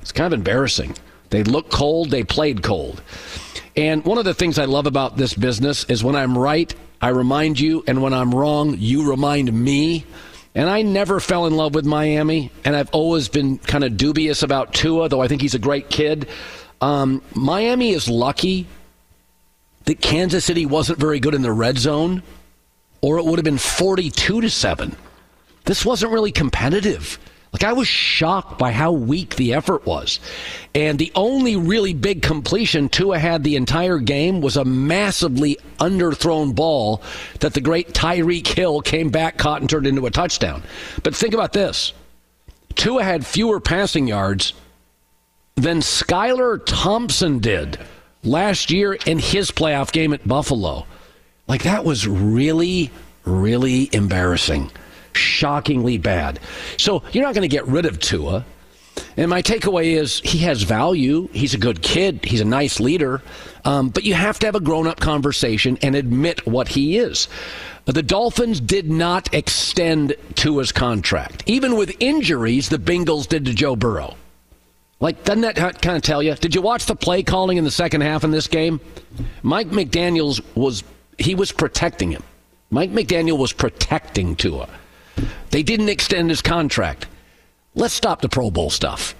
It's 0.00 0.12
kind 0.12 0.32
of 0.32 0.38
embarrassing. 0.38 0.96
They 1.30 1.42
looked 1.42 1.70
cold, 1.70 2.10
they 2.10 2.24
played 2.24 2.62
cold. 2.62 3.02
And 3.76 4.04
one 4.04 4.18
of 4.18 4.24
the 4.24 4.34
things 4.34 4.58
I 4.58 4.64
love 4.64 4.86
about 4.86 5.16
this 5.16 5.32
business 5.32 5.84
is 5.84 6.04
when 6.04 6.16
I'm 6.16 6.36
right, 6.36 6.74
I 7.00 7.08
remind 7.08 7.58
you, 7.58 7.82
and 7.86 8.02
when 8.02 8.12
I'm 8.12 8.34
wrong, 8.34 8.76
you 8.78 9.08
remind 9.08 9.52
me. 9.52 10.04
And 10.54 10.68
I 10.68 10.82
never 10.82 11.20
fell 11.20 11.46
in 11.46 11.56
love 11.56 11.74
with 11.74 11.84
Miami, 11.84 12.50
and 12.64 12.74
I've 12.74 12.90
always 12.90 13.28
been 13.28 13.58
kind 13.58 13.84
of 13.84 13.96
dubious 13.96 14.42
about 14.42 14.74
Tua, 14.74 15.08
though 15.08 15.22
I 15.22 15.28
think 15.28 15.42
he's 15.42 15.54
a 15.54 15.60
great 15.60 15.88
kid. 15.88 16.28
Um, 16.80 17.22
Miami 17.34 17.90
is 17.90 18.08
lucky 18.08 18.66
that 19.84 20.00
Kansas 20.00 20.44
City 20.44 20.66
wasn't 20.66 20.98
very 20.98 21.20
good 21.20 21.34
in 21.34 21.42
the 21.42 21.52
red 21.52 21.78
zone, 21.78 22.22
or 23.00 23.18
it 23.18 23.24
would 23.24 23.38
have 23.38 23.44
been 23.44 23.58
42 23.58 24.40
to 24.40 24.50
7. 24.50 24.96
This 25.64 25.84
wasn't 25.84 26.12
really 26.12 26.32
competitive. 26.32 27.18
Like 27.52 27.64
I 27.64 27.72
was 27.72 27.88
shocked 27.88 28.58
by 28.58 28.70
how 28.70 28.92
weak 28.92 29.34
the 29.34 29.54
effort 29.54 29.84
was. 29.84 30.20
And 30.74 30.98
the 30.98 31.10
only 31.16 31.56
really 31.56 31.94
big 31.94 32.22
completion 32.22 32.88
Tua 32.88 33.18
had 33.18 33.42
the 33.42 33.56
entire 33.56 33.98
game 33.98 34.40
was 34.40 34.56
a 34.56 34.64
massively 34.64 35.58
underthrown 35.78 36.54
ball 36.54 37.02
that 37.40 37.54
the 37.54 37.60
great 37.60 37.92
Tyreek 37.92 38.46
Hill 38.46 38.82
came 38.82 39.10
back, 39.10 39.36
caught, 39.36 39.60
and 39.60 39.68
turned 39.68 39.88
into 39.88 40.06
a 40.06 40.10
touchdown. 40.10 40.62
But 41.02 41.16
think 41.16 41.34
about 41.34 41.52
this. 41.52 41.92
Tua 42.76 43.02
had 43.02 43.26
fewer 43.26 43.58
passing 43.58 44.06
yards 44.06 44.54
than 45.56 45.80
Skylar 45.80 46.64
Thompson 46.64 47.40
did 47.40 47.78
last 48.22 48.70
year 48.70 48.94
in 49.06 49.18
his 49.18 49.50
playoff 49.50 49.90
game 49.92 50.12
at 50.12 50.26
Buffalo. 50.26 50.86
Like 51.48 51.64
that 51.64 51.84
was 51.84 52.06
really, 52.06 52.90
really 53.24 53.90
embarrassing. 53.92 54.70
Shockingly 55.16 55.98
bad. 55.98 56.40
So 56.76 57.02
you're 57.12 57.24
not 57.24 57.34
going 57.34 57.48
to 57.48 57.54
get 57.54 57.66
rid 57.66 57.86
of 57.86 58.00
Tua. 58.00 58.44
And 59.16 59.30
my 59.30 59.42
takeaway 59.42 59.96
is 59.96 60.20
he 60.20 60.38
has 60.38 60.62
value. 60.62 61.28
He's 61.32 61.54
a 61.54 61.58
good 61.58 61.82
kid. 61.82 62.24
He's 62.24 62.40
a 62.40 62.44
nice 62.44 62.80
leader. 62.80 63.22
Um, 63.64 63.88
but 63.88 64.04
you 64.04 64.14
have 64.14 64.38
to 64.40 64.46
have 64.46 64.54
a 64.54 64.60
grown 64.60 64.86
up 64.86 65.00
conversation 65.00 65.78
and 65.82 65.94
admit 65.94 66.46
what 66.46 66.68
he 66.68 66.98
is. 66.98 67.28
The 67.86 68.02
Dolphins 68.02 68.60
did 68.60 68.90
not 68.90 69.32
extend 69.34 70.14
Tua's 70.34 70.70
contract. 70.70 71.42
Even 71.46 71.76
with 71.76 71.96
injuries, 72.00 72.68
the 72.68 72.78
Bengals 72.78 73.26
did 73.26 73.44
to 73.46 73.54
Joe 73.54 73.74
Burrow. 73.74 74.16
Like, 75.00 75.24
doesn't 75.24 75.40
that 75.42 75.56
kind 75.56 75.96
of 75.96 76.02
tell 76.02 76.22
you? 76.22 76.34
Did 76.34 76.54
you 76.54 76.60
watch 76.60 76.84
the 76.84 76.94
play 76.94 77.22
calling 77.22 77.56
in 77.56 77.64
the 77.64 77.70
second 77.70 78.02
half 78.02 78.22
in 78.22 78.30
this 78.30 78.46
game? 78.46 78.80
Mike 79.42 79.68
McDaniels 79.68 80.42
was, 80.54 80.84
he 81.18 81.34
was 81.34 81.52
protecting 81.52 82.10
him. 82.10 82.22
Mike 82.70 82.90
McDaniel 82.90 83.38
was 83.38 83.52
protecting 83.52 84.36
Tua. 84.36 84.68
They 85.50 85.62
didn't 85.62 85.88
extend 85.88 86.30
his 86.30 86.42
contract. 86.42 87.06
Let's 87.74 87.94
stop 87.94 88.20
the 88.20 88.28
Pro 88.28 88.50
Bowl 88.50 88.70
stuff. 88.70 89.14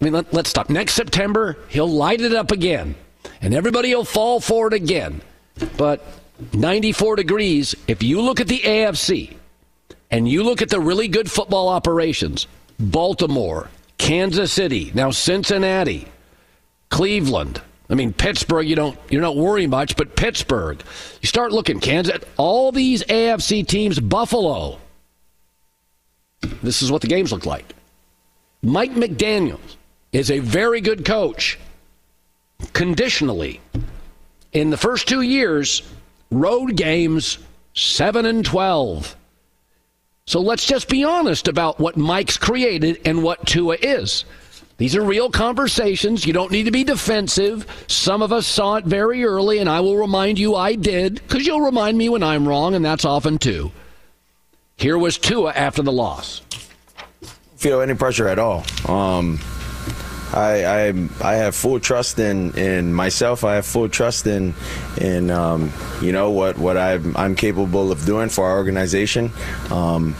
I 0.00 0.04
mean, 0.04 0.12
let, 0.14 0.34
us 0.34 0.48
stop. 0.48 0.68
Next 0.68 0.94
September, 0.94 1.56
he'll 1.68 1.88
light 1.88 2.20
it 2.20 2.34
up 2.34 2.50
again, 2.50 2.96
and 3.40 3.54
everybody 3.54 3.94
will 3.94 4.04
fall 4.04 4.40
for 4.40 4.66
it 4.66 4.72
again. 4.72 5.20
But 5.76 6.04
94 6.52 7.16
degrees, 7.16 7.74
if 7.86 8.02
you 8.02 8.20
look 8.20 8.40
at 8.40 8.48
the 8.48 8.58
AFC 8.58 9.36
and 10.10 10.28
you 10.28 10.42
look 10.42 10.60
at 10.60 10.70
the 10.70 10.80
really 10.80 11.06
good 11.06 11.30
football 11.30 11.68
operations, 11.68 12.48
Baltimore, 12.80 13.68
Kansas 13.98 14.52
City, 14.52 14.90
now 14.94 15.12
Cincinnati, 15.12 16.08
Cleveland, 16.88 17.62
I 17.92 17.94
mean, 17.94 18.14
Pittsburgh, 18.14 18.66
you 18.66 18.74
don't 18.74 18.98
you're 19.10 19.20
not 19.20 19.36
worrying 19.36 19.68
much, 19.68 19.96
but 19.96 20.16
Pittsburgh, 20.16 20.82
you 21.20 21.26
start 21.28 21.52
looking 21.52 21.78
Kansas, 21.78 22.18
all 22.38 22.72
these 22.72 23.04
AFC 23.04 23.66
teams, 23.66 24.00
Buffalo. 24.00 24.78
This 26.62 26.80
is 26.80 26.90
what 26.90 27.02
the 27.02 27.06
games 27.06 27.32
look 27.32 27.44
like. 27.44 27.74
Mike 28.62 28.92
McDaniels 28.92 29.76
is 30.10 30.30
a 30.30 30.38
very 30.38 30.80
good 30.80 31.04
coach. 31.04 31.58
Conditionally, 32.72 33.60
in 34.52 34.70
the 34.70 34.76
first 34.78 35.06
two 35.06 35.20
years, 35.20 35.82
road 36.30 36.76
games 36.76 37.38
7 37.74 38.24
and 38.24 38.44
12. 38.44 39.16
So 40.26 40.40
let's 40.40 40.64
just 40.64 40.88
be 40.88 41.04
honest 41.04 41.46
about 41.46 41.78
what 41.78 41.96
Mike's 41.98 42.38
created 42.38 43.00
and 43.04 43.22
what 43.22 43.46
Tua 43.46 43.76
is. 43.82 44.24
These 44.82 44.96
are 44.96 45.02
real 45.04 45.30
conversations. 45.30 46.26
You 46.26 46.32
don't 46.32 46.50
need 46.50 46.64
to 46.64 46.72
be 46.72 46.82
defensive. 46.82 47.64
Some 47.86 48.20
of 48.20 48.32
us 48.32 48.48
saw 48.48 48.74
it 48.74 48.84
very 48.84 49.22
early, 49.22 49.58
and 49.58 49.70
I 49.70 49.78
will 49.78 49.96
remind 49.96 50.40
you 50.40 50.56
I 50.56 50.74
did, 50.74 51.14
because 51.14 51.46
you'll 51.46 51.60
remind 51.60 51.96
me 51.96 52.08
when 52.08 52.24
I'm 52.24 52.48
wrong, 52.48 52.74
and 52.74 52.84
that's 52.84 53.04
often 53.04 53.38
too. 53.38 53.70
Here 54.74 54.98
was 54.98 55.18
Tua 55.18 55.52
after 55.52 55.82
the 55.82 55.92
loss. 55.92 56.42
Feel 57.54 57.80
any 57.80 57.94
pressure 57.94 58.26
at 58.26 58.40
all. 58.40 58.64
Um, 58.88 59.38
I, 60.32 60.64
I, 60.64 61.08
I 61.20 61.34
have 61.34 61.54
full 61.54 61.78
trust 61.78 62.18
in, 62.18 62.52
in 62.58 62.92
myself. 62.92 63.44
I 63.44 63.54
have 63.54 63.66
full 63.66 63.88
trust 63.88 64.26
in 64.26 64.52
in 65.00 65.30
um, 65.30 65.72
you 66.00 66.10
know 66.10 66.30
what 66.30 66.58
what 66.58 66.76
I'm, 66.76 67.16
I'm 67.16 67.36
capable 67.36 67.92
of 67.92 68.04
doing 68.04 68.30
for 68.30 68.46
our 68.46 68.56
organization. 68.56 69.30
Um, 69.70 70.16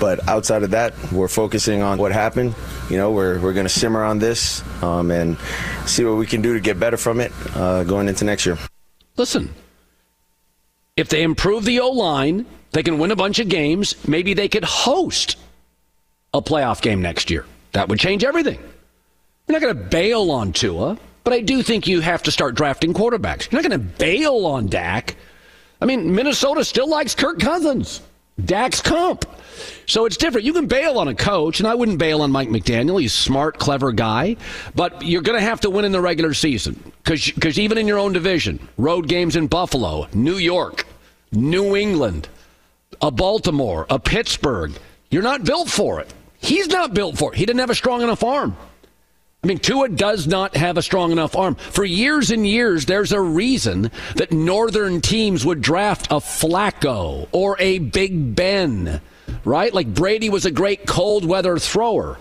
but 0.00 0.26
outside 0.28 0.62
of 0.62 0.70
that, 0.70 0.94
we're 1.12 1.28
focusing 1.28 1.82
on 1.82 1.98
what 1.98 2.12
happened. 2.12 2.54
You 2.90 2.96
know, 2.96 3.12
we're, 3.12 3.38
we're 3.40 3.52
going 3.52 3.66
to 3.66 3.72
simmer 3.72 4.02
on 4.04 4.18
this 4.18 4.62
um, 4.82 5.10
and 5.10 5.38
see 5.86 6.04
what 6.04 6.16
we 6.16 6.26
can 6.26 6.42
do 6.42 6.54
to 6.54 6.60
get 6.60 6.78
better 6.78 6.96
from 6.96 7.20
it 7.20 7.32
uh, 7.54 7.84
going 7.84 8.08
into 8.08 8.24
next 8.24 8.46
year. 8.46 8.58
Listen, 9.16 9.52
if 10.96 11.08
they 11.08 11.22
improve 11.22 11.64
the 11.64 11.80
O 11.80 11.90
line, 11.90 12.46
they 12.72 12.82
can 12.82 12.98
win 12.98 13.10
a 13.10 13.16
bunch 13.16 13.38
of 13.38 13.48
games. 13.48 13.94
Maybe 14.06 14.34
they 14.34 14.48
could 14.48 14.64
host 14.64 15.36
a 16.32 16.42
playoff 16.42 16.82
game 16.82 17.00
next 17.00 17.30
year. 17.30 17.46
That 17.72 17.88
would 17.88 17.98
change 17.98 18.24
everything. 18.24 18.58
You're 19.46 19.60
not 19.60 19.62
going 19.62 19.76
to 19.76 19.84
bail 19.84 20.30
on 20.30 20.52
Tua, 20.52 20.98
but 21.22 21.32
I 21.32 21.40
do 21.40 21.62
think 21.62 21.86
you 21.86 22.00
have 22.00 22.22
to 22.24 22.30
start 22.30 22.54
drafting 22.54 22.94
quarterbacks. 22.94 23.50
You're 23.50 23.62
not 23.62 23.68
going 23.68 23.80
to 23.80 23.86
bail 23.98 24.46
on 24.46 24.66
Dak. 24.66 25.16
I 25.80 25.84
mean, 25.84 26.14
Minnesota 26.14 26.64
still 26.64 26.88
likes 26.88 27.14
Kirk 27.14 27.38
Cousins. 27.40 28.00
Dak's 28.42 28.80
comp. 28.80 29.24
So 29.86 30.06
it's 30.06 30.16
different. 30.16 30.44
You 30.44 30.52
can 30.52 30.66
bail 30.66 30.98
on 30.98 31.08
a 31.08 31.14
coach, 31.14 31.60
and 31.60 31.68
I 31.68 31.74
wouldn't 31.74 31.98
bail 31.98 32.22
on 32.22 32.32
Mike 32.32 32.48
McDaniel. 32.48 33.00
He's 33.00 33.12
a 33.12 33.16
smart, 33.16 33.58
clever 33.58 33.92
guy, 33.92 34.36
but 34.74 35.02
you're 35.02 35.22
going 35.22 35.38
to 35.38 35.44
have 35.44 35.60
to 35.60 35.70
win 35.70 35.84
in 35.84 35.92
the 35.92 36.00
regular 36.00 36.34
season 36.34 36.92
because 37.04 37.58
even 37.58 37.78
in 37.78 37.86
your 37.86 37.98
own 37.98 38.12
division, 38.12 38.58
road 38.76 39.08
games 39.08 39.36
in 39.36 39.46
Buffalo, 39.46 40.08
New 40.12 40.36
York, 40.36 40.86
New 41.30 41.76
England, 41.76 42.28
a 43.00 43.10
Baltimore, 43.10 43.86
a 43.90 43.98
Pittsburgh, 43.98 44.72
you're 45.10 45.22
not 45.22 45.44
built 45.44 45.68
for 45.68 46.00
it. 46.00 46.12
He's 46.38 46.68
not 46.68 46.94
built 46.94 47.16
for 47.16 47.32
it. 47.32 47.38
He 47.38 47.46
didn't 47.46 47.60
have 47.60 47.70
a 47.70 47.74
strong 47.74 48.02
enough 48.02 48.24
arm. 48.24 48.56
I 49.44 49.46
mean, 49.46 49.58
Tua 49.58 49.90
does 49.90 50.26
not 50.26 50.56
have 50.56 50.78
a 50.78 50.82
strong 50.82 51.12
enough 51.12 51.36
arm. 51.36 51.56
For 51.56 51.84
years 51.84 52.30
and 52.30 52.46
years, 52.46 52.86
there's 52.86 53.12
a 53.12 53.20
reason 53.20 53.90
that 54.16 54.32
northern 54.32 55.02
teams 55.02 55.44
would 55.44 55.60
draft 55.60 56.06
a 56.06 56.14
Flacco 56.14 57.28
or 57.30 57.54
a 57.60 57.78
Big 57.78 58.34
Ben, 58.34 59.02
right? 59.44 59.74
Like 59.74 59.92
Brady 59.92 60.30
was 60.30 60.46
a 60.46 60.50
great 60.50 60.86
cold 60.86 61.26
weather 61.26 61.58
thrower. 61.58 62.16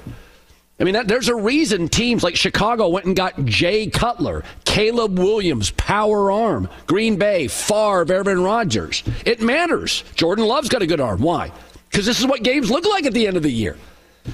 I 0.82 0.84
mean, 0.84 0.96
that, 0.96 1.08
there's 1.08 1.30
a 1.30 1.36
reason 1.36 1.88
teams 1.88 2.24
like 2.24 2.36
Chicago 2.36 2.90
went 2.90 3.06
and 3.06 3.16
got 3.16 3.46
Jay 3.46 3.88
Cutler, 3.88 4.44
Caleb 4.66 5.18
Williams, 5.18 5.72
power 5.72 6.30
arm, 6.30 6.68
Green 6.88 7.16
Bay, 7.16 7.48
Favre, 7.48 8.12
Aaron 8.12 8.42
Rodgers. 8.44 9.02
It 9.26 9.40
matters. 9.40 10.04
Jordan 10.16 10.46
Love's 10.46 10.68
got 10.68 10.82
a 10.82 10.88
good 10.88 11.00
arm. 11.00 11.22
Why? 11.22 11.54
Because 11.90 12.06
this 12.06 12.20
is 12.20 12.26
what 12.26 12.44
games 12.44 12.70
look 12.70 12.86
like 12.86 13.06
at 13.06 13.14
the 13.14 13.28
end 13.28 13.38
of 13.38 13.44
the 13.44 13.50
year. 13.50 13.78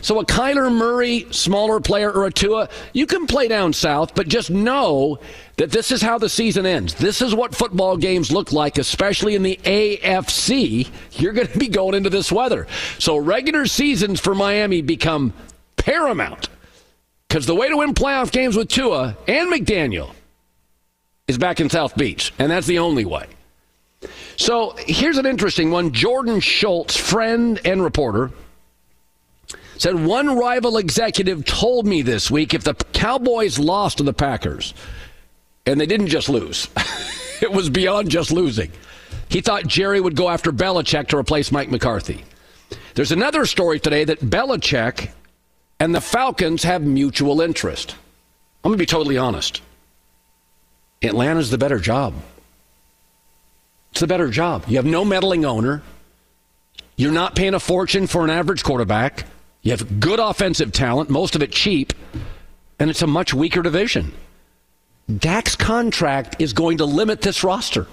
So 0.02 0.20
a 0.20 0.26
Kyler 0.26 0.72
Murray, 0.74 1.26
smaller 1.32 1.80
player, 1.80 2.12
or 2.12 2.26
a 2.26 2.32
Tua, 2.32 2.70
you 2.94 3.08
can 3.08 3.26
play 3.26 3.48
down 3.48 3.74
south, 3.74 4.14
but 4.14 4.28
just 4.28 4.52
know 4.52 5.20
that 5.58 5.72
this 5.72 5.92
is 5.92 6.02
how 6.02 6.20
the 6.20 6.30
season 6.30 6.66
ends. 6.66 6.94
This 6.94 7.22
is 7.22 7.34
what 7.34 7.56
football 7.56 7.98
games 7.98 8.32
look 8.32 8.52
like, 8.52 8.78
especially 8.78 9.36
in 9.36 9.42
the 9.42 9.60
AFC. 9.64 10.90
You're 11.14 11.34
going 11.34 11.48
to 11.48 11.58
be 11.58 11.68
going 11.68 11.96
into 11.96 12.10
this 12.10 12.32
weather. 12.32 12.68
So 13.00 13.18
regular 13.18 13.66
seasons 13.66 14.20
for 14.20 14.36
Miami 14.36 14.82
become 14.82 15.34
paramount 15.76 16.50
because 17.28 17.46
the 17.46 17.56
way 17.56 17.70
to 17.70 17.78
win 17.78 17.94
playoff 17.94 18.32
games 18.32 18.56
with 18.56 18.70
Tua 18.70 19.18
and 19.28 19.52
McDaniel 19.52 20.14
is 21.28 21.38
back 21.38 21.60
in 21.60 21.70
South 21.70 21.96
Beach, 21.96 22.34
and 22.40 22.52
that's 22.52 22.68
the 22.68 22.80
only 22.80 23.06
way. 23.06 23.26
So 24.38 24.76
here's 24.78 25.18
an 25.18 25.26
interesting 25.26 25.72
one. 25.72 25.92
Jordan 25.92 26.40
Schultz, 26.40 26.96
friend 26.96 27.60
and 27.66 27.84
reporter, 27.84 28.32
said 29.80 29.96
one 30.06 30.38
rival 30.38 30.78
executive 30.78 31.46
told 31.46 31.88
me 31.88 32.02
this 32.02 32.30
week 32.30 32.54
if 32.54 32.64
the 32.64 32.74
Cowboys 32.74 33.58
lost 33.58 33.98
to 33.98 34.04
the 34.04 34.14
Packers, 34.14 34.74
and 35.66 35.80
they 35.80 35.86
didn't 35.86 36.08
just 36.08 36.28
lose, 36.28 36.68
it 37.42 37.52
was 37.52 37.70
beyond 37.70 38.10
just 38.10 38.30
losing. 38.32 38.72
He 39.30 39.42
thought 39.42 39.66
Jerry 39.66 40.02
would 40.02 40.18
go 40.18 40.30
after 40.30 40.52
Belichick 40.52 41.08
to 41.08 41.18
replace 41.18 41.52
Mike 41.52 41.72
McCarthy. 41.72 42.26
There's 42.94 43.14
another 43.14 43.46
story 43.46 43.80
today 43.80 44.04
that 44.04 44.20
Belichick 44.20 45.12
and 45.80 45.96
the 45.96 46.02
Falcons 46.02 46.64
have 46.64 46.82
mutual 46.82 47.40
interest. 47.40 47.96
I'm 48.64 48.72
going 48.72 48.78
to 48.78 48.82
be 48.82 48.86
totally 48.86 49.18
honest. 49.18 49.62
Atlanta's 51.02 51.52
the 51.52 51.58
better 51.58 51.80
job. 51.80 52.16
It's 53.92 54.02
the 54.02 54.08
better 54.08 54.30
job. 54.30 54.66
You 54.68 54.76
have 54.76 54.86
no 54.86 55.06
meddling 55.06 55.46
owner. 55.46 55.82
You're 56.98 57.14
not 57.14 57.36
paying 57.36 57.54
a 57.54 57.60
fortune 57.62 58.08
for 58.08 58.26
an 58.26 58.30
average 58.30 58.64
quarterback. 58.64 59.26
You 59.62 59.72
have 59.72 60.00
good 60.00 60.20
offensive 60.20 60.72
talent, 60.72 61.10
most 61.10 61.36
of 61.36 61.42
it 61.42 61.52
cheap, 61.52 61.94
and 62.80 62.90
it's 62.90 63.02
a 63.02 63.08
much 63.08 63.34
weaker 63.34 63.62
division. 63.62 64.14
Dak's 65.18 65.56
contract 65.56 66.38
is 66.40 66.54
going 66.54 66.78
to 66.78 66.86
limit 66.86 67.22
this 67.22 67.44
roster. 67.44 67.88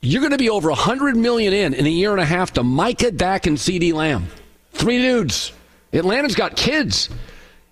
You're 0.00 0.20
going 0.20 0.32
to 0.32 0.38
be 0.38 0.50
over 0.50 0.68
100 0.68 1.16
million 1.16 1.52
in 1.52 1.74
in 1.74 1.86
a 1.86 1.90
year 1.90 2.12
and 2.12 2.20
a 2.20 2.24
half 2.26 2.52
to 2.52 2.62
Micah, 2.62 3.10
Dak, 3.10 3.46
and 3.46 3.56
CeeDee 3.56 3.94
Lamb. 3.94 4.26
Three 4.72 4.98
dudes. 4.98 5.52
Atlanta's 5.92 6.34
got 6.34 6.56
kids. 6.56 7.08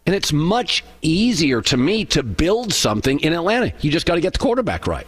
And 0.06 0.14
it's 0.16 0.32
much 0.32 0.82
easier 1.02 1.60
to 1.62 1.76
me 1.76 2.04
to 2.06 2.22
build 2.22 2.72
something 2.72 3.20
in 3.20 3.32
Atlanta. 3.32 3.72
You 3.80 3.90
just 3.90 4.06
got 4.06 4.16
to 4.16 4.20
get 4.20 4.32
the 4.32 4.38
quarterback 4.38 4.86
right. 4.86 5.06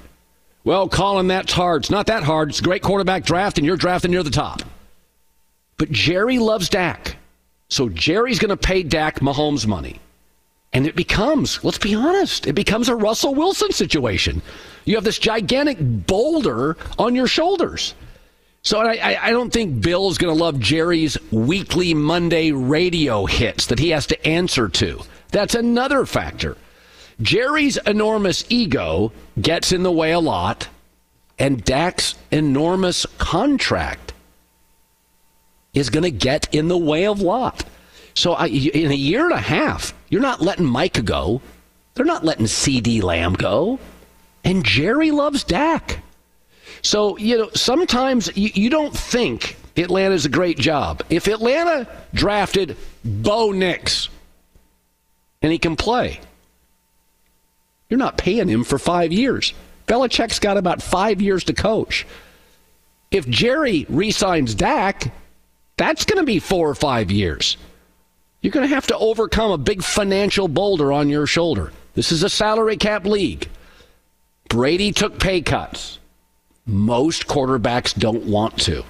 Well, 0.62 0.88
Colin, 0.88 1.26
that's 1.26 1.52
hard. 1.52 1.82
It's 1.82 1.90
not 1.90 2.06
that 2.06 2.22
hard. 2.22 2.50
It's 2.50 2.60
a 2.60 2.62
great 2.62 2.82
quarterback 2.82 3.24
draft, 3.24 3.58
and 3.58 3.66
you're 3.66 3.76
drafting 3.76 4.12
near 4.12 4.22
the 4.22 4.30
top. 4.30 4.62
But 5.78 5.90
Jerry 5.90 6.38
loves 6.38 6.68
Dak. 6.68 7.16
So 7.68 7.88
Jerry's 7.88 8.38
going 8.38 8.50
to 8.50 8.56
pay 8.56 8.82
Dak 8.82 9.20
Mahomes 9.20 9.66
money. 9.66 10.00
And 10.72 10.86
it 10.86 10.96
becomes, 10.96 11.62
let's 11.62 11.78
be 11.78 11.94
honest, 11.94 12.46
it 12.46 12.54
becomes 12.54 12.88
a 12.88 12.96
Russell 12.96 13.34
Wilson 13.34 13.70
situation. 13.70 14.42
You 14.84 14.96
have 14.96 15.04
this 15.04 15.18
gigantic 15.18 15.78
boulder 15.80 16.76
on 16.98 17.14
your 17.14 17.28
shoulders. 17.28 17.94
So 18.62 18.80
I, 18.80 19.18
I 19.22 19.30
don't 19.30 19.52
think 19.52 19.80
Bill's 19.80 20.18
going 20.18 20.34
to 20.36 20.42
love 20.42 20.58
Jerry's 20.58 21.16
weekly 21.30 21.94
Monday 21.94 22.50
radio 22.50 23.26
hits 23.26 23.66
that 23.66 23.78
he 23.78 23.90
has 23.90 24.06
to 24.08 24.26
answer 24.26 24.68
to. 24.68 25.00
That's 25.30 25.54
another 25.54 26.06
factor. 26.06 26.56
Jerry's 27.20 27.76
enormous 27.76 28.44
ego 28.48 29.12
gets 29.40 29.70
in 29.70 29.84
the 29.84 29.92
way 29.92 30.12
a 30.12 30.20
lot, 30.20 30.68
and 31.38 31.64
Dak's 31.64 32.16
enormous 32.30 33.06
contract 33.18 34.03
is 35.74 35.90
going 35.90 36.04
to 36.04 36.10
get 36.10 36.54
in 36.54 36.68
the 36.68 36.78
way 36.78 37.06
of 37.06 37.20
Lott. 37.20 37.64
So 38.14 38.32
I, 38.32 38.46
in 38.46 38.90
a 38.90 38.94
year 38.94 39.24
and 39.24 39.32
a 39.32 39.38
half, 39.38 39.92
you're 40.08 40.22
not 40.22 40.40
letting 40.40 40.66
Mike 40.66 41.04
go. 41.04 41.42
They're 41.94 42.06
not 42.06 42.24
letting 42.24 42.46
CeeDee 42.46 43.02
Lamb 43.02 43.34
go. 43.34 43.78
And 44.44 44.64
Jerry 44.64 45.10
loves 45.10 45.42
Dak. 45.42 46.00
So, 46.82 47.16
you 47.18 47.38
know, 47.38 47.50
sometimes 47.54 48.30
you, 48.36 48.50
you 48.54 48.70
don't 48.70 48.96
think 48.96 49.56
Atlanta's 49.76 50.26
a 50.26 50.28
great 50.28 50.58
job. 50.58 51.02
If 51.10 51.26
Atlanta 51.26 51.88
drafted 52.12 52.76
Bo 53.04 53.52
Nix 53.52 54.08
and 55.42 55.50
he 55.50 55.58
can 55.58 55.76
play, 55.76 56.20
you're 57.88 57.98
not 57.98 58.18
paying 58.18 58.48
him 58.48 58.64
for 58.64 58.78
five 58.78 59.12
years. 59.12 59.54
Belichick's 59.86 60.38
got 60.38 60.56
about 60.56 60.82
five 60.82 61.20
years 61.20 61.44
to 61.44 61.52
coach. 61.52 62.06
If 63.10 63.28
Jerry 63.28 63.86
re-signs 63.88 64.54
Dak, 64.54 65.12
that's 65.76 66.04
going 66.04 66.18
to 66.18 66.24
be 66.26 66.38
four 66.38 66.68
or 66.68 66.74
five 66.74 67.10
years. 67.10 67.56
You're 68.40 68.52
going 68.52 68.68
to 68.68 68.74
have 68.74 68.86
to 68.88 68.98
overcome 68.98 69.52
a 69.52 69.58
big 69.58 69.82
financial 69.82 70.48
boulder 70.48 70.92
on 70.92 71.08
your 71.08 71.26
shoulder. 71.26 71.72
This 71.94 72.12
is 72.12 72.22
a 72.22 72.28
salary 72.28 72.76
cap 72.76 73.06
league. 73.06 73.48
Brady 74.48 74.92
took 74.92 75.18
pay 75.18 75.40
cuts. 75.40 75.98
Most 76.66 77.26
quarterbacks 77.26 77.98
don't 77.98 78.24
want 78.24 78.58
to. 78.60 78.84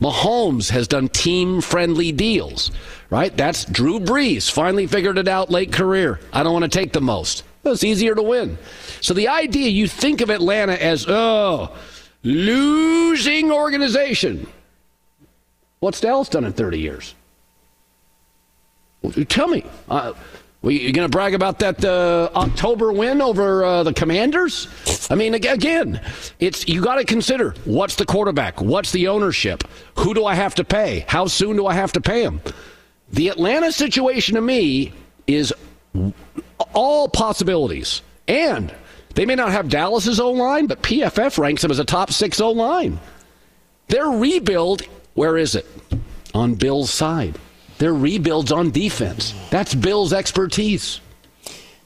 Mahomes 0.00 0.70
has 0.70 0.88
done 0.88 1.08
team 1.08 1.60
friendly 1.60 2.12
deals, 2.12 2.70
right? 3.08 3.34
That's 3.34 3.64
Drew 3.64 3.98
Brees 3.98 4.50
finally 4.50 4.86
figured 4.86 5.18
it 5.18 5.28
out 5.28 5.50
late 5.50 5.72
career. 5.72 6.20
I 6.32 6.42
don't 6.42 6.52
want 6.52 6.64
to 6.64 6.78
take 6.78 6.92
the 6.92 7.00
most. 7.00 7.44
It's 7.64 7.82
easier 7.82 8.14
to 8.14 8.22
win. 8.22 8.58
So 9.00 9.14
the 9.14 9.28
idea 9.28 9.68
you 9.68 9.88
think 9.88 10.20
of 10.20 10.30
Atlanta 10.30 10.80
as, 10.80 11.06
oh, 11.08 11.76
losing 12.22 13.50
organization. 13.50 14.46
What's 15.86 16.00
Dallas 16.00 16.28
done 16.28 16.44
in 16.44 16.52
30 16.52 16.80
years? 16.80 17.14
Tell 19.28 19.46
me. 19.46 19.64
Uh, 19.88 20.14
well, 20.60 20.72
you 20.72 20.92
going 20.92 21.08
to 21.08 21.08
brag 21.08 21.32
about 21.32 21.60
that 21.60 21.84
uh, 21.84 22.28
October 22.34 22.90
win 22.90 23.22
over 23.22 23.64
uh, 23.64 23.82
the 23.84 23.92
Commanders? 23.92 24.66
I 25.10 25.14
mean, 25.14 25.34
again, 25.34 26.00
it's 26.40 26.66
you 26.66 26.82
got 26.82 26.96
to 26.96 27.04
consider 27.04 27.54
what's 27.64 27.94
the 27.94 28.04
quarterback, 28.04 28.60
what's 28.60 28.90
the 28.90 29.06
ownership, 29.06 29.62
who 29.94 30.12
do 30.12 30.26
I 30.26 30.34
have 30.34 30.56
to 30.56 30.64
pay, 30.64 31.04
how 31.06 31.28
soon 31.28 31.54
do 31.54 31.68
I 31.68 31.74
have 31.74 31.92
to 31.92 32.00
pay 32.00 32.24
him. 32.24 32.40
The 33.12 33.28
Atlanta 33.28 33.70
situation 33.70 34.34
to 34.34 34.40
me 34.40 34.92
is 35.28 35.54
all 36.74 37.08
possibilities, 37.08 38.02
and 38.26 38.74
they 39.14 39.24
may 39.24 39.36
not 39.36 39.52
have 39.52 39.68
Dallas's 39.68 40.18
O 40.18 40.32
line, 40.32 40.66
but 40.66 40.82
PFF 40.82 41.38
ranks 41.38 41.62
them 41.62 41.70
as 41.70 41.78
a 41.78 41.84
top 41.84 42.10
six 42.10 42.40
O 42.40 42.50
line. 42.50 42.98
Their 43.86 44.08
rebuild, 44.08 44.82
where 45.16 45.36
is 45.36 45.54
it? 45.54 45.66
On 46.34 46.54
Bill's 46.54 46.90
side. 46.90 47.38
Their 47.78 47.94
rebuilds 47.94 48.52
on 48.52 48.70
defense. 48.70 49.34
That's 49.50 49.74
Bill's 49.74 50.12
expertise. 50.12 51.00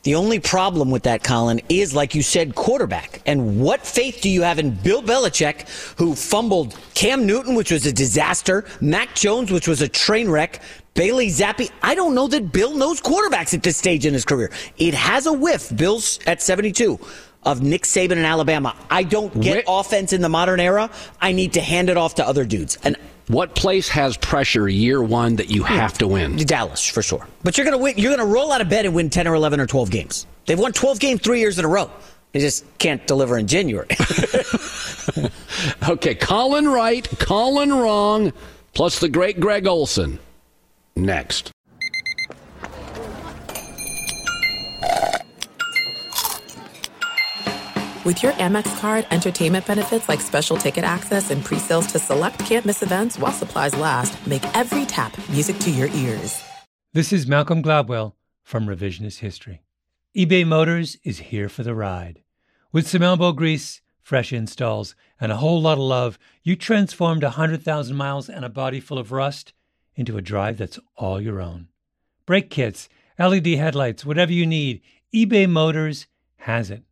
The 0.02 0.14
only 0.14 0.40
problem 0.40 0.90
with 0.90 1.02
that, 1.02 1.22
Colin, 1.22 1.60
is 1.68 1.94
like 1.94 2.14
you 2.14 2.22
said, 2.22 2.54
quarterback. 2.54 3.20
And 3.26 3.60
what 3.60 3.86
faith 3.86 4.20
do 4.22 4.30
you 4.30 4.42
have 4.42 4.58
in 4.58 4.70
Bill 4.70 5.02
Belichick, 5.02 5.68
who 5.98 6.14
fumbled 6.14 6.76
Cam 6.94 7.26
Newton, 7.26 7.54
which 7.54 7.70
was 7.70 7.86
a 7.86 7.92
disaster, 7.92 8.64
Mac 8.80 9.14
Jones, 9.14 9.52
which 9.52 9.68
was 9.68 9.82
a 9.82 9.88
train 9.88 10.28
wreck, 10.30 10.62
Bailey 10.94 11.28
Zappe? 11.28 11.70
I 11.82 11.94
don't 11.94 12.14
know 12.14 12.28
that 12.28 12.50
Bill 12.50 12.74
knows 12.74 13.00
quarterbacks 13.00 13.52
at 13.52 13.62
this 13.62 13.76
stage 13.76 14.06
in 14.06 14.14
his 14.14 14.24
career. 14.24 14.50
It 14.78 14.94
has 14.94 15.26
a 15.26 15.32
whiff. 15.32 15.74
Bill's 15.76 16.18
at 16.26 16.40
72 16.40 16.98
of 17.44 17.62
Nick 17.62 17.82
Saban 17.82 18.12
in 18.12 18.24
Alabama. 18.24 18.74
I 18.90 19.02
don't 19.02 19.38
get 19.40 19.64
offense 19.68 20.12
in 20.12 20.20
the 20.20 20.28
modern 20.28 20.60
era. 20.60 20.90
I 21.20 21.32
need 21.32 21.52
to 21.54 21.60
hand 21.60 21.90
it 21.90 21.96
off 21.96 22.14
to 22.16 22.26
other 22.26 22.44
dudes. 22.44 22.78
And 22.84 22.96
what 23.30 23.54
place 23.54 23.88
has 23.88 24.16
pressure 24.16 24.68
year 24.68 25.02
one 25.02 25.36
that 25.36 25.50
you 25.50 25.62
have 25.62 25.96
to 25.98 26.08
win? 26.08 26.36
Dallas, 26.36 26.84
for 26.84 27.00
sure. 27.00 27.26
But 27.44 27.56
you're 27.56 27.64
gonna 27.64 27.78
win. 27.78 27.94
You're 27.96 28.16
gonna 28.16 28.28
roll 28.28 28.50
out 28.50 28.60
of 28.60 28.68
bed 28.68 28.86
and 28.86 28.94
win 28.94 29.08
ten 29.08 29.28
or 29.28 29.34
eleven 29.34 29.60
or 29.60 29.66
twelve 29.66 29.90
games. 29.90 30.26
They've 30.46 30.58
won 30.58 30.72
twelve 30.72 30.98
games 30.98 31.20
three 31.20 31.38
years 31.38 31.58
in 31.58 31.64
a 31.64 31.68
row. 31.68 31.90
They 32.32 32.40
just 32.40 32.64
can't 32.78 33.06
deliver 33.06 33.38
in 33.38 33.46
January. 33.46 33.88
okay, 35.88 36.14
Colin 36.14 36.68
right, 36.68 37.08
Colin 37.18 37.72
wrong, 37.72 38.32
plus 38.74 38.98
the 38.98 39.08
great 39.08 39.38
Greg 39.38 39.66
Olsen. 39.66 40.18
Next. 40.96 41.52
With 48.10 48.24
your 48.24 48.32
Amex 48.32 48.76
card, 48.80 49.06
entertainment 49.12 49.68
benefits 49.68 50.08
like 50.08 50.20
special 50.20 50.56
ticket 50.56 50.82
access 50.82 51.30
and 51.30 51.44
pre-sales 51.44 51.86
to 51.92 52.00
select 52.00 52.40
campus 52.40 52.82
events 52.82 53.16
while 53.16 53.30
supplies 53.30 53.72
last, 53.76 54.26
make 54.26 54.42
every 54.56 54.84
tap 54.84 55.16
music 55.28 55.56
to 55.60 55.70
your 55.70 55.86
ears. 55.90 56.42
This 56.92 57.12
is 57.12 57.28
Malcolm 57.28 57.62
Gladwell 57.62 58.14
from 58.42 58.66
Revisionist 58.66 59.18
History. 59.18 59.62
eBay 60.16 60.44
Motors 60.44 60.96
is 61.04 61.20
here 61.20 61.48
for 61.48 61.62
the 61.62 61.72
ride. 61.72 62.24
With 62.72 62.88
some 62.88 63.04
elbow 63.04 63.30
grease, 63.30 63.80
fresh 64.02 64.32
installs, 64.32 64.96
and 65.20 65.30
a 65.30 65.36
whole 65.36 65.62
lot 65.62 65.74
of 65.74 65.84
love, 65.84 66.18
you 66.42 66.56
transformed 66.56 67.22
100,000 67.22 67.96
miles 67.96 68.28
and 68.28 68.44
a 68.44 68.48
body 68.48 68.80
full 68.80 68.98
of 68.98 69.12
rust 69.12 69.52
into 69.94 70.16
a 70.16 70.20
drive 70.20 70.58
that's 70.58 70.80
all 70.96 71.20
your 71.20 71.40
own. 71.40 71.68
Brake 72.26 72.50
kits, 72.50 72.88
LED 73.20 73.46
headlights, 73.46 74.04
whatever 74.04 74.32
you 74.32 74.46
need, 74.46 74.80
eBay 75.14 75.48
Motors 75.48 76.08
has 76.38 76.72
it. 76.72 76.82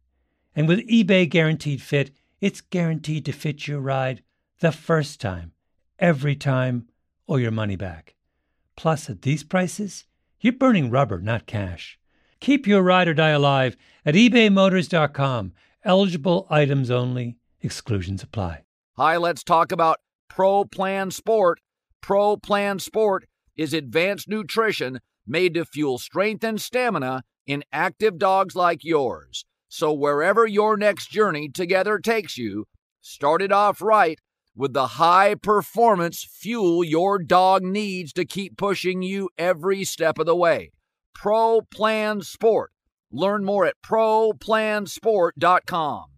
And 0.58 0.66
with 0.66 0.88
eBay 0.88 1.30
Guaranteed 1.30 1.80
Fit, 1.80 2.10
it's 2.40 2.60
guaranteed 2.60 3.24
to 3.26 3.32
fit 3.32 3.68
your 3.68 3.78
ride 3.78 4.24
the 4.58 4.72
first 4.72 5.20
time, 5.20 5.52
every 6.00 6.34
time, 6.34 6.88
or 7.28 7.38
your 7.38 7.52
money 7.52 7.76
back. 7.76 8.16
Plus, 8.74 9.08
at 9.08 9.22
these 9.22 9.44
prices, 9.44 10.06
you're 10.40 10.52
burning 10.52 10.90
rubber, 10.90 11.20
not 11.20 11.46
cash. 11.46 11.96
Keep 12.40 12.66
your 12.66 12.82
ride 12.82 13.06
or 13.06 13.14
die 13.14 13.28
alive 13.28 13.76
at 14.04 14.16
ebaymotors.com. 14.16 15.52
Eligible 15.84 16.48
items 16.50 16.90
only, 16.90 17.36
exclusions 17.60 18.24
apply. 18.24 18.64
Hi, 18.96 19.16
let's 19.16 19.44
talk 19.44 19.70
about 19.70 20.00
Pro 20.26 20.64
Plan 20.64 21.12
Sport. 21.12 21.60
Pro 22.00 22.36
Plan 22.36 22.80
Sport 22.80 23.28
is 23.54 23.72
advanced 23.72 24.28
nutrition 24.28 24.98
made 25.24 25.54
to 25.54 25.64
fuel 25.64 25.98
strength 25.98 26.42
and 26.42 26.60
stamina 26.60 27.22
in 27.46 27.62
active 27.72 28.18
dogs 28.18 28.56
like 28.56 28.82
yours. 28.82 29.44
So, 29.68 29.92
wherever 29.92 30.46
your 30.46 30.76
next 30.76 31.10
journey 31.10 31.48
together 31.48 31.98
takes 31.98 32.38
you, 32.38 32.66
start 33.00 33.42
it 33.42 33.52
off 33.52 33.82
right 33.82 34.18
with 34.58 34.72
the 34.72 34.86
high 34.88 35.36
performance 35.36 36.24
fuel 36.24 36.82
your 36.82 37.16
dog 37.18 37.62
needs 37.62 38.12
to 38.14 38.24
keep 38.24 38.56
pushing 38.56 39.02
you 39.02 39.28
every 39.38 39.84
step 39.84 40.18
of 40.18 40.26
the 40.26 40.34
way. 40.34 40.72
Pro 41.14 41.60
Plan 41.70 42.22
Sport. 42.22 42.72
Learn 43.12 43.44
more 43.44 43.66
at 43.66 43.76
ProPlansport.com. 43.84 46.17